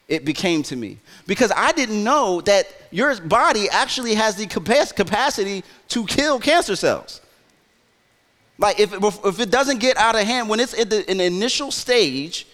it 0.08 0.24
became 0.24 0.62
to 0.64 0.76
me. 0.76 0.98
Because 1.26 1.52
I 1.54 1.72
didn't 1.72 2.04
know 2.04 2.40
that 2.42 2.66
your 2.90 3.18
body 3.20 3.68
actually 3.70 4.14
has 4.14 4.36
the 4.36 4.46
capacity 4.46 5.64
to 5.88 6.06
kill 6.06 6.38
cancer 6.38 6.76
cells. 6.76 7.20
Like, 8.58 8.78
if, 8.78 8.92
if 8.92 9.40
it 9.40 9.50
doesn't 9.50 9.78
get 9.78 9.96
out 9.96 10.14
of 10.14 10.22
hand, 10.22 10.48
when 10.48 10.60
it's 10.60 10.74
in 10.74 10.88
the, 10.88 11.10
in 11.10 11.20
initial 11.20 11.70
stage, 11.70 12.46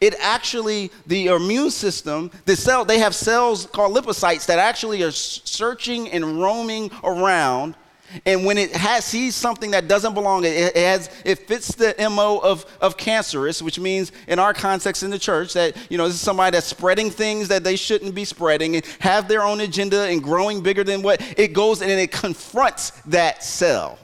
it 0.00 0.14
actually, 0.18 0.90
the 1.06 1.26
immune 1.26 1.70
system, 1.70 2.30
the 2.44 2.56
cell, 2.56 2.84
they 2.84 2.98
have 2.98 3.14
cells 3.14 3.66
called 3.66 3.96
lymphocytes 3.96 4.46
that 4.46 4.58
actually 4.58 5.02
are 5.02 5.12
searching 5.12 6.10
and 6.10 6.40
roaming 6.40 6.90
around. 7.04 7.76
And 8.24 8.44
when 8.44 8.58
it 8.58 8.72
has, 8.72 9.04
sees 9.04 9.34
something 9.34 9.70
that 9.72 9.88
doesn't 9.88 10.14
belong, 10.14 10.44
it, 10.44 10.48
it, 10.48 10.76
has, 10.76 11.10
it 11.24 11.40
fits 11.46 11.74
the 11.74 11.94
MO 12.10 12.38
of, 12.38 12.64
of 12.80 12.96
cancerous, 12.96 13.60
which 13.62 13.78
means 13.78 14.12
in 14.28 14.38
our 14.38 14.54
context 14.54 15.02
in 15.02 15.10
the 15.10 15.18
church 15.18 15.52
that, 15.54 15.76
you 15.90 15.98
know, 15.98 16.06
this 16.06 16.14
is 16.14 16.20
somebody 16.20 16.54
that's 16.54 16.66
spreading 16.66 17.10
things 17.10 17.48
that 17.48 17.64
they 17.64 17.76
shouldn't 17.76 18.14
be 18.14 18.24
spreading 18.24 18.76
and 18.76 18.86
have 19.00 19.28
their 19.28 19.42
own 19.42 19.60
agenda 19.60 20.02
and 20.02 20.22
growing 20.22 20.62
bigger 20.62 20.84
than 20.84 21.02
what 21.02 21.20
it 21.38 21.52
goes 21.52 21.82
and 21.82 21.90
it 21.90 22.12
confronts 22.12 22.90
that 23.06 23.42
cell 23.42 23.98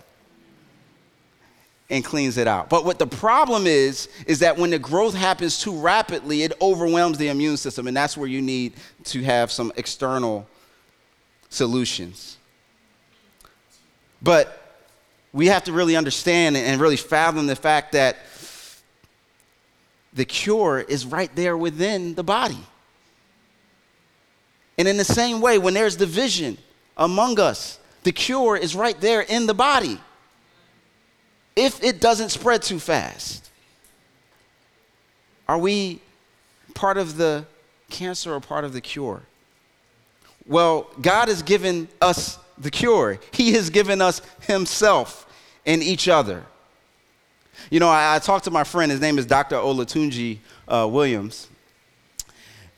and 1.91 2.05
cleans 2.05 2.39
it 2.39 2.47
out. 2.47 2.69
But 2.69 2.85
what 2.85 2.99
the 2.99 3.07
problem 3.07 3.67
is, 3.67 4.09
is 4.27 4.39
that 4.39 4.57
when 4.57 4.71
the 4.71 4.79
growth 4.79 5.15
happens 5.15 5.61
too 5.61 5.77
rapidly, 5.77 6.45
it 6.45 6.53
overwhelms 6.63 7.19
the 7.19 7.29
immune 7.29 7.57
system, 7.57 7.89
and 7.89 7.97
that's 7.97 8.17
where 8.17 8.29
you 8.29 8.41
need 8.41 8.75
to 9.05 9.23
have 9.23 9.51
some 9.51 9.73
external 9.77 10.47
solutions. 11.49 12.39
But 14.23 14.57
we 15.33 15.47
have 15.47 15.65
to 15.65 15.73
really 15.73 15.97
understand 15.97 16.57
and 16.57 16.81
really 16.81 16.97
fathom 16.97 17.47
the 17.47 17.57
fact 17.57 17.93
that 17.93 18.17
the 20.13 20.25
cure 20.25 20.81
is 20.81 21.07
right 21.07 21.35
there 21.37 21.57
within 21.57 22.15
the 22.15 22.25
body. 22.25 22.59
And 24.77 24.89
in 24.89 24.97
the 24.97 25.05
same 25.05 25.41
way, 25.41 25.59
when 25.59 25.75
there's 25.75 25.97
division 25.97 26.59
among 26.97 27.39
us, 27.39 27.79
the 28.03 28.13
cure 28.13 28.57
is 28.57 28.75
right 28.75 28.99
there 29.01 29.21
in 29.21 29.47
the 29.47 29.55
body 29.55 30.01
if 31.57 31.83
it 31.85 32.01
doesn't 32.01 32.31
spread 32.31 32.63
too 32.63 32.79
fast? 32.79 33.51
Are 35.49 35.59
we 35.59 36.01
part 36.75 36.97
of 36.97 37.17
the 37.17 37.45
cancer 37.91 38.35
or 38.35 38.41
part 38.41 38.65
of 38.65 38.73
the 38.73 38.81
cure? 38.81 39.23
Well, 40.47 40.89
God 41.01 41.29
has 41.29 41.43
given 41.43 41.89
us 42.01 42.39
the 42.61 42.71
cure, 42.71 43.19
He 43.33 43.53
has 43.53 43.71
given 43.71 44.01
us 44.01 44.23
Himself 44.43 45.27
and 45.67 45.83
each 45.83 46.09
other. 46.09 46.45
You 47.71 47.81
know, 47.81 47.89
I, 47.89 48.17
I 48.17 48.19
talked 48.19 48.45
to 48.45 48.51
my 48.51 48.65
friend, 48.65 48.91
his 48.91 49.01
name 49.01 49.19
is 49.19 49.27
Dr. 49.27 49.57
Olatunji 49.57 50.39
uh, 50.69 50.89
Williams. 50.91 51.49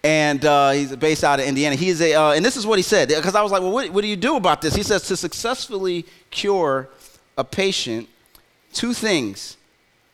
And 0.04 0.44
uh, 0.44 0.72
he's 0.72 0.96
based 0.96 1.22
out 1.22 1.38
of 1.38 1.46
Indiana. 1.46 1.76
He's 1.76 2.00
a, 2.00 2.14
uh, 2.14 2.32
and 2.32 2.44
this 2.44 2.56
is 2.56 2.66
what 2.66 2.78
he 2.78 2.82
said, 2.82 3.08
because 3.08 3.36
I 3.36 3.42
was 3.42 3.52
like, 3.52 3.62
well, 3.62 3.70
what, 3.70 3.90
what 3.90 4.02
do 4.02 4.08
you 4.08 4.16
do 4.16 4.36
about 4.36 4.60
this? 4.60 4.74
He 4.74 4.82
says, 4.82 5.06
to 5.08 5.16
successfully 5.16 6.04
cure 6.30 6.88
a 7.38 7.44
patient, 7.44 8.08
two 8.72 8.92
things 8.92 9.56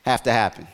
have 0.03 0.21
to 0.23 0.31
happen. 0.31 0.67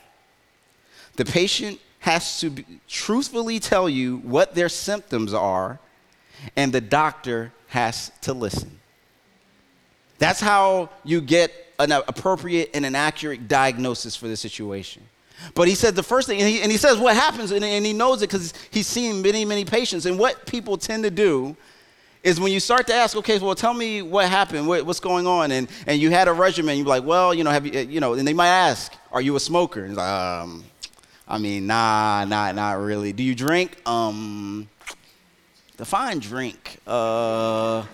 The 1.16 1.24
patient 1.24 1.80
has 2.00 2.40
to 2.40 2.50
be, 2.50 2.64
truthfully 2.88 3.58
tell 3.58 3.88
you 3.88 4.18
what 4.18 4.54
their 4.54 4.68
symptoms 4.68 5.32
are, 5.32 5.78
and 6.54 6.72
the 6.72 6.82
doctor 6.82 7.52
has 7.68 8.12
to 8.20 8.34
listen. 8.34 8.78
That's 10.18 10.40
how 10.40 10.90
you 11.04 11.20
get 11.20 11.52
an 11.78 11.92
appropriate 11.92 12.70
and 12.74 12.86
an 12.86 12.94
accurate 12.94 13.48
diagnosis 13.48 14.16
for 14.16 14.28
the 14.28 14.36
situation. 14.36 15.02
But 15.54 15.68
he 15.68 15.74
said 15.74 15.94
the 15.94 16.02
first 16.02 16.26
thing, 16.26 16.40
and 16.40 16.48
he, 16.48 16.62
and 16.62 16.72
he 16.72 16.78
says 16.78 16.98
what 16.98 17.14
happens, 17.14 17.50
and, 17.50 17.64
and 17.64 17.84
he 17.84 17.92
knows 17.92 18.22
it 18.22 18.30
because 18.30 18.54
he's 18.70 18.86
seen 18.86 19.20
many, 19.20 19.44
many 19.44 19.64
patients. 19.64 20.06
And 20.06 20.18
what 20.18 20.46
people 20.46 20.78
tend 20.78 21.04
to 21.04 21.10
do 21.10 21.56
is 22.22 22.40
when 22.40 22.50
you 22.50 22.58
start 22.58 22.86
to 22.88 22.94
ask, 22.94 23.16
okay, 23.16 23.38
well, 23.38 23.54
tell 23.54 23.74
me 23.74 24.02
what 24.02 24.28
happened, 24.28 24.66
what, 24.66 24.84
what's 24.84 24.98
going 24.98 25.26
on, 25.26 25.52
and, 25.52 25.68
and 25.86 26.00
you 26.00 26.10
had 26.10 26.26
a 26.26 26.32
regimen, 26.32 26.76
you're 26.78 26.86
like, 26.86 27.04
well, 27.04 27.32
you 27.34 27.44
know, 27.44 27.50
have 27.50 27.66
you, 27.66 27.80
you 27.82 28.00
know, 28.00 28.14
and 28.14 28.26
they 28.26 28.32
might 28.32 28.48
ask, 28.48 28.92
are 29.12 29.20
you 29.20 29.36
a 29.36 29.40
smoker? 29.40 29.84
And 29.84 29.96
like, 29.96 30.08
um, 30.08 30.64
I 31.28 31.38
mean, 31.38 31.66
nah, 31.66 32.24
not, 32.24 32.54
not 32.54 32.80
really. 32.80 33.12
Do 33.12 33.22
you 33.22 33.34
drink? 33.34 33.76
Um, 33.86 34.68
define 35.76 36.18
drink. 36.18 36.78
Uh, 36.86 37.84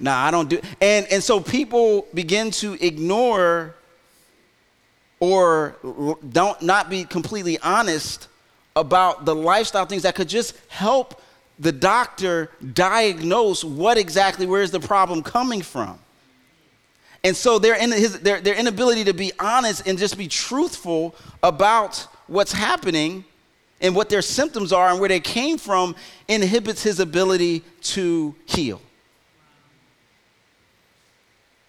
nah, 0.00 0.24
I 0.24 0.30
don't 0.30 0.48
do. 0.48 0.60
And 0.80 1.06
and 1.10 1.22
so 1.22 1.40
people 1.40 2.06
begin 2.14 2.50
to 2.52 2.74
ignore 2.84 3.74
or 5.20 5.76
don't 6.32 6.60
not 6.62 6.88
be 6.88 7.04
completely 7.04 7.58
honest 7.58 8.28
about 8.74 9.24
the 9.26 9.34
lifestyle 9.34 9.84
things 9.84 10.02
that 10.02 10.14
could 10.14 10.28
just 10.28 10.56
help 10.68 11.20
the 11.58 11.72
doctor 11.72 12.50
diagnose 12.72 13.62
what 13.62 13.98
exactly 13.98 14.46
where 14.46 14.62
is 14.62 14.70
the 14.70 14.80
problem 14.80 15.22
coming 15.22 15.60
from. 15.60 15.98
And 17.22 17.36
so 17.36 17.58
their, 17.58 17.74
in 17.74 17.92
his, 17.92 18.20
their, 18.20 18.40
their 18.40 18.54
inability 18.54 19.04
to 19.04 19.12
be 19.12 19.32
honest 19.38 19.86
and 19.86 19.98
just 19.98 20.16
be 20.16 20.26
truthful 20.26 21.14
about 21.42 21.98
what's 22.28 22.52
happening 22.52 23.24
and 23.82 23.94
what 23.94 24.08
their 24.08 24.22
symptoms 24.22 24.72
are 24.72 24.88
and 24.88 25.00
where 25.00 25.08
they 25.10 25.20
came 25.20 25.58
from 25.58 25.94
inhibits 26.28 26.82
his 26.82 26.98
ability 26.98 27.62
to 27.82 28.34
heal. 28.46 28.80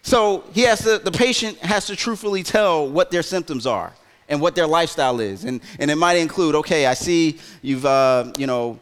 So 0.03 0.43
he 0.53 0.61
has 0.61 0.83
to, 0.83 0.97
the 0.97 1.11
patient 1.11 1.57
has 1.59 1.85
to 1.87 1.95
truthfully 1.95 2.43
tell 2.43 2.89
what 2.89 3.11
their 3.11 3.23
symptoms 3.23 3.67
are 3.67 3.93
and 4.29 4.41
what 4.41 4.55
their 4.55 4.67
lifestyle 4.67 5.19
is. 5.19 5.43
And, 5.43 5.61
and 5.79 5.91
it 5.91 5.95
might 5.95 6.15
include, 6.15 6.55
okay, 6.55 6.87
I 6.87 6.93
see 6.93 7.39
you've, 7.61 7.85
uh, 7.85 8.31
you 8.37 8.47
know, 8.47 8.79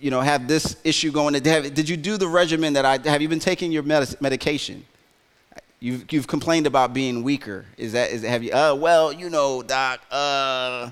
you 0.00 0.10
know, 0.10 0.20
have 0.20 0.48
this 0.48 0.76
issue 0.82 1.12
going. 1.12 1.34
Did 1.34 1.88
you 1.88 1.96
do 1.96 2.16
the 2.16 2.26
regimen 2.26 2.72
that 2.72 2.84
I 2.84 2.98
have 3.08 3.22
you 3.22 3.28
been 3.28 3.38
taking 3.38 3.70
your 3.70 3.84
med- 3.84 4.20
medication? 4.20 4.84
You've, 5.78 6.10
you've 6.12 6.26
complained 6.26 6.66
about 6.66 6.92
being 6.92 7.22
weaker. 7.22 7.66
Is 7.76 7.92
that 7.92 8.10
is 8.10 8.22
have 8.22 8.42
you? 8.42 8.52
Uh, 8.52 8.74
well, 8.74 9.12
you 9.12 9.30
know, 9.30 9.62
doc. 9.62 10.00
Uh, 10.10 10.90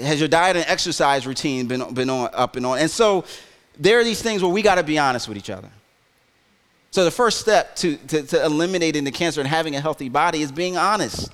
has 0.00 0.18
your 0.18 0.28
diet 0.28 0.56
and 0.56 0.64
exercise 0.66 1.24
routine 1.24 1.68
been 1.68 1.94
been 1.94 2.10
on 2.10 2.30
up 2.32 2.56
and 2.56 2.66
on? 2.66 2.78
And 2.78 2.90
so 2.90 3.24
there 3.78 4.00
are 4.00 4.04
these 4.04 4.20
things 4.20 4.42
where 4.42 4.52
we 4.52 4.62
got 4.62 4.76
to 4.76 4.82
be 4.82 4.98
honest 4.98 5.28
with 5.28 5.36
each 5.36 5.50
other. 5.50 5.70
So 6.94 7.04
the 7.04 7.10
first 7.10 7.40
step 7.40 7.74
to, 7.76 7.96
to, 7.96 8.22
to 8.22 8.44
eliminating 8.44 9.02
the 9.02 9.10
cancer 9.10 9.40
and 9.40 9.48
having 9.50 9.74
a 9.74 9.80
healthy 9.80 10.08
body 10.08 10.42
is 10.42 10.52
being 10.52 10.76
honest 10.76 11.28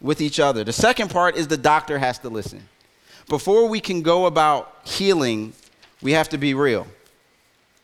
with 0.00 0.20
each 0.20 0.40
other. 0.40 0.64
The 0.64 0.72
second 0.72 1.12
part 1.12 1.36
is 1.36 1.46
the 1.46 1.56
doctor 1.56 1.96
has 1.96 2.18
to 2.18 2.28
listen 2.28 2.68
before 3.28 3.68
we 3.68 3.78
can 3.78 4.02
go 4.02 4.26
about 4.26 4.76
healing, 4.82 5.52
we 6.02 6.10
have 6.10 6.28
to 6.30 6.36
be 6.36 6.52
real. 6.52 6.88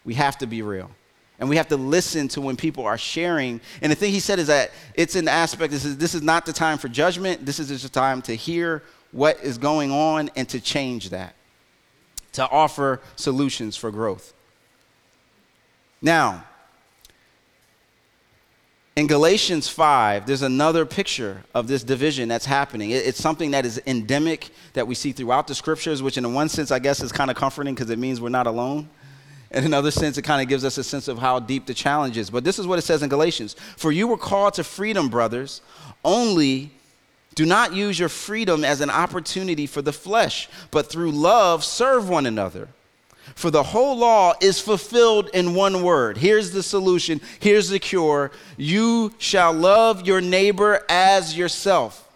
We 0.04 0.14
have 0.14 0.38
to 0.38 0.46
be 0.48 0.60
real. 0.60 0.90
And 1.38 1.48
we 1.48 1.54
have 1.54 1.68
to 1.68 1.76
listen 1.76 2.26
to 2.30 2.40
when 2.40 2.56
people 2.56 2.84
are 2.84 2.98
sharing. 2.98 3.60
And 3.80 3.92
the 3.92 3.94
thing 3.94 4.10
he 4.10 4.18
said 4.18 4.40
is 4.40 4.48
that 4.48 4.72
it's 4.94 5.14
an 5.14 5.28
aspect, 5.28 5.70
this 5.70 5.84
is, 5.84 5.98
this 5.98 6.16
is 6.16 6.22
not 6.22 6.46
the 6.46 6.52
time 6.52 6.78
for 6.78 6.88
judgment. 6.88 7.46
This 7.46 7.60
is 7.60 7.68
just 7.68 7.84
a 7.84 7.88
time 7.88 8.22
to 8.22 8.34
hear 8.34 8.82
what 9.12 9.38
is 9.40 9.56
going 9.56 9.92
on 9.92 10.32
and 10.34 10.48
to 10.48 10.60
change 10.60 11.10
that. 11.10 11.36
to 12.32 12.48
offer 12.48 13.00
solutions 13.14 13.76
for 13.76 13.92
growth. 13.92 14.34
Now, 16.02 16.44
in 18.94 19.06
Galatians 19.06 19.68
5, 19.68 20.26
there's 20.26 20.42
another 20.42 20.84
picture 20.84 21.44
of 21.54 21.66
this 21.66 21.82
division 21.82 22.28
that's 22.28 22.44
happening. 22.44 22.90
It's 22.90 23.18
something 23.18 23.52
that 23.52 23.64
is 23.64 23.80
endemic 23.86 24.50
that 24.74 24.86
we 24.86 24.94
see 24.94 25.12
throughout 25.12 25.46
the 25.46 25.54
scriptures, 25.54 26.02
which, 26.02 26.18
in 26.18 26.34
one 26.34 26.50
sense, 26.50 26.70
I 26.70 26.78
guess 26.78 27.00
is 27.02 27.12
kind 27.12 27.30
of 27.30 27.36
comforting 27.36 27.74
because 27.74 27.88
it 27.88 27.98
means 27.98 28.20
we're 28.20 28.28
not 28.28 28.46
alone. 28.46 28.90
In 29.50 29.64
another 29.64 29.90
sense, 29.90 30.18
it 30.18 30.22
kind 30.22 30.42
of 30.42 30.48
gives 30.48 30.64
us 30.64 30.76
a 30.76 30.84
sense 30.84 31.08
of 31.08 31.18
how 31.18 31.38
deep 31.38 31.66
the 31.66 31.74
challenge 31.74 32.18
is. 32.18 32.28
But 32.28 32.44
this 32.44 32.58
is 32.58 32.66
what 32.66 32.78
it 32.78 32.82
says 32.82 33.02
in 33.02 33.08
Galatians 33.08 33.54
For 33.76 33.92
you 33.92 34.08
were 34.08 34.18
called 34.18 34.54
to 34.54 34.64
freedom, 34.64 35.08
brothers, 35.08 35.62
only 36.04 36.70
do 37.34 37.46
not 37.46 37.72
use 37.72 37.98
your 37.98 38.10
freedom 38.10 38.62
as 38.64 38.82
an 38.82 38.90
opportunity 38.90 39.66
for 39.66 39.80
the 39.80 39.92
flesh, 39.92 40.50
but 40.70 40.90
through 40.90 41.12
love 41.12 41.64
serve 41.64 42.10
one 42.10 42.26
another. 42.26 42.68
For 43.34 43.50
the 43.50 43.62
whole 43.62 43.96
law 43.96 44.34
is 44.40 44.60
fulfilled 44.60 45.30
in 45.32 45.54
one 45.54 45.82
word. 45.82 46.18
Here's 46.18 46.50
the 46.50 46.62
solution. 46.62 47.20
Here's 47.40 47.68
the 47.68 47.78
cure. 47.78 48.30
You 48.56 49.12
shall 49.18 49.52
love 49.52 50.06
your 50.06 50.20
neighbor 50.20 50.84
as 50.88 51.36
yourself. 51.36 52.08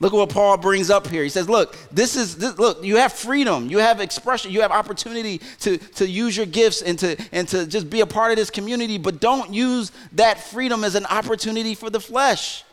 Look 0.00 0.14
at 0.14 0.16
what 0.16 0.30
Paul 0.30 0.56
brings 0.56 0.88
up 0.88 1.06
here. 1.06 1.22
He 1.22 1.28
says, 1.28 1.46
Look, 1.46 1.76
this 1.92 2.16
is, 2.16 2.36
this, 2.36 2.58
look, 2.58 2.82
you 2.82 2.96
have 2.96 3.12
freedom, 3.12 3.68
you 3.68 3.78
have 3.78 4.00
expression, 4.00 4.50
you 4.50 4.62
have 4.62 4.72
opportunity 4.72 5.42
to, 5.60 5.76
to 5.76 6.08
use 6.08 6.34
your 6.34 6.46
gifts 6.46 6.80
and 6.80 6.98
to, 7.00 7.22
and 7.32 7.46
to 7.48 7.66
just 7.66 7.90
be 7.90 8.00
a 8.00 8.06
part 8.06 8.30
of 8.30 8.38
this 8.38 8.48
community, 8.48 8.96
but 8.96 9.20
don't 9.20 9.52
use 9.52 9.92
that 10.12 10.40
freedom 10.40 10.84
as 10.84 10.94
an 10.94 11.04
opportunity 11.06 11.74
for 11.74 11.90
the 11.90 12.00
flesh. 12.00 12.64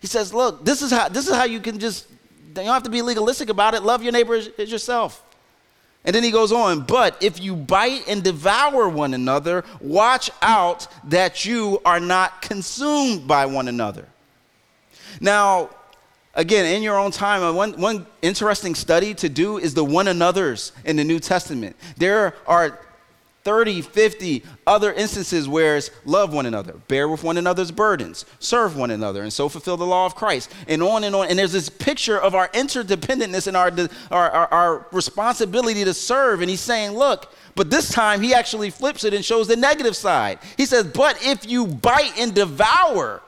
He 0.00 0.06
says, 0.06 0.32
Look, 0.32 0.64
this 0.64 0.82
is 0.82 0.92
how, 0.92 1.08
this 1.08 1.26
is 1.26 1.34
how 1.34 1.44
you 1.44 1.58
can 1.58 1.80
just, 1.80 2.08
you 2.08 2.54
don't 2.54 2.66
have 2.66 2.84
to 2.84 2.90
be 2.90 3.02
legalistic 3.02 3.48
about 3.48 3.74
it. 3.74 3.82
Love 3.82 4.04
your 4.04 4.12
neighbor 4.12 4.34
as, 4.34 4.48
as 4.56 4.70
yourself. 4.70 5.23
And 6.04 6.14
then 6.14 6.22
he 6.22 6.30
goes 6.30 6.52
on, 6.52 6.82
but 6.82 7.16
if 7.22 7.42
you 7.42 7.56
bite 7.56 8.06
and 8.06 8.22
devour 8.22 8.88
one 8.88 9.14
another, 9.14 9.64
watch 9.80 10.30
out 10.42 10.86
that 11.04 11.46
you 11.46 11.80
are 11.84 12.00
not 12.00 12.42
consumed 12.42 13.26
by 13.26 13.46
one 13.46 13.68
another. 13.68 14.06
Now, 15.18 15.70
again, 16.34 16.66
in 16.66 16.82
your 16.82 16.98
own 16.98 17.10
time, 17.10 17.42
uh, 17.42 17.52
one, 17.52 17.80
one 17.80 18.06
interesting 18.20 18.74
study 18.74 19.14
to 19.14 19.30
do 19.30 19.56
is 19.56 19.72
the 19.72 19.84
one 19.84 20.08
another's 20.08 20.72
in 20.84 20.96
the 20.96 21.04
New 21.04 21.20
Testament. 21.20 21.74
There 21.96 22.34
are 22.46 22.78
30, 23.44 23.82
50 23.82 24.42
other 24.66 24.92
instances 24.92 25.46
where 25.46 25.76
it's 25.76 25.90
love 26.06 26.32
one 26.32 26.46
another, 26.46 26.72
bear 26.88 27.08
with 27.08 27.22
one 27.22 27.36
another's 27.36 27.70
burdens, 27.70 28.24
serve 28.38 28.74
one 28.74 28.90
another, 28.90 29.22
and 29.22 29.32
so 29.32 29.50
fulfill 29.50 29.76
the 29.76 29.84
law 29.84 30.06
of 30.06 30.14
Christ, 30.14 30.50
and 30.66 30.82
on 30.82 31.04
and 31.04 31.14
on. 31.14 31.28
And 31.28 31.38
there's 31.38 31.52
this 31.52 31.68
picture 31.68 32.18
of 32.18 32.34
our 32.34 32.50
interdependence 32.54 33.46
and 33.46 33.56
our, 33.56 33.70
our, 34.10 34.30
our, 34.30 34.48
our 34.48 34.86
responsibility 34.92 35.84
to 35.84 35.92
serve. 35.92 36.40
And 36.40 36.48
he's 36.48 36.62
saying, 36.62 36.92
look, 36.92 37.34
but 37.54 37.70
this 37.70 37.90
time 37.90 38.22
he 38.22 38.32
actually 38.32 38.70
flips 38.70 39.04
it 39.04 39.12
and 39.12 39.22
shows 39.22 39.46
the 39.46 39.56
negative 39.56 39.94
side. 39.94 40.38
He 40.56 40.64
says, 40.64 40.84
but 40.86 41.18
if 41.22 41.48
you 41.48 41.66
bite 41.66 42.18
and 42.18 42.34
devour 42.34 43.20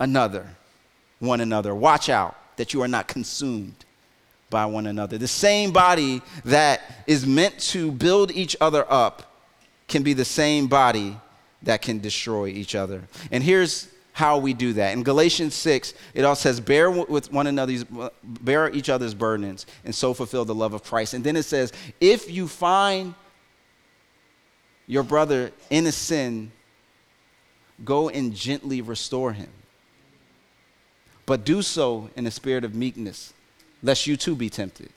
another, 0.00 0.48
one 1.18 1.42
another, 1.42 1.74
watch 1.74 2.08
out 2.08 2.34
that 2.56 2.72
you 2.72 2.82
are 2.82 2.88
not 2.88 3.08
consumed 3.08 3.84
by 4.50 4.66
one 4.66 4.86
another. 4.86 5.18
The 5.18 5.28
same 5.28 5.72
body 5.72 6.22
that 6.44 6.80
is 7.06 7.26
meant 7.26 7.58
to 7.58 7.90
build 7.90 8.30
each 8.30 8.56
other 8.60 8.84
up 8.90 9.40
can 9.88 10.02
be 10.02 10.12
the 10.12 10.24
same 10.24 10.66
body 10.66 11.16
that 11.62 11.82
can 11.82 11.98
destroy 11.98 12.46
each 12.46 12.74
other. 12.74 13.02
And 13.30 13.42
here's 13.42 13.88
how 14.12 14.38
we 14.38 14.54
do 14.54 14.72
that. 14.74 14.92
In 14.92 15.02
Galatians 15.02 15.54
6, 15.54 15.92
it 16.14 16.24
all 16.24 16.36
says, 16.36 16.60
bear 16.60 16.88
with 16.88 17.32
one 17.32 17.48
another's, 17.48 17.84
bear 18.22 18.70
each 18.70 18.88
other's 18.88 19.12
burdens, 19.12 19.66
and 19.84 19.92
so 19.92 20.14
fulfill 20.14 20.44
the 20.44 20.54
love 20.54 20.72
of 20.72 20.84
Christ. 20.84 21.14
And 21.14 21.24
then 21.24 21.34
it 21.34 21.42
says, 21.42 21.72
if 22.00 22.30
you 22.30 22.46
find 22.46 23.14
your 24.86 25.02
brother 25.02 25.50
in 25.68 25.86
a 25.86 25.92
sin, 25.92 26.52
go 27.84 28.08
and 28.08 28.32
gently 28.32 28.80
restore 28.82 29.32
him. 29.32 29.50
But 31.26 31.44
do 31.44 31.60
so 31.60 32.08
in 32.14 32.26
a 32.26 32.30
spirit 32.30 32.64
of 32.64 32.74
meekness 32.74 33.33
lest 33.84 34.06
you 34.06 34.16
too 34.16 34.34
be 34.34 34.50
tempted. 34.50 34.88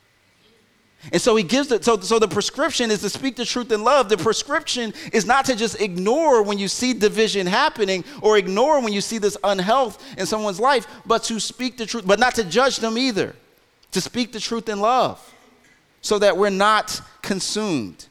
And 1.11 1.21
so 1.21 1.35
he 1.35 1.43
gives 1.43 1.71
it, 1.71 1.85
so, 1.85 1.99
so 1.99 2.17
the 2.17 2.27
prescription 2.27 2.89
is 2.89 3.01
to 3.01 3.09
speak 3.09 3.35
the 3.35 3.45
truth 3.45 3.71
in 3.71 3.83
love. 3.83 4.09
The 4.09 4.17
prescription 4.17 4.93
is 5.13 5.25
not 5.25 5.45
to 5.45 5.55
just 5.55 5.79
ignore 5.79 6.41
when 6.41 6.57
you 6.57 6.67
see 6.67 6.93
division 6.93 7.45
happening 7.45 8.03
or 8.21 8.37
ignore 8.37 8.81
when 8.81 8.93
you 8.93 9.01
see 9.01 9.19
this 9.19 9.37
unhealth 9.43 10.03
in 10.17 10.25
someone's 10.25 10.59
life, 10.59 10.87
but 11.05 11.23
to 11.25 11.39
speak 11.39 11.77
the 11.77 11.85
truth, 11.85 12.07
but 12.07 12.19
not 12.19 12.33
to 12.35 12.43
judge 12.43 12.77
them 12.77 12.97
either. 12.97 13.35
To 13.91 14.01
speak 14.01 14.31
the 14.31 14.39
truth 14.39 14.67
in 14.69 14.79
love 14.79 15.33
so 16.01 16.19
that 16.19 16.35
we're 16.35 16.49
not 16.49 16.99
consumed. 17.21 18.07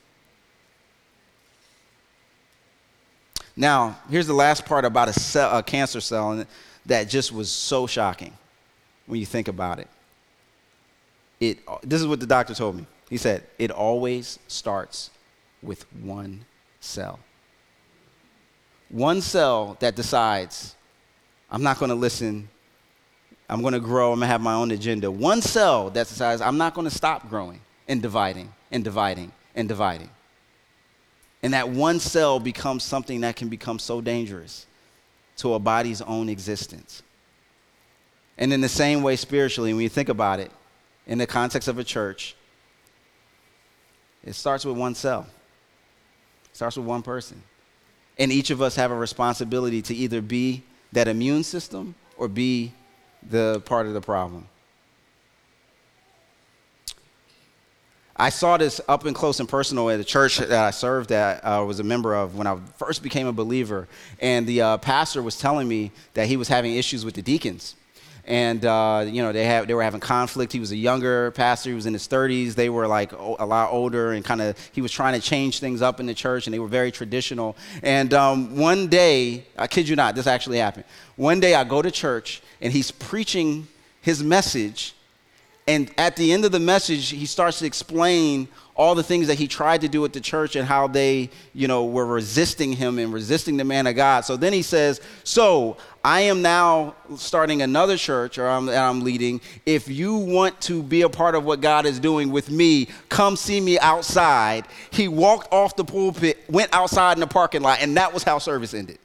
Now, 3.56 3.98
here's 4.10 4.26
the 4.26 4.34
last 4.34 4.64
part 4.64 4.84
about 4.84 5.08
a, 5.08 5.12
cell, 5.12 5.58
a 5.58 5.62
cancer 5.62 6.00
cell 6.00 6.44
that 6.86 7.08
just 7.08 7.32
was 7.32 7.50
so 7.50 7.86
shocking 7.86 8.32
when 9.06 9.18
you 9.18 9.26
think 9.26 9.48
about 9.48 9.78
it 9.80 9.88
it, 11.40 11.58
this 11.82 12.00
is 12.00 12.06
what 12.06 12.20
the 12.20 12.26
doctor 12.26 12.54
told 12.54 12.76
me. 12.76 12.86
He 13.08 13.16
said, 13.16 13.44
it 13.58 13.70
always 13.70 14.38
starts 14.48 15.10
with 15.62 15.84
one 15.94 16.44
cell. 16.80 17.18
One 18.88 19.20
cell 19.20 19.76
that 19.80 19.96
decides, 19.96 20.74
I'm 21.50 21.62
not 21.62 21.78
going 21.78 21.90
to 21.90 21.94
listen, 21.94 22.48
I'm 23.48 23.60
going 23.60 23.74
to 23.74 23.80
grow, 23.80 24.12
I'm 24.12 24.18
going 24.18 24.26
to 24.26 24.32
have 24.32 24.40
my 24.40 24.54
own 24.54 24.70
agenda. 24.70 25.10
One 25.10 25.42
cell 25.42 25.90
that 25.90 26.08
decides, 26.08 26.40
I'm 26.40 26.58
not 26.58 26.74
going 26.74 26.88
to 26.88 26.94
stop 26.94 27.28
growing 27.28 27.60
and 27.88 28.02
dividing 28.02 28.52
and 28.70 28.82
dividing 28.82 29.32
and 29.54 29.68
dividing. 29.68 30.10
And 31.42 31.52
that 31.52 31.68
one 31.68 32.00
cell 32.00 32.40
becomes 32.40 32.82
something 32.82 33.20
that 33.20 33.36
can 33.36 33.48
become 33.48 33.78
so 33.78 34.00
dangerous 34.00 34.66
to 35.36 35.54
a 35.54 35.58
body's 35.58 36.00
own 36.02 36.28
existence. 36.28 37.02
And 38.38 38.52
in 38.52 38.60
the 38.60 38.68
same 38.68 39.02
way, 39.02 39.16
spiritually, 39.16 39.72
when 39.72 39.82
you 39.82 39.88
think 39.88 40.08
about 40.08 40.40
it, 40.40 40.50
in 41.06 41.18
the 41.18 41.26
context 41.26 41.68
of 41.68 41.78
a 41.78 41.84
church, 41.84 42.34
it 44.24 44.34
starts 44.34 44.64
with 44.64 44.76
one 44.76 44.94
cell. 44.94 45.26
It 46.50 46.56
starts 46.56 46.76
with 46.76 46.86
one 46.86 47.02
person. 47.02 47.42
And 48.18 48.32
each 48.32 48.50
of 48.50 48.60
us 48.60 48.74
have 48.76 48.90
a 48.90 48.96
responsibility 48.96 49.82
to 49.82 49.94
either 49.94 50.20
be 50.20 50.62
that 50.92 51.06
immune 51.06 51.44
system 51.44 51.94
or 52.16 52.28
be 52.28 52.72
the 53.28 53.62
part 53.66 53.86
of 53.86 53.94
the 53.94 54.00
problem. 54.00 54.48
I 58.18 58.30
saw 58.30 58.56
this 58.56 58.80
up 58.88 59.04
and 59.04 59.14
close 59.14 59.40
and 59.40 59.48
personal 59.48 59.90
at 59.90 59.98
the 59.98 60.04
church 60.04 60.38
that 60.38 60.50
I 60.50 60.70
served 60.70 61.12
at, 61.12 61.44
uh, 61.44 61.62
was 61.66 61.80
a 61.80 61.84
member 61.84 62.14
of 62.14 62.34
when 62.34 62.46
I 62.46 62.56
first 62.78 63.02
became 63.02 63.26
a 63.26 63.32
believer. 63.32 63.86
And 64.20 64.46
the 64.46 64.62
uh, 64.62 64.78
pastor 64.78 65.22
was 65.22 65.38
telling 65.38 65.68
me 65.68 65.92
that 66.14 66.26
he 66.26 66.38
was 66.38 66.48
having 66.48 66.74
issues 66.76 67.04
with 67.04 67.14
the 67.14 67.20
deacons 67.20 67.74
and 68.26 68.64
uh, 68.64 69.04
you 69.06 69.22
know 69.22 69.32
they 69.32 69.44
have 69.44 69.68
they 69.68 69.74
were 69.74 69.82
having 69.82 70.00
conflict. 70.00 70.52
He 70.52 70.60
was 70.60 70.72
a 70.72 70.76
younger 70.76 71.30
pastor; 71.30 71.70
he 71.70 71.74
was 71.74 71.86
in 71.86 71.92
his 71.92 72.08
30s. 72.08 72.54
They 72.54 72.68
were 72.68 72.88
like 72.88 73.12
a 73.12 73.46
lot 73.46 73.70
older, 73.70 74.12
and 74.12 74.24
kind 74.24 74.42
of 74.42 74.58
he 74.72 74.82
was 74.82 74.90
trying 74.90 75.18
to 75.18 75.20
change 75.20 75.60
things 75.60 75.80
up 75.80 76.00
in 76.00 76.06
the 76.06 76.14
church, 76.14 76.46
and 76.46 76.54
they 76.54 76.58
were 76.58 76.68
very 76.68 76.90
traditional. 76.90 77.56
And 77.82 78.12
um, 78.12 78.56
one 78.56 78.88
day, 78.88 79.46
I 79.56 79.68
kid 79.68 79.88
you 79.88 79.94
not, 79.94 80.16
this 80.16 80.26
actually 80.26 80.58
happened. 80.58 80.84
One 81.14 81.38
day, 81.38 81.54
I 81.54 81.62
go 81.62 81.80
to 81.80 81.90
church, 81.90 82.42
and 82.60 82.72
he's 82.72 82.90
preaching 82.90 83.68
his 84.00 84.22
message, 84.22 84.95
and 85.66 85.90
at 85.98 86.16
the 86.16 86.32
end 86.32 86.44
of 86.44 86.52
the 86.52 86.60
message, 86.60 87.08
he 87.08 87.26
starts 87.26 87.58
to 87.58 87.66
explain 87.66 88.48
all 88.76 88.94
the 88.94 89.02
things 89.02 89.26
that 89.26 89.38
he 89.38 89.48
tried 89.48 89.80
to 89.80 89.88
do 89.88 90.04
at 90.04 90.12
the 90.12 90.20
church 90.20 90.54
and 90.54 90.68
how 90.68 90.86
they, 90.86 91.30
you 91.54 91.66
know, 91.66 91.86
were 91.86 92.04
resisting 92.04 92.72
him 92.72 92.98
and 92.98 93.12
resisting 93.12 93.56
the 93.56 93.64
man 93.64 93.86
of 93.86 93.96
God. 93.96 94.24
So 94.24 94.36
then 94.36 94.52
he 94.52 94.62
says, 94.62 95.00
"So 95.24 95.78
I 96.04 96.20
am 96.20 96.42
now 96.42 96.94
starting 97.16 97.62
another 97.62 97.96
church, 97.96 98.38
or 98.38 98.46
I'm, 98.46 98.68
I'm 98.68 99.00
leading. 99.02 99.40
If 99.64 99.88
you 99.88 100.14
want 100.14 100.60
to 100.62 100.82
be 100.82 101.02
a 101.02 101.08
part 101.08 101.34
of 101.34 101.44
what 101.44 101.60
God 101.60 101.86
is 101.86 101.98
doing 101.98 102.30
with 102.30 102.50
me, 102.50 102.88
come 103.08 103.34
see 103.34 103.60
me 103.60 103.78
outside." 103.78 104.66
He 104.90 105.08
walked 105.08 105.52
off 105.52 105.74
the 105.74 105.84
pulpit, 105.84 106.44
went 106.48 106.72
outside 106.72 107.16
in 107.16 107.20
the 107.20 107.26
parking 107.26 107.62
lot, 107.62 107.80
and 107.80 107.96
that 107.96 108.12
was 108.12 108.22
how 108.22 108.38
service 108.38 108.74
ended. 108.74 108.98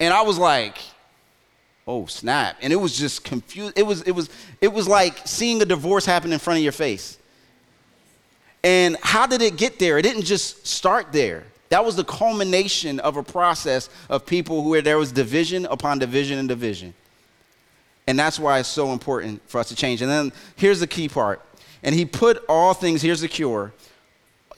And 0.00 0.12
I 0.12 0.22
was 0.22 0.36
like, 0.36 0.78
oh 1.90 2.06
snap 2.06 2.56
and 2.62 2.72
it 2.72 2.76
was 2.76 2.96
just 2.96 3.24
confused 3.24 3.72
it 3.76 3.82
was 3.82 4.02
it 4.02 4.12
was 4.12 4.30
it 4.60 4.72
was 4.72 4.86
like 4.86 5.20
seeing 5.26 5.60
a 5.60 5.64
divorce 5.64 6.06
happen 6.06 6.32
in 6.32 6.38
front 6.38 6.56
of 6.58 6.62
your 6.62 6.72
face 6.72 7.18
and 8.62 8.96
how 9.00 9.26
did 9.26 9.42
it 9.42 9.56
get 9.56 9.78
there? 9.78 9.98
It 9.98 10.02
didn't 10.02 10.24
just 10.24 10.66
start 10.66 11.12
there. 11.12 11.44
That 11.70 11.84
was 11.84 11.96
the 11.96 12.04
culmination 12.04 13.00
of 13.00 13.16
a 13.16 13.22
process 13.22 13.88
of 14.08 14.26
people 14.26 14.68
where 14.68 14.82
there 14.82 14.98
was 14.98 15.12
division 15.12 15.66
upon 15.66 15.98
division 15.98 16.38
and 16.38 16.48
division. 16.48 16.94
And 18.06 18.18
that's 18.18 18.38
why 18.38 18.58
it's 18.58 18.68
so 18.68 18.92
important 18.92 19.40
for 19.48 19.58
us 19.58 19.68
to 19.68 19.76
change. 19.76 20.02
And 20.02 20.10
then 20.10 20.32
here's 20.56 20.80
the 20.80 20.86
key 20.86 21.08
part. 21.08 21.40
And 21.82 21.94
he 21.94 22.04
put 22.04 22.44
all 22.48 22.74
things, 22.74 23.02
here's 23.02 23.20
the 23.20 23.28
cure. 23.28 23.72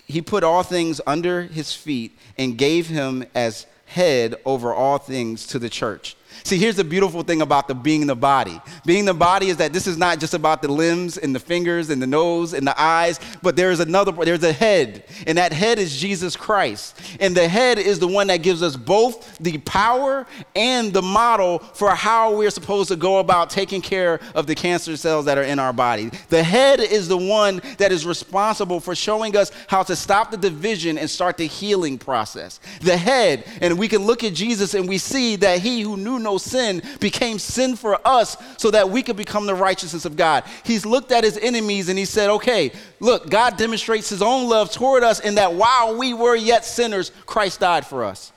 He 0.07 0.23
put 0.23 0.43
all 0.43 0.63
things 0.63 1.01
under 1.07 1.43
his 1.43 1.73
feet 1.73 2.19
and 2.39 2.59
gave 2.59 2.89
him 2.89 3.25
as 3.35 3.67
head 3.87 4.37
over 4.45 4.73
all 4.73 4.99
things 4.99 5.47
to 5.49 5.59
the 5.59 5.69
church. 5.69 6.17
See, 6.45 6.59
here's 6.59 6.77
the 6.77 6.85
beautiful 6.85 7.23
thing 7.23 7.43
about 7.43 7.69
the 7.69 7.75
being 7.75 8.07
the 8.07 8.17
body. 8.17 8.61
Being 8.85 9.05
the 9.05 9.15
body 9.15 9.49
is 9.49 9.57
that 9.59 9.73
this 9.73 9.87
is 9.87 9.97
not 9.97 10.19
just 10.19 10.35
about 10.35 10.63
the 10.63 10.71
limbs 10.71 11.17
and 11.17 11.35
the 11.35 11.41
fingers 11.41 11.91
and 11.91 12.03
the 12.03 12.07
nose 12.07 12.53
and 12.53 12.67
the 12.67 12.81
eyes, 12.81 13.21
but 13.43 13.57
there 13.57 13.71
is 13.71 13.81
another, 13.81 14.13
there's 14.13 14.43
a 14.43 14.53
head, 14.53 15.05
and 15.27 15.39
that 15.39 15.53
head 15.53 15.79
is 15.79 15.97
Jesus 15.99 16.37
Christ. 16.37 17.01
And 17.21 17.37
the 17.37 17.49
head 17.49 17.79
is 17.79 17.99
the 17.99 18.09
one 18.09 18.27
that 18.27 18.39
gives 18.39 18.63
us 18.63 18.77
both 18.77 19.39
the 19.39 19.59
power 19.59 20.27
and 20.57 20.93
the 20.93 21.03
model 21.03 21.61
for 21.61 21.91
how 21.91 22.35
we're 22.35 22.51
supposed 22.51 22.89
to 22.89 22.97
go 22.97 23.19
about 23.19 23.51
taking 23.51 23.81
care 23.81 24.21
of 24.35 24.47
the 24.47 24.55
cancer 24.55 24.97
cells 24.97 25.27
that 25.27 25.39
are 25.39 25.43
in 25.43 25.59
our 25.59 25.73
body. 25.73 26.11
The 26.29 26.43
head 26.43 26.81
is 26.81 27.09
the 27.09 27.17
one 27.17 27.61
that 27.79 27.93
is 27.93 28.05
responsible 28.05 28.81
for 28.81 28.95
showing 28.95 29.37
us 29.37 29.53
how 29.69 29.83
to 29.85 29.95
stop 29.95 30.31
the 30.31 30.37
division 30.37 30.99
and 30.99 31.09
start 31.09 31.37
the 31.37 31.47
healing 31.47 31.99
process. 31.99 32.61
The 32.81 32.97
head, 32.97 33.45
and 33.61 33.79
we 33.79 33.89
can 33.89 34.03
look 34.03 34.25
at 34.25 34.35
Jesus 34.35 34.75
and 34.75 34.89
we 34.89 34.99
see 34.99 35.37
that 35.37 35.61
he 35.61 35.83
who 35.83 35.97
knew 35.97 36.19
no 36.19 36.32
sin 36.39 36.83
became 37.01 37.39
sin 37.39 37.77
for 37.77 37.99
us 38.07 38.37
so 38.57 38.71
that 38.71 38.91
we 38.91 39.03
could 39.03 39.17
become 39.17 39.47
the 39.47 39.55
righteousness 39.55 40.05
of 40.05 40.17
God. 40.17 40.45
He's 40.65 40.87
looked 40.87 41.13
at 41.13 41.25
his 41.25 41.39
enemies 41.39 41.89
and 41.89 41.99
he 41.99 42.05
said, 42.05 42.31
okay, 42.31 42.73
look, 43.01 43.31
God 43.31 43.57
demonstrates 43.57 44.09
his 44.09 44.23
own 44.23 44.49
love 44.49 44.71
toward 44.71 45.03
us 45.03 45.21
in 45.21 45.35
that 45.37 45.55
while 45.55 45.97
we 45.97 46.15
were 46.15 46.37
yet 46.37 46.65
sinners, 46.65 47.13
Christ 47.27 47.61
died 47.61 47.87
for 47.87 48.05
us. 48.05 48.33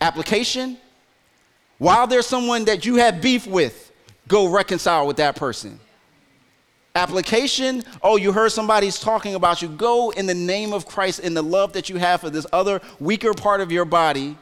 Application 0.00 0.76
while 1.78 2.06
there's 2.06 2.26
someone 2.26 2.64
that 2.66 2.86
you 2.86 2.96
have 2.96 3.20
beef 3.20 3.46
with, 3.46 3.92
go 4.28 4.48
reconcile 4.48 5.06
with 5.06 5.18
that 5.18 5.36
person. 5.36 5.78
Application, 6.94 7.84
oh, 8.02 8.16
you 8.16 8.32
heard 8.32 8.52
somebody's 8.52 8.98
talking 8.98 9.34
about 9.34 9.60
you. 9.60 9.68
Go 9.68 10.10
in 10.10 10.24
the 10.24 10.34
name 10.34 10.72
of 10.72 10.86
Christ 10.86 11.20
in 11.20 11.34
the 11.34 11.42
love 11.42 11.74
that 11.74 11.90
you 11.90 11.96
have 11.96 12.22
for 12.22 12.30
this 12.30 12.46
other 12.52 12.80
weaker 12.98 13.34
part 13.34 13.60
of 13.60 13.70
your 13.70 13.84
body 13.84 14.38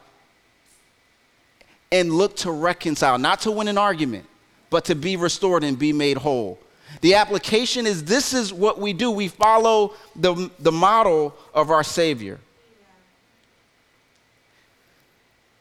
and 1.94 2.12
look 2.12 2.34
to 2.34 2.50
reconcile, 2.50 3.18
not 3.18 3.40
to 3.42 3.52
win 3.52 3.68
an 3.68 3.78
argument, 3.78 4.26
but 4.68 4.84
to 4.86 4.96
be 4.96 5.14
restored 5.14 5.62
and 5.62 5.78
be 5.78 5.92
made 5.92 6.16
whole. 6.16 6.58
The 7.02 7.14
application 7.14 7.86
is 7.86 8.02
this 8.02 8.34
is 8.34 8.52
what 8.52 8.80
we 8.80 8.92
do. 8.92 9.12
We 9.12 9.28
follow 9.28 9.94
the, 10.16 10.50
the 10.58 10.72
model 10.72 11.36
of 11.54 11.70
our 11.70 11.84
Savior. 11.84 12.40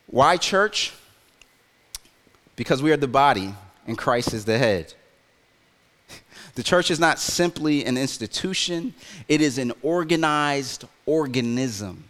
Why 0.07 0.38
church? 0.38 0.93
Because 2.55 2.81
we 2.81 2.91
are 2.91 2.97
the 2.97 3.07
body 3.07 3.53
and 3.86 3.95
Christ 3.95 4.34
is 4.34 4.43
the 4.43 4.57
head. 4.57 4.91
The 6.55 6.63
church 6.63 6.89
is 6.89 6.99
not 6.99 7.19
simply 7.19 7.86
an 7.86 7.95
institution, 7.95 8.95
it 9.27 9.39
is 9.39 9.59
an 9.59 9.71
organized 9.84 10.86
organism, 11.05 12.05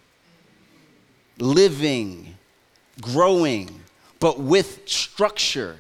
living, 1.40 2.38
growing, 3.02 3.83
but 4.24 4.40
with 4.40 4.88
structure. 4.88 5.76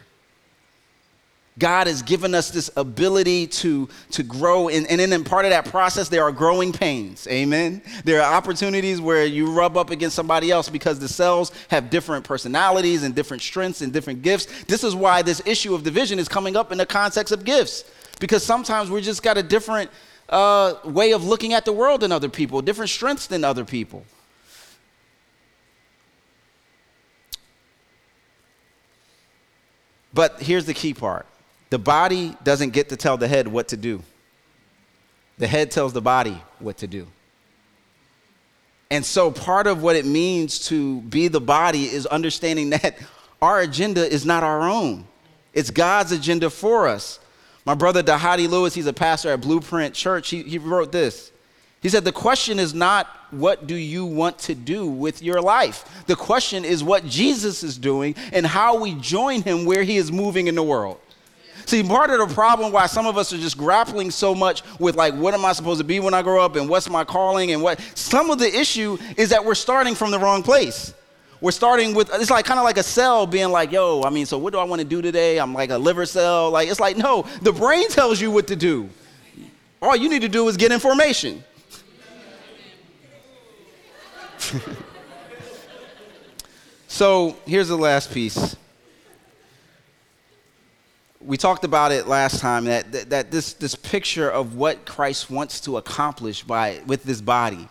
God 1.58 1.88
has 1.88 2.02
given 2.02 2.36
us 2.36 2.52
this 2.52 2.70
ability 2.76 3.48
to, 3.48 3.88
to 4.12 4.22
grow, 4.22 4.68
and, 4.68 4.86
and 4.88 5.00
in 5.00 5.24
part 5.24 5.46
of 5.46 5.52
that 5.52 5.64
process, 5.64 6.10
there 6.10 6.24
are 6.24 6.32
growing 6.34 6.74
pains. 6.74 7.26
Amen. 7.28 7.82
There 8.04 8.22
are 8.22 8.34
opportunities 8.34 9.00
where 9.00 9.26
you 9.26 9.50
rub 9.50 9.78
up 9.78 9.92
against 9.92 10.18
somebody 10.18 10.52
else 10.52 10.68
because 10.68 11.00
the 11.00 11.08
cells 11.08 11.54
have 11.70 11.90
different 11.90 12.26
personalities 12.26 13.04
and 13.04 13.16
different 13.16 13.42
strengths 13.42 13.82
and 13.82 13.94
different 13.94 14.24
gifts. 14.24 14.66
This 14.66 14.84
is 14.84 14.94
why 14.94 15.22
this 15.22 15.42
issue 15.46 15.74
of 15.74 15.84
division 15.84 16.20
is 16.20 16.28
coming 16.28 16.58
up 16.58 16.74
in 16.74 16.78
the 16.78 16.86
context 16.86 17.32
of 17.32 17.46
gifts, 17.46 17.86
because 18.20 18.44
sometimes 18.44 18.90
we've 18.90 19.06
just 19.06 19.24
got 19.24 19.38
a 19.38 19.44
different 19.44 19.90
uh, 20.28 20.74
way 20.84 21.14
of 21.14 21.24
looking 21.24 21.54
at 21.54 21.64
the 21.64 21.72
world 21.72 22.02
than 22.02 22.12
other 22.12 22.28
people, 22.28 22.62
different 22.62 22.90
strengths 22.90 23.26
than 23.26 23.46
other 23.46 23.64
people. 23.64 24.04
But 30.14 30.42
here's 30.42 30.66
the 30.66 30.74
key 30.74 30.94
part 30.94 31.26
the 31.70 31.80
body 31.80 32.38
doesn't 32.44 32.70
get 32.70 32.90
to 32.90 32.96
tell 32.96 33.18
the 33.18 33.28
head 33.28 33.48
what 33.48 33.70
to 33.70 33.78
do, 33.78 34.04
the 35.38 35.48
head 35.48 35.72
tells 35.72 35.94
the 35.94 36.02
body 36.02 36.42
what 36.60 36.78
to 36.78 36.88
do. 36.88 37.08
And 38.92 39.04
so, 39.04 39.32
part 39.32 39.66
of 39.66 39.82
what 39.82 39.96
it 39.96 40.06
means 40.06 40.68
to 40.68 41.02
be 41.02 41.28
the 41.28 41.42
body 41.42 41.86
is 41.86 42.06
understanding 42.06 42.70
that 42.82 42.98
our 43.42 43.60
agenda 43.60 44.08
is 44.08 44.26
not 44.26 44.44
our 44.44 44.70
own, 44.70 45.06
it's 45.54 45.72
God's 45.72 46.12
agenda 46.12 46.50
for 46.50 46.88
us. 46.88 47.20
My 47.66 47.76
brother 47.76 48.04
Dhati 48.04 48.50
Lewis, 48.50 48.74
he's 48.74 48.88
a 48.88 48.94
pastor 48.94 49.30
at 49.30 49.42
Blueprint 49.42 49.96
Church, 49.96 50.30
he, 50.30 50.44
he 50.44 50.58
wrote 50.58 50.92
this. 50.92 51.32
He 51.84 51.90
said, 51.90 52.06
The 52.06 52.12
question 52.12 52.58
is 52.58 52.74
not 52.74 53.08
what 53.30 53.68
do 53.68 53.76
you 53.76 54.06
want 54.06 54.40
to 54.40 54.56
do 54.56 54.88
with 54.88 55.22
your 55.22 55.42
life? 55.42 56.04
The 56.08 56.16
question 56.16 56.66
is 56.66 56.84
what 56.84 57.06
Jesus 57.06 57.62
is 57.62 57.78
doing 57.78 58.16
and 58.32 58.46
how 58.46 58.80
we 58.80 58.96
join 58.96 59.42
him 59.42 59.66
where 59.66 59.84
he 59.84 59.98
is 59.98 60.12
moving 60.12 60.48
in 60.48 60.56
the 60.56 60.64
world. 60.64 61.00
See, 61.66 61.84
part 61.84 62.10
of 62.10 62.28
the 62.28 62.34
problem 62.34 62.72
why 62.72 62.88
some 62.88 63.06
of 63.06 63.18
us 63.18 63.32
are 63.32 63.38
just 63.38 63.58
grappling 63.58 64.12
so 64.12 64.36
much 64.36 64.64
with 64.80 64.96
like, 64.96 65.14
what 65.14 65.34
am 65.34 65.46
I 65.46 65.54
supposed 65.54 65.80
to 65.80 65.84
be 65.84 66.00
when 66.00 66.14
I 66.14 66.22
grow 66.22 66.44
up 66.44 66.56
and 66.56 66.68
what's 66.68 66.90
my 66.90 67.04
calling 67.04 67.52
and 67.52 67.62
what, 67.62 67.80
some 67.96 68.30
of 68.30 68.40
the 68.40 68.54
issue 68.54 68.98
is 69.18 69.30
that 69.30 69.44
we're 69.44 69.56
starting 69.56 69.96
from 69.96 70.12
the 70.12 70.20
wrong 70.20 70.44
place. 70.44 70.94
We're 71.40 71.52
starting 71.52 71.94
with, 71.94 72.10
it's 72.14 72.30
like 72.30 72.46
kind 72.46 72.60
of 72.60 72.66
like 72.66 72.78
a 72.78 72.84
cell 72.84 73.26
being 73.28 73.50
like, 73.50 73.72
yo, 73.72 74.04
I 74.04 74.10
mean, 74.10 74.26
so 74.26 74.38
what 74.38 74.54
do 74.54 74.60
I 74.60 74.64
want 74.64 74.82
to 74.82 74.88
do 74.88 75.02
today? 75.02 75.40
I'm 75.40 75.54
like 75.54 75.70
a 75.70 75.78
liver 75.78 76.06
cell. 76.06 76.50
Like, 76.52 76.70
it's 76.70 76.80
like, 76.80 76.98
no, 76.98 77.26
the 77.42 77.52
brain 77.52 77.90
tells 77.90 78.22
you 78.22 78.32
what 78.32 78.48
to 78.48 78.56
do. 78.56 78.90
All 79.82 79.96
you 79.96 80.10
need 80.10 80.22
to 80.22 80.30
do 80.30 80.48
is 80.48 80.56
get 80.56 80.72
information. 80.72 81.44
so 86.88 87.36
here's 87.46 87.68
the 87.68 87.78
last 87.78 88.14
piece. 88.14 88.56
We 91.22 91.38
talked 91.38 91.64
about 91.64 91.92
it 91.92 92.08
last 92.08 92.40
time 92.40 92.66
that, 92.66 92.92
that, 92.92 93.10
that, 93.10 93.32
this, 93.32 93.54
this 93.54 93.76
picture 93.76 94.30
of 94.30 94.56
what 94.56 94.86
Christ 94.86 95.30
wants 95.30 95.62
to 95.62 95.78
accomplish 95.78 96.44
by, 96.44 96.82
with 96.86 97.04
this 97.04 97.22
body 97.22 97.70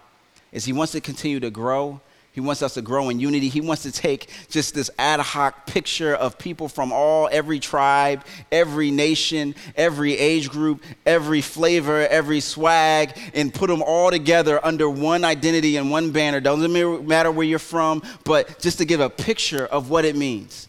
is 0.53 0.65
he 0.65 0.73
wants 0.73 0.93
to 0.93 1.01
continue 1.01 1.41
to 1.41 1.51
grow 1.51 2.01
he 2.33 2.41
wants 2.41 2.63
us 2.63 2.75
to 2.75 2.83
grow 2.83 3.11
in 3.11 3.21
unity. 3.21 3.51
He 3.51 3.61
wants 3.61 3.83
to 3.83 3.93
take 3.93 4.31
just 4.49 4.75
this 4.75 4.91
ad 4.99 5.21
hoc 5.21 5.67
picture 5.67 6.15
of 6.15 6.39
people 6.39 6.67
from 6.67 6.91
all, 6.91 7.29
every 7.31 7.61
tribe, 7.61 8.25
every 8.51 8.91
nation, 8.91 9.55
every 9.77 10.17
age 10.17 10.49
group, 10.49 10.83
every 11.05 11.43
flavor, 11.43 12.07
every 12.09 12.41
swag, 12.41 13.19
and 13.35 13.53
put 13.53 13.69
them 13.69 13.83
all 13.83 14.11
together 14.11 14.65
under 14.65 14.89
one 14.89 15.25
identity 15.25 15.77
and 15.77 15.91
one 15.91 16.11
banner. 16.11 16.41
Doesn't 16.41 17.07
matter 17.07 17.31
where 17.31 17.47
you're 17.47 17.59
from, 17.59 18.03
but 18.25 18.59
just 18.61 18.79
to 18.79 18.87
give 18.87 19.01
a 19.01 19.11
picture 19.11 19.67
of 19.67 19.91
what 19.91 20.07
it 20.07 20.17
means. 20.17 20.69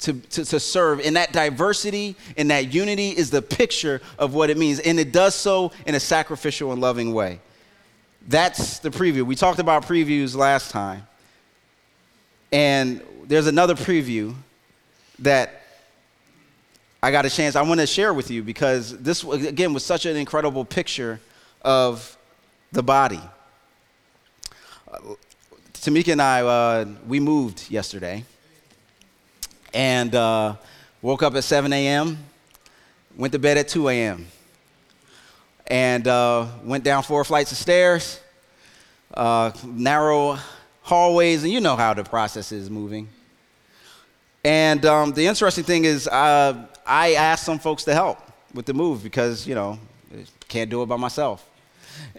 To, 0.00 0.12
to, 0.12 0.44
to, 0.44 0.60
serve. 0.60 1.00
And 1.00 1.16
that 1.16 1.32
diversity 1.32 2.16
and 2.36 2.50
that 2.50 2.72
unity 2.72 3.10
is 3.10 3.30
the 3.30 3.40
picture 3.40 4.02
of 4.18 4.34
what 4.34 4.50
it 4.50 4.58
means. 4.58 4.78
And 4.78 5.00
it 5.00 5.10
does 5.10 5.34
so 5.34 5.72
in 5.86 5.94
a 5.94 6.00
sacrificial 6.00 6.72
and 6.72 6.82
loving 6.82 7.14
way. 7.14 7.40
That's 8.28 8.80
the 8.80 8.90
preview. 8.90 9.22
We 9.22 9.36
talked 9.36 9.60
about 9.60 9.86
previews 9.86 10.34
last 10.34 10.72
time. 10.72 11.06
And 12.50 13.00
there's 13.24 13.46
another 13.46 13.74
preview 13.74 14.34
that 15.20 15.62
I 17.02 17.12
got 17.12 17.24
a 17.24 17.30
chance, 17.30 17.54
I 17.54 17.62
want 17.62 17.80
to 17.80 17.86
share 17.86 18.12
with 18.12 18.30
you 18.30 18.42
because 18.42 18.98
this, 18.98 19.22
again, 19.22 19.72
was 19.72 19.84
such 19.84 20.06
an 20.06 20.16
incredible 20.16 20.64
picture 20.64 21.20
of 21.62 22.16
the 22.72 22.82
body. 22.82 23.20
Tamika 25.74 26.12
and 26.12 26.22
I, 26.22 26.40
uh, 26.40 26.84
we 27.06 27.20
moved 27.20 27.70
yesterday 27.70 28.24
and 29.72 30.12
uh, 30.14 30.56
woke 31.00 31.22
up 31.22 31.36
at 31.36 31.44
7 31.44 31.72
a.m., 31.72 32.18
went 33.16 33.32
to 33.34 33.38
bed 33.38 33.56
at 33.56 33.68
2 33.68 33.88
a.m 33.88 34.26
and 35.66 36.06
uh, 36.06 36.46
went 36.64 36.84
down 36.84 37.02
four 37.02 37.24
flights 37.24 37.52
of 37.52 37.58
stairs, 37.58 38.20
uh, 39.14 39.50
narrow 39.64 40.38
hallways, 40.82 41.42
and 41.42 41.52
you 41.52 41.60
know 41.60 41.76
how 41.76 41.94
the 41.94 42.04
process 42.04 42.52
is 42.52 42.70
moving. 42.70 43.08
And 44.44 44.86
um, 44.86 45.12
the 45.12 45.26
interesting 45.26 45.64
thing 45.64 45.84
is, 45.84 46.06
uh, 46.06 46.66
I 46.86 47.14
asked 47.14 47.44
some 47.44 47.58
folks 47.58 47.82
to 47.84 47.94
help 47.94 48.18
with 48.54 48.66
the 48.66 48.74
move 48.74 49.02
because, 49.02 49.46
you 49.46 49.56
know, 49.56 49.78
can't 50.48 50.70
do 50.70 50.82
it 50.82 50.86
by 50.86 50.96
myself. 50.96 51.48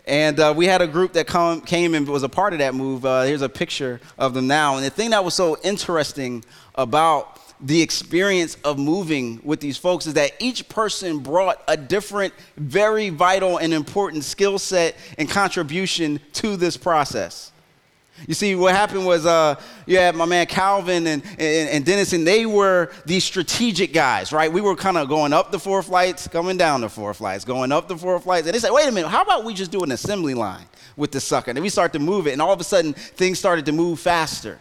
And 0.06 0.40
uh, 0.40 0.54
we 0.56 0.66
had 0.66 0.82
a 0.82 0.88
group 0.88 1.14
that 1.14 1.28
come, 1.28 1.62
came 1.62 1.94
and 1.94 2.08
was 2.08 2.24
a 2.24 2.30
part 2.30 2.52
of 2.52 2.60
that 2.60 2.76
move. 2.76 3.06
Uh, 3.06 3.24
here's 3.24 3.42
a 3.42 3.50
picture 3.50 4.02
of 4.18 4.34
them 4.34 4.48
now. 4.48 4.76
And 4.76 4.86
the 4.86 4.90
thing 4.90 5.12
that 5.12 5.24
was 5.24 5.36
so 5.36 5.58
interesting 5.64 6.44
about 6.76 7.40
the 7.60 7.82
experience 7.82 8.56
of 8.64 8.78
moving 8.78 9.42
with 9.44 9.60
these 9.60 9.78
folks 9.78 10.06
is 10.06 10.14
that 10.14 10.32
each 10.40 10.70
person 10.70 11.20
brought 11.20 11.64
a 11.68 11.76
different, 11.76 12.34
very 12.56 13.10
vital 13.10 13.58
and 13.58 13.74
important 13.74 14.24
skill 14.24 14.60
set 14.60 14.96
and 15.18 15.30
contribution 15.30 16.20
to 16.34 16.56
this 16.56 16.78
process. 16.78 17.52
You 18.28 18.34
see, 18.34 18.56
what 18.56 18.74
happened 18.74 19.06
was, 19.06 19.28
uh, 19.28 19.56
you 19.86 19.98
had 19.98 20.16
my 20.16 20.26
man 20.26 20.48
Calvin 20.48 21.06
and, 21.06 21.24
and, 21.38 21.70
and 21.70 21.86
Dennis, 21.86 22.14
and 22.14 22.26
they 22.26 22.48
were 22.48 22.92
these 23.06 23.24
strategic 23.24 23.94
guys, 23.94 24.32
right? 24.32 24.52
We 24.52 24.62
were 24.62 24.76
kind 24.76 24.98
of 24.98 25.08
going 25.08 25.34
up 25.34 25.52
the 25.52 25.60
four 25.60 25.84
flights, 25.84 26.28
coming 26.28 26.58
down 26.58 26.82
the 26.82 26.90
four 26.90 27.14
flights, 27.14 27.46
going 27.46 27.72
up 27.72 27.88
the 27.88 27.98
four 27.98 28.20
flights. 28.20 28.48
And 28.48 28.56
they 28.56 28.60
said, 28.60 28.72
wait 28.72 28.88
a 28.88 28.92
minute, 28.92 29.10
how 29.10 29.22
about 29.22 29.46
we 29.46 29.54
just 29.54 29.72
do 29.72 29.82
an 29.82 29.92
assembly 29.92 30.34
line 30.34 30.66
with 30.96 31.12
the 31.12 31.20
sucker? 31.20 31.52
And 31.52 31.60
we 31.60 31.70
start 31.70 31.94
to 31.94 32.00
move 32.00 32.26
it, 32.26 32.32
and 32.32 32.42
all 32.42 32.52
of 32.52 32.60
a 32.60 32.64
sudden, 32.64 32.94
things 32.94 33.38
started 33.38 33.68
to 33.68 33.72
move 33.72 34.00
faster. 34.00 34.60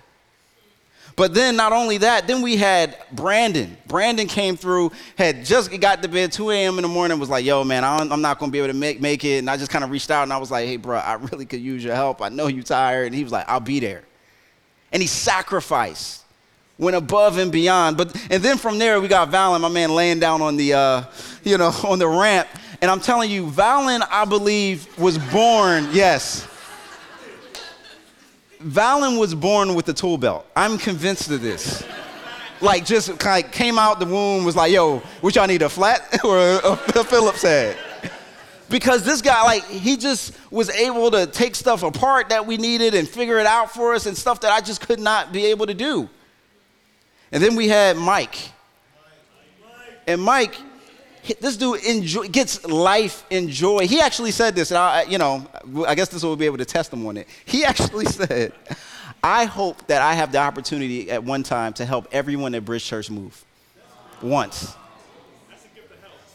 But 1.16 1.32
then, 1.32 1.56
not 1.56 1.72
only 1.72 1.96
that, 1.98 2.26
then 2.26 2.42
we 2.42 2.56
had 2.56 2.98
Brandon. 3.10 3.74
Brandon 3.88 4.26
came 4.26 4.54
through, 4.54 4.92
had 5.16 5.46
just 5.46 5.80
got 5.80 6.02
to 6.02 6.08
bed 6.08 6.30
2 6.30 6.50
a.m. 6.50 6.76
in 6.76 6.82
the 6.82 6.88
morning, 6.88 7.18
was 7.18 7.30
like, 7.30 7.42
yo, 7.42 7.64
man, 7.64 7.84
I'm 7.84 8.20
not 8.20 8.38
going 8.38 8.50
to 8.50 8.52
be 8.52 8.58
able 8.58 8.68
to 8.68 8.78
make, 8.78 9.00
make 9.00 9.24
it. 9.24 9.38
And 9.38 9.48
I 9.48 9.56
just 9.56 9.70
kind 9.70 9.82
of 9.82 9.90
reached 9.90 10.10
out 10.10 10.24
and 10.24 10.32
I 10.32 10.36
was 10.36 10.50
like, 10.50 10.66
hey, 10.66 10.76
bro, 10.76 10.98
I 10.98 11.14
really 11.14 11.46
could 11.46 11.62
use 11.62 11.82
your 11.82 11.94
help. 11.94 12.20
I 12.20 12.28
know 12.28 12.48
you're 12.48 12.62
tired. 12.62 13.06
And 13.06 13.14
he 13.14 13.22
was 13.22 13.32
like, 13.32 13.48
I'll 13.48 13.60
be 13.60 13.80
there. 13.80 14.02
And 14.92 15.00
he 15.00 15.08
sacrificed, 15.08 16.22
went 16.76 16.96
above 16.96 17.38
and 17.38 17.50
beyond. 17.50 17.96
But 17.96 18.14
And 18.30 18.42
then 18.42 18.58
from 18.58 18.78
there, 18.78 19.00
we 19.00 19.08
got 19.08 19.30
Valen, 19.30 19.62
my 19.62 19.70
man, 19.70 19.94
laying 19.94 20.20
down 20.20 20.42
on 20.42 20.58
the, 20.58 20.74
uh, 20.74 21.04
you 21.42 21.56
know, 21.56 21.68
on 21.84 21.98
the 21.98 22.08
ramp. 22.08 22.46
And 22.82 22.90
I'm 22.90 23.00
telling 23.00 23.30
you, 23.30 23.46
Valen, 23.46 24.06
I 24.10 24.26
believe, 24.26 24.86
was 24.98 25.16
born, 25.16 25.88
yes 25.92 26.46
Valen 28.66 29.18
was 29.18 29.32
born 29.34 29.74
with 29.76 29.88
a 29.88 29.92
tool 29.92 30.18
belt. 30.18 30.44
I'm 30.56 30.76
convinced 30.76 31.30
of 31.30 31.40
this. 31.40 31.84
Like, 32.60 32.84
just 32.84 33.24
like 33.24 33.52
came 33.52 33.78
out 33.78 34.00
the 34.00 34.06
womb, 34.06 34.44
was 34.44 34.56
like, 34.56 34.72
yo, 34.72 34.98
which 35.20 35.36
y'all 35.36 35.46
need, 35.46 35.62
a 35.62 35.68
flat 35.68 36.20
or 36.24 36.38
a, 36.38 36.72
a 36.72 37.04
Phillips 37.04 37.42
head? 37.42 37.76
Because 38.68 39.04
this 39.04 39.22
guy, 39.22 39.44
like, 39.44 39.64
he 39.64 39.96
just 39.96 40.36
was 40.50 40.68
able 40.70 41.12
to 41.12 41.26
take 41.26 41.54
stuff 41.54 41.84
apart 41.84 42.30
that 42.30 42.44
we 42.44 42.56
needed 42.56 42.94
and 42.94 43.08
figure 43.08 43.38
it 43.38 43.46
out 43.46 43.70
for 43.70 43.94
us 43.94 44.06
and 44.06 44.16
stuff 44.16 44.40
that 44.40 44.50
I 44.50 44.60
just 44.60 44.80
could 44.80 44.98
not 44.98 45.32
be 45.32 45.46
able 45.46 45.66
to 45.66 45.74
do. 45.74 46.08
And 47.30 47.40
then 47.40 47.54
we 47.54 47.68
had 47.68 47.96
Mike. 47.96 48.36
And 50.08 50.20
Mike, 50.20 50.56
this 51.34 51.56
dude 51.56 51.82
enjoy, 51.84 52.28
gets 52.28 52.64
life 52.64 53.24
in 53.30 53.48
joy. 53.48 53.86
He 53.86 54.00
actually 54.00 54.30
said 54.30 54.54
this, 54.54 54.70
and 54.70 54.78
I, 54.78 55.02
you 55.02 55.18
know, 55.18 55.46
I 55.86 55.94
guess 55.94 56.08
this 56.08 56.22
will 56.22 56.36
be 56.36 56.46
able 56.46 56.58
to 56.58 56.64
test 56.64 56.92
him 56.92 57.06
on 57.06 57.16
it. 57.16 57.28
He 57.44 57.64
actually 57.70 58.06
said, 58.06 58.52
I 59.22 59.44
hope 59.44 59.86
that 59.88 60.02
I 60.02 60.14
have 60.14 60.32
the 60.32 60.38
opportunity 60.38 61.10
at 61.10 61.22
one 61.22 61.42
time 61.42 61.72
to 61.74 61.84
help 61.84 62.08
everyone 62.12 62.54
at 62.54 62.64
Bridge 62.64 62.84
Church 62.84 63.10
move. 63.10 63.44
Once. 64.22 64.74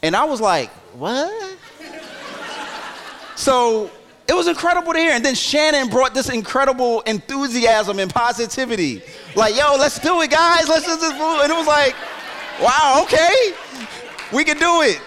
And 0.02 0.14
I 0.14 0.24
was 0.24 0.40
like, 0.40 0.70
what? 0.94 1.58
so 3.36 3.90
it 4.28 4.34
was 4.34 4.48
incredible 4.48 4.92
to 4.92 4.98
hear. 4.98 5.12
And 5.12 5.24
then 5.24 5.34
Shannon 5.34 5.88
brought 5.88 6.14
this 6.14 6.28
incredible 6.28 7.00
enthusiasm 7.02 7.98
and 7.98 8.12
positivity. 8.12 9.02
Like, 9.34 9.56
yo, 9.56 9.76
let's 9.76 9.98
do 9.98 10.20
it, 10.22 10.30
guys. 10.30 10.68
Let's 10.68 10.86
just 10.86 11.00
move. 11.00 11.40
And 11.42 11.52
it 11.52 11.56
was 11.56 11.66
like, 11.66 11.94
wow, 12.60 13.00
okay. 13.04 13.54
We 14.32 14.44
can 14.44 14.58
do 14.58 14.82
it. 14.82 15.00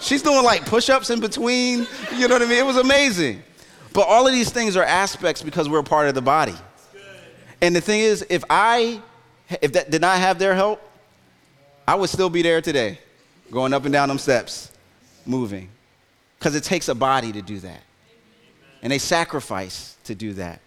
She's 0.00 0.22
doing 0.22 0.44
like 0.44 0.66
push 0.66 0.90
ups 0.90 1.10
in 1.10 1.20
between. 1.20 1.86
You 2.14 2.28
know 2.28 2.34
what 2.34 2.42
I 2.42 2.46
mean? 2.46 2.58
It 2.58 2.66
was 2.66 2.76
amazing. 2.76 3.42
But 3.92 4.08
all 4.08 4.26
of 4.26 4.32
these 4.32 4.50
things 4.50 4.76
are 4.76 4.84
aspects 4.84 5.40
because 5.42 5.68
we're 5.68 5.82
part 5.82 6.08
of 6.08 6.14
the 6.14 6.22
body. 6.22 6.54
And 7.62 7.74
the 7.74 7.80
thing 7.80 8.00
is, 8.00 8.26
if 8.28 8.44
I 8.50 9.00
if 9.62 9.72
that 9.72 9.90
did 9.90 10.00
not 10.00 10.18
have 10.18 10.38
their 10.38 10.54
help, 10.54 10.82
I 11.86 11.94
would 11.94 12.10
still 12.10 12.30
be 12.30 12.42
there 12.42 12.60
today, 12.60 12.98
going 13.50 13.72
up 13.72 13.84
and 13.84 13.92
down 13.92 14.08
them 14.08 14.18
steps, 14.18 14.72
moving. 15.26 15.68
Because 16.38 16.54
it 16.54 16.64
takes 16.64 16.88
a 16.88 16.94
body 16.94 17.32
to 17.32 17.40
do 17.40 17.60
that. 17.60 17.80
And 18.82 18.92
they 18.92 18.98
sacrifice 18.98 19.96
to 20.04 20.14
do 20.14 20.34
that. 20.34 20.60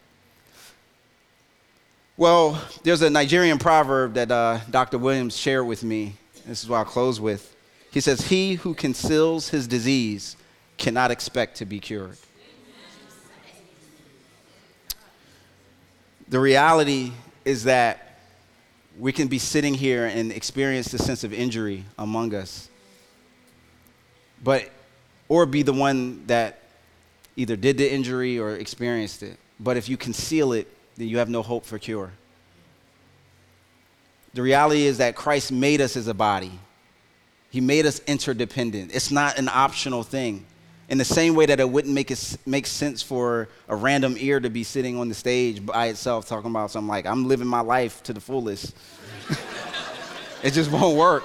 Well, 2.16 2.60
there's 2.82 3.04
a 3.04 3.10
Nigerian 3.10 3.60
proverb 3.60 4.16
that 4.16 4.32
uh, 4.32 4.60
Dr. 4.72 4.98
Williams 4.98 5.38
shared 5.38 5.68
with 5.68 5.84
me. 5.84 6.16
This 6.48 6.64
is 6.64 6.70
what 6.70 6.78
I'll 6.78 6.86
close 6.86 7.20
with. 7.20 7.56
He 7.98 8.02
says, 8.02 8.28
He 8.28 8.54
who 8.54 8.76
conceals 8.76 9.50
his 9.50 9.66
disease 9.66 10.38
cannot 10.78 11.10
expect 11.10 11.58
to 11.58 11.66
be 11.66 11.80
cured. 11.80 12.16
The 16.30 16.40
reality 16.40 17.14
is 17.44 17.64
that 17.64 18.20
we 19.00 19.12
can 19.12 19.28
be 19.28 19.40
sitting 19.40 19.74
here 19.74 20.06
and 20.06 20.32
experience 20.32 20.92
the 20.92 21.00
sense 21.00 21.24
of 21.24 21.34
injury 21.34 21.86
among 21.98 22.36
us, 22.36 22.70
but 24.44 24.70
or 25.28 25.48
be 25.48 25.64
the 25.64 25.74
one 25.74 26.24
that 26.28 26.60
either 27.36 27.56
did 27.56 27.80
the 27.80 27.92
injury 27.92 28.38
or 28.38 28.58
experienced 28.58 29.24
it. 29.24 29.40
But 29.60 29.76
if 29.76 29.90
you 29.90 29.98
conceal 29.98 30.54
it, 30.54 30.68
then 30.98 31.08
you 31.08 31.18
have 31.18 31.30
no 31.30 31.42
hope 31.42 31.66
for 31.66 31.80
cure. 31.80 32.12
The 34.36 34.44
reality 34.44 34.84
is 34.84 35.00
that 35.00 35.16
Christ 35.16 35.52
made 35.52 35.82
us 35.82 35.98
as 35.98 36.08
a 36.08 36.14
body. 36.14 36.60
He 37.58 37.62
made 37.62 37.88
us 37.88 38.02
interdependent. 38.06 38.94
It's 38.94 39.10
not 39.10 39.40
an 39.40 39.50
optional 39.50 40.04
thing. 40.04 40.46
In 40.90 41.00
the 41.00 41.04
same 41.04 41.34
way 41.34 41.48
that 41.48 41.60
it 41.60 41.68
wouldn't 41.68 41.92
make, 41.92 42.12
it, 42.12 42.38
make 42.46 42.68
sense 42.68 43.02
for 43.02 43.50
a 43.68 43.76
random 43.76 44.16
ear 44.20 44.40
to 44.40 44.52
be 44.52 44.64
sitting 44.64 45.00
on 45.00 45.10
the 45.10 45.16
stage 45.16 45.66
by 45.66 45.88
itself 45.88 46.28
talking 46.28 46.52
about 46.52 46.70
something 46.70 46.88
like, 46.88 47.08
I'm 47.08 47.28
living 47.28 47.48
my 47.48 47.62
life 47.62 48.04
to 48.04 48.14
the 48.14 48.22
fullest. 48.22 48.76
it 50.44 50.52
just 50.52 50.70
won't 50.70 50.96
work. 50.96 51.24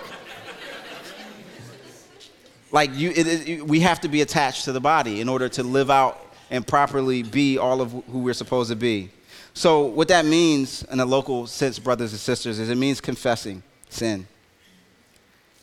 Like, 2.70 2.96
you, 2.96 3.10
it, 3.10 3.26
it, 3.46 3.66
we 3.66 3.80
have 3.80 4.00
to 4.00 4.08
be 4.08 4.22
attached 4.22 4.64
to 4.64 4.72
the 4.72 4.80
body 4.80 5.20
in 5.20 5.28
order 5.28 5.50
to 5.50 5.62
live 5.62 5.90
out 5.90 6.34
and 6.48 6.66
properly 6.66 7.22
be 7.22 7.58
all 7.58 7.82
of 7.82 7.92
who 7.92 8.20
we're 8.20 8.32
supposed 8.32 8.70
to 8.70 8.76
be. 8.76 9.10
So, 9.52 9.82
what 9.82 10.08
that 10.08 10.24
means 10.24 10.82
in 10.84 10.98
a 10.98 11.04
local 11.04 11.46
sense, 11.46 11.78
brothers 11.78 12.12
and 12.12 12.20
sisters, 12.20 12.58
is 12.58 12.70
it 12.70 12.78
means 12.78 13.02
confessing 13.02 13.62
sin. 13.90 14.26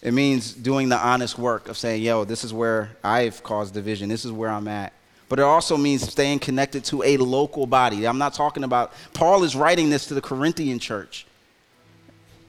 It 0.02 0.14
means 0.14 0.54
doing 0.54 0.88
the 0.88 0.98
honest 0.98 1.38
work 1.38 1.68
of 1.68 1.78
saying, 1.78 2.02
yo, 2.02 2.24
this 2.24 2.44
is 2.44 2.54
where 2.54 2.92
I've 3.04 3.44
caused 3.44 3.74
division. 3.74 4.08
This 4.08 4.24
is 4.24 4.32
where 4.32 4.50
I'm 4.50 4.68
at. 4.68 4.94
But 5.28 5.40
it 5.40 5.44
also 5.44 5.78
means 5.78 6.10
staying 6.10 6.40
connected 6.40 6.84
to 6.86 7.04
a 7.04 7.18
local 7.18 7.68
body. 7.68 8.08
I'm 8.08 8.18
not 8.18 8.34
talking 8.34 8.64
about, 8.64 8.94
Paul 9.14 9.44
is 9.44 9.56
writing 9.56 9.90
this 9.90 10.08
to 10.08 10.14
the 10.14 10.22
Corinthian 10.22 10.80
church, 10.80 11.28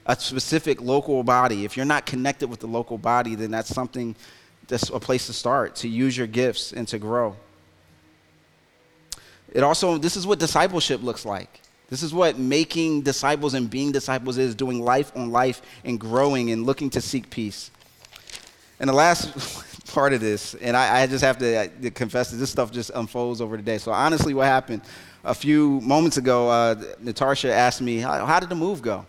a 0.06 0.14
specific 0.16 0.80
local 0.80 1.22
body. 1.22 1.64
If 1.64 1.76
you're 1.76 1.84
not 1.84 2.06
connected 2.06 2.48
with 2.48 2.60
the 2.60 2.68
local 2.68 2.98
body, 2.98 3.34
then 3.34 3.50
that's 3.50 3.68
something, 3.68 4.14
that's 4.68 4.88
a 4.88 5.00
place 5.00 5.26
to 5.26 5.32
start, 5.32 5.74
to 5.76 5.88
use 5.88 6.16
your 6.16 6.28
gifts 6.28 6.72
and 6.72 6.86
to 6.88 6.98
grow. 6.98 7.36
It 9.52 9.64
also, 9.64 9.98
this 9.98 10.16
is 10.16 10.26
what 10.26 10.38
discipleship 10.38 11.02
looks 11.02 11.26
like. 11.26 11.60
This 11.90 12.04
is 12.04 12.14
what 12.14 12.38
making 12.38 13.02
disciples 13.02 13.54
and 13.54 13.68
being 13.68 13.90
disciples 13.90 14.38
is 14.38 14.54
doing 14.54 14.80
life 14.80 15.10
on 15.16 15.32
life 15.32 15.60
and 15.84 15.98
growing 15.98 16.52
and 16.52 16.64
looking 16.64 16.88
to 16.90 17.00
seek 17.00 17.28
peace. 17.28 17.70
And 18.78 18.88
the 18.88 18.94
last 18.94 19.84
part 19.92 20.12
of 20.12 20.20
this, 20.20 20.54
and 20.54 20.76
I, 20.76 21.02
I 21.02 21.06
just 21.08 21.24
have 21.24 21.38
to, 21.38 21.68
confess 21.90 22.30
that 22.30 22.36
this 22.36 22.50
stuff 22.50 22.70
just 22.70 22.90
unfolds 22.94 23.40
over 23.40 23.56
the 23.56 23.62
day. 23.62 23.78
So, 23.78 23.90
honestly, 23.90 24.34
what 24.34 24.46
happened 24.46 24.82
a 25.24 25.34
few 25.34 25.80
moments 25.80 26.16
ago, 26.16 26.48
uh, 26.48 26.76
Natasha 27.00 27.52
asked 27.52 27.82
me, 27.82 27.98
how, 27.98 28.24
how 28.24 28.38
did 28.38 28.48
the 28.48 28.54
move 28.54 28.80
go? 28.80 29.04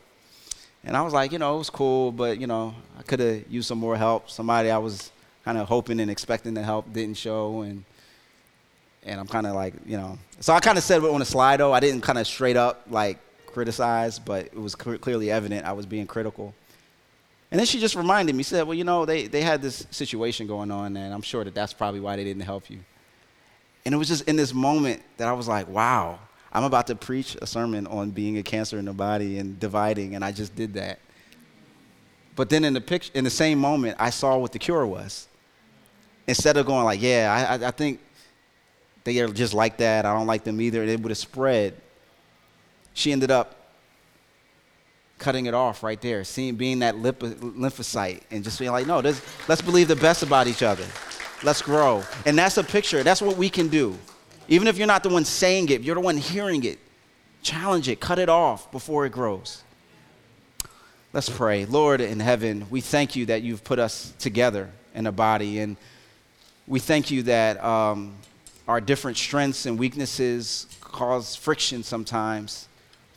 And 0.84 0.98
I 0.98 1.04
was 1.04 1.14
like, 1.14 1.32
you 1.32 1.38
know, 1.38 1.56
it 1.56 1.60
was 1.60 1.70
cool, 1.70 2.12
but, 2.12 2.40
you 2.40 2.48
know, 2.48 2.74
I 2.98 3.04
could 3.04 3.20
have 3.20 3.44
used 3.48 3.68
some 3.68 3.78
more 3.78 3.96
help. 3.96 4.30
Somebody 4.30 4.72
I 4.72 4.80
was 4.80 5.12
kind 5.46 5.60
of 5.60 5.68
hoping 5.68 6.00
and 6.00 6.10
expecting 6.10 6.56
to 6.56 6.64
help 6.64 6.92
didn't 6.92 7.18
show. 7.18 7.62
And 7.62 7.86
and 9.04 9.20
I'm 9.20 9.28
kind 9.28 9.48
of 9.48 9.56
like, 9.56 9.74
you 9.86 9.98
know. 9.98 10.18
So 10.40 10.54
I 10.54 10.60
kind 10.60 10.78
of 10.78 10.84
said 10.84 11.04
it 11.04 11.10
on 11.10 11.22
a 11.22 11.26
Slido. 11.26 11.74
I 11.74 11.80
didn't 11.80 12.02
kind 12.02 12.18
of 12.18 12.28
straight 12.28 12.58
up 12.58 12.84
like 12.90 13.18
criticize, 13.48 14.20
but 14.20 14.46
it 14.46 14.56
was 14.56 14.76
cl- 14.82 14.98
clearly 14.98 15.32
evident 15.32 15.66
I 15.66 15.74
was 15.74 15.86
being 15.86 16.08
critical. 16.08 16.54
And 17.52 17.60
then 17.60 17.68
she 17.68 17.80
just 17.80 17.96
reminded 17.96 18.34
me, 18.34 18.44
said, 18.44 18.66
well, 18.66 18.78
you 18.78 18.86
know, 18.86 19.06
they, 19.06 19.28
they 19.28 19.42
had 19.42 19.62
this 19.62 19.86
situation 19.92 20.48
going 20.48 20.72
on, 20.72 20.96
and 20.96 21.14
I'm 21.14 21.22
sure 21.22 21.44
that 21.44 21.54
that's 21.54 21.74
probably 21.74 22.00
why 22.00 22.16
they 22.16 22.24
didn't 22.24 22.44
help 22.44 22.70
you. 22.70 22.80
And 23.84 23.94
it 23.94 23.98
was 23.98 24.08
just 24.08 24.28
in 24.28 24.38
this 24.38 24.54
moment 24.54 25.02
that 25.18 25.28
I 25.28 25.34
was 25.34 25.50
like, 25.50 25.68
wow, 25.68 26.20
I'm 26.54 26.64
about 26.64 26.88
to 26.88 26.96
preach 26.96 27.36
a 27.42 27.48
sermon 27.48 27.88
on 27.88 28.12
being 28.12 28.38
a 28.38 28.44
cancer 28.44 28.80
in 28.80 28.86
the 28.86 28.94
body 28.94 29.38
and 29.38 29.60
dividing, 29.60 30.16
and 30.16 30.24
I 30.24 30.32
just 30.32 30.56
did 30.56 30.76
that. 30.76 31.00
But 32.38 32.50
then 32.50 32.64
in 32.64 32.74
the 32.74 32.82
picture, 32.82 33.12
in 33.14 33.26
the 33.26 33.30
same 33.30 33.60
moment, 33.60 33.98
I 34.00 34.12
saw 34.12 34.38
what 34.38 34.54
the 34.54 34.60
cure 34.60 34.86
was. 34.86 35.28
Instead 36.28 36.56
of 36.56 36.66
going 36.66 36.86
like, 36.86 37.02
yeah, 37.02 37.58
I, 37.62 37.68
I 37.68 37.72
think 37.72 38.00
they 39.04 39.20
are 39.20 39.28
just 39.28 39.54
like 39.54 39.78
that. 39.78 40.06
I 40.06 40.14
don't 40.14 40.28
like 40.28 40.44
them 40.44 40.62
either. 40.62 40.84
It 40.84 41.00
would 41.00 41.10
have 41.10 41.18
spread. 41.18 41.76
She 42.94 43.12
ended 43.12 43.32
up 43.32 43.56
cutting 45.18 45.46
it 45.46 45.54
off 45.54 45.84
right 45.84 46.02
there, 46.02 46.24
seeing 46.24 46.56
being 46.56 46.80
that 46.80 46.96
lymphocyte 46.96 48.22
and 48.32 48.44
just 48.44 48.60
being 48.60 48.72
like, 48.72 48.88
no, 48.88 49.00
let's 49.00 49.62
believe 49.62 49.88
the 49.88 49.96
best 49.96 50.24
about 50.24 50.48
each 50.48 50.64
other. 50.64 50.86
Let's 51.44 51.62
grow. 51.62 52.04
And 52.26 52.38
that's 52.38 52.58
a 52.58 52.64
picture. 52.64 53.04
That's 53.04 53.22
what 53.22 53.38
we 53.38 53.50
can 53.50 53.68
do. 53.68 53.98
Even 54.48 54.68
if 54.68 54.78
you're 54.78 54.88
not 54.88 55.04
the 55.04 55.10
one 55.10 55.26
saying 55.26 55.70
it, 55.70 55.82
you're 55.82 55.96
the 55.96 56.02
one 56.02 56.18
hearing 56.18 56.64
it. 56.64 56.80
Challenge 57.44 57.88
it, 57.90 58.00
cut 58.00 58.20
it 58.20 58.30
off 58.30 58.72
before 58.72 59.06
it 59.06 59.12
grows. 59.12 59.64
Let's 61.14 61.30
pray. 61.30 61.66
Lord 61.66 62.02
in 62.02 62.20
heaven, 62.20 62.68
we 62.70 62.82
thank 62.82 63.16
you 63.16 63.26
that 63.28 63.42
you've 63.42 63.64
put 63.64 63.80
us 63.80 64.14
together 64.20 64.70
in 64.94 65.08
a 65.08 65.12
body. 65.12 65.60
And 65.60 65.78
we 66.68 66.80
thank 66.80 67.12
you 67.12 67.24
that 67.24 67.64
um, 67.64 68.16
our 68.68 68.82
different 68.82 69.18
strengths 69.18 69.66
and 69.66 69.78
weaknesses 69.78 70.68
cause 70.82 71.36
friction 71.36 71.84
sometimes. 71.84 72.68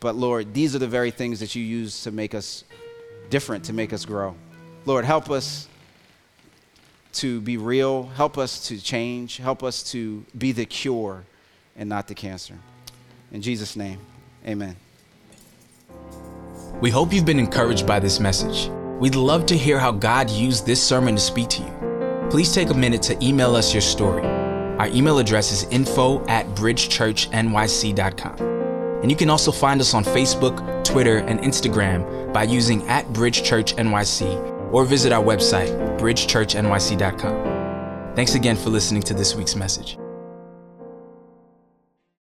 But 0.00 0.16
Lord, 0.16 0.54
these 0.54 0.74
are 0.74 0.78
the 0.78 0.88
very 0.88 1.10
things 1.10 1.40
that 1.40 1.54
you 1.54 1.62
use 1.62 2.02
to 2.02 2.10
make 2.10 2.34
us 2.34 2.64
different, 3.30 3.64
to 3.64 3.72
make 3.72 3.92
us 3.92 4.04
grow. 4.04 4.34
Lord, 4.86 5.04
help 5.04 5.30
us 5.30 5.68
to 7.14 7.40
be 7.40 7.56
real. 7.56 8.04
Help 8.16 8.38
us 8.38 8.68
to 8.68 8.80
change. 8.80 9.38
Help 9.38 9.62
us 9.62 9.82
to 9.92 10.24
be 10.36 10.52
the 10.52 10.66
cure 10.66 11.24
and 11.76 11.88
not 11.88 12.08
the 12.08 12.14
cancer. 12.14 12.58
In 13.32 13.40
Jesus' 13.40 13.76
name, 13.76 13.98
amen. 14.46 14.76
We 16.80 16.90
hope 16.90 17.12
you've 17.12 17.24
been 17.24 17.38
encouraged 17.38 17.86
by 17.86 18.00
this 18.00 18.20
message. 18.20 18.68
We'd 19.00 19.14
love 19.14 19.46
to 19.46 19.56
hear 19.56 19.78
how 19.78 19.92
God 19.92 20.28
used 20.30 20.66
this 20.66 20.82
sermon 20.82 21.14
to 21.14 21.20
speak 21.20 21.48
to 21.50 21.62
you. 21.62 22.28
Please 22.30 22.52
take 22.52 22.70
a 22.70 22.74
minute 22.74 23.02
to 23.02 23.24
email 23.24 23.54
us 23.56 23.72
your 23.72 23.80
story. 23.80 24.43
Our 24.84 24.90
email 24.90 25.18
address 25.18 25.50
is 25.50 25.64
info 25.70 26.22
at 26.26 26.46
bridgechurchnyc.com. 26.48 28.36
And 29.00 29.10
you 29.10 29.16
can 29.16 29.30
also 29.30 29.50
find 29.50 29.80
us 29.80 29.94
on 29.94 30.04
Facebook, 30.04 30.84
Twitter, 30.84 31.20
and 31.20 31.40
Instagram 31.40 32.30
by 32.34 32.42
using 32.42 32.86
at 32.86 33.06
bridgechurchnyc 33.06 34.74
or 34.74 34.84
visit 34.84 35.10
our 35.10 35.24
website, 35.24 35.70
bridgechurchnyc.com. 35.98 38.14
Thanks 38.14 38.34
again 38.34 38.56
for 38.56 38.68
listening 38.68 39.02
to 39.04 39.14
this 39.14 39.34
week's 39.34 39.56
message. 39.56 39.96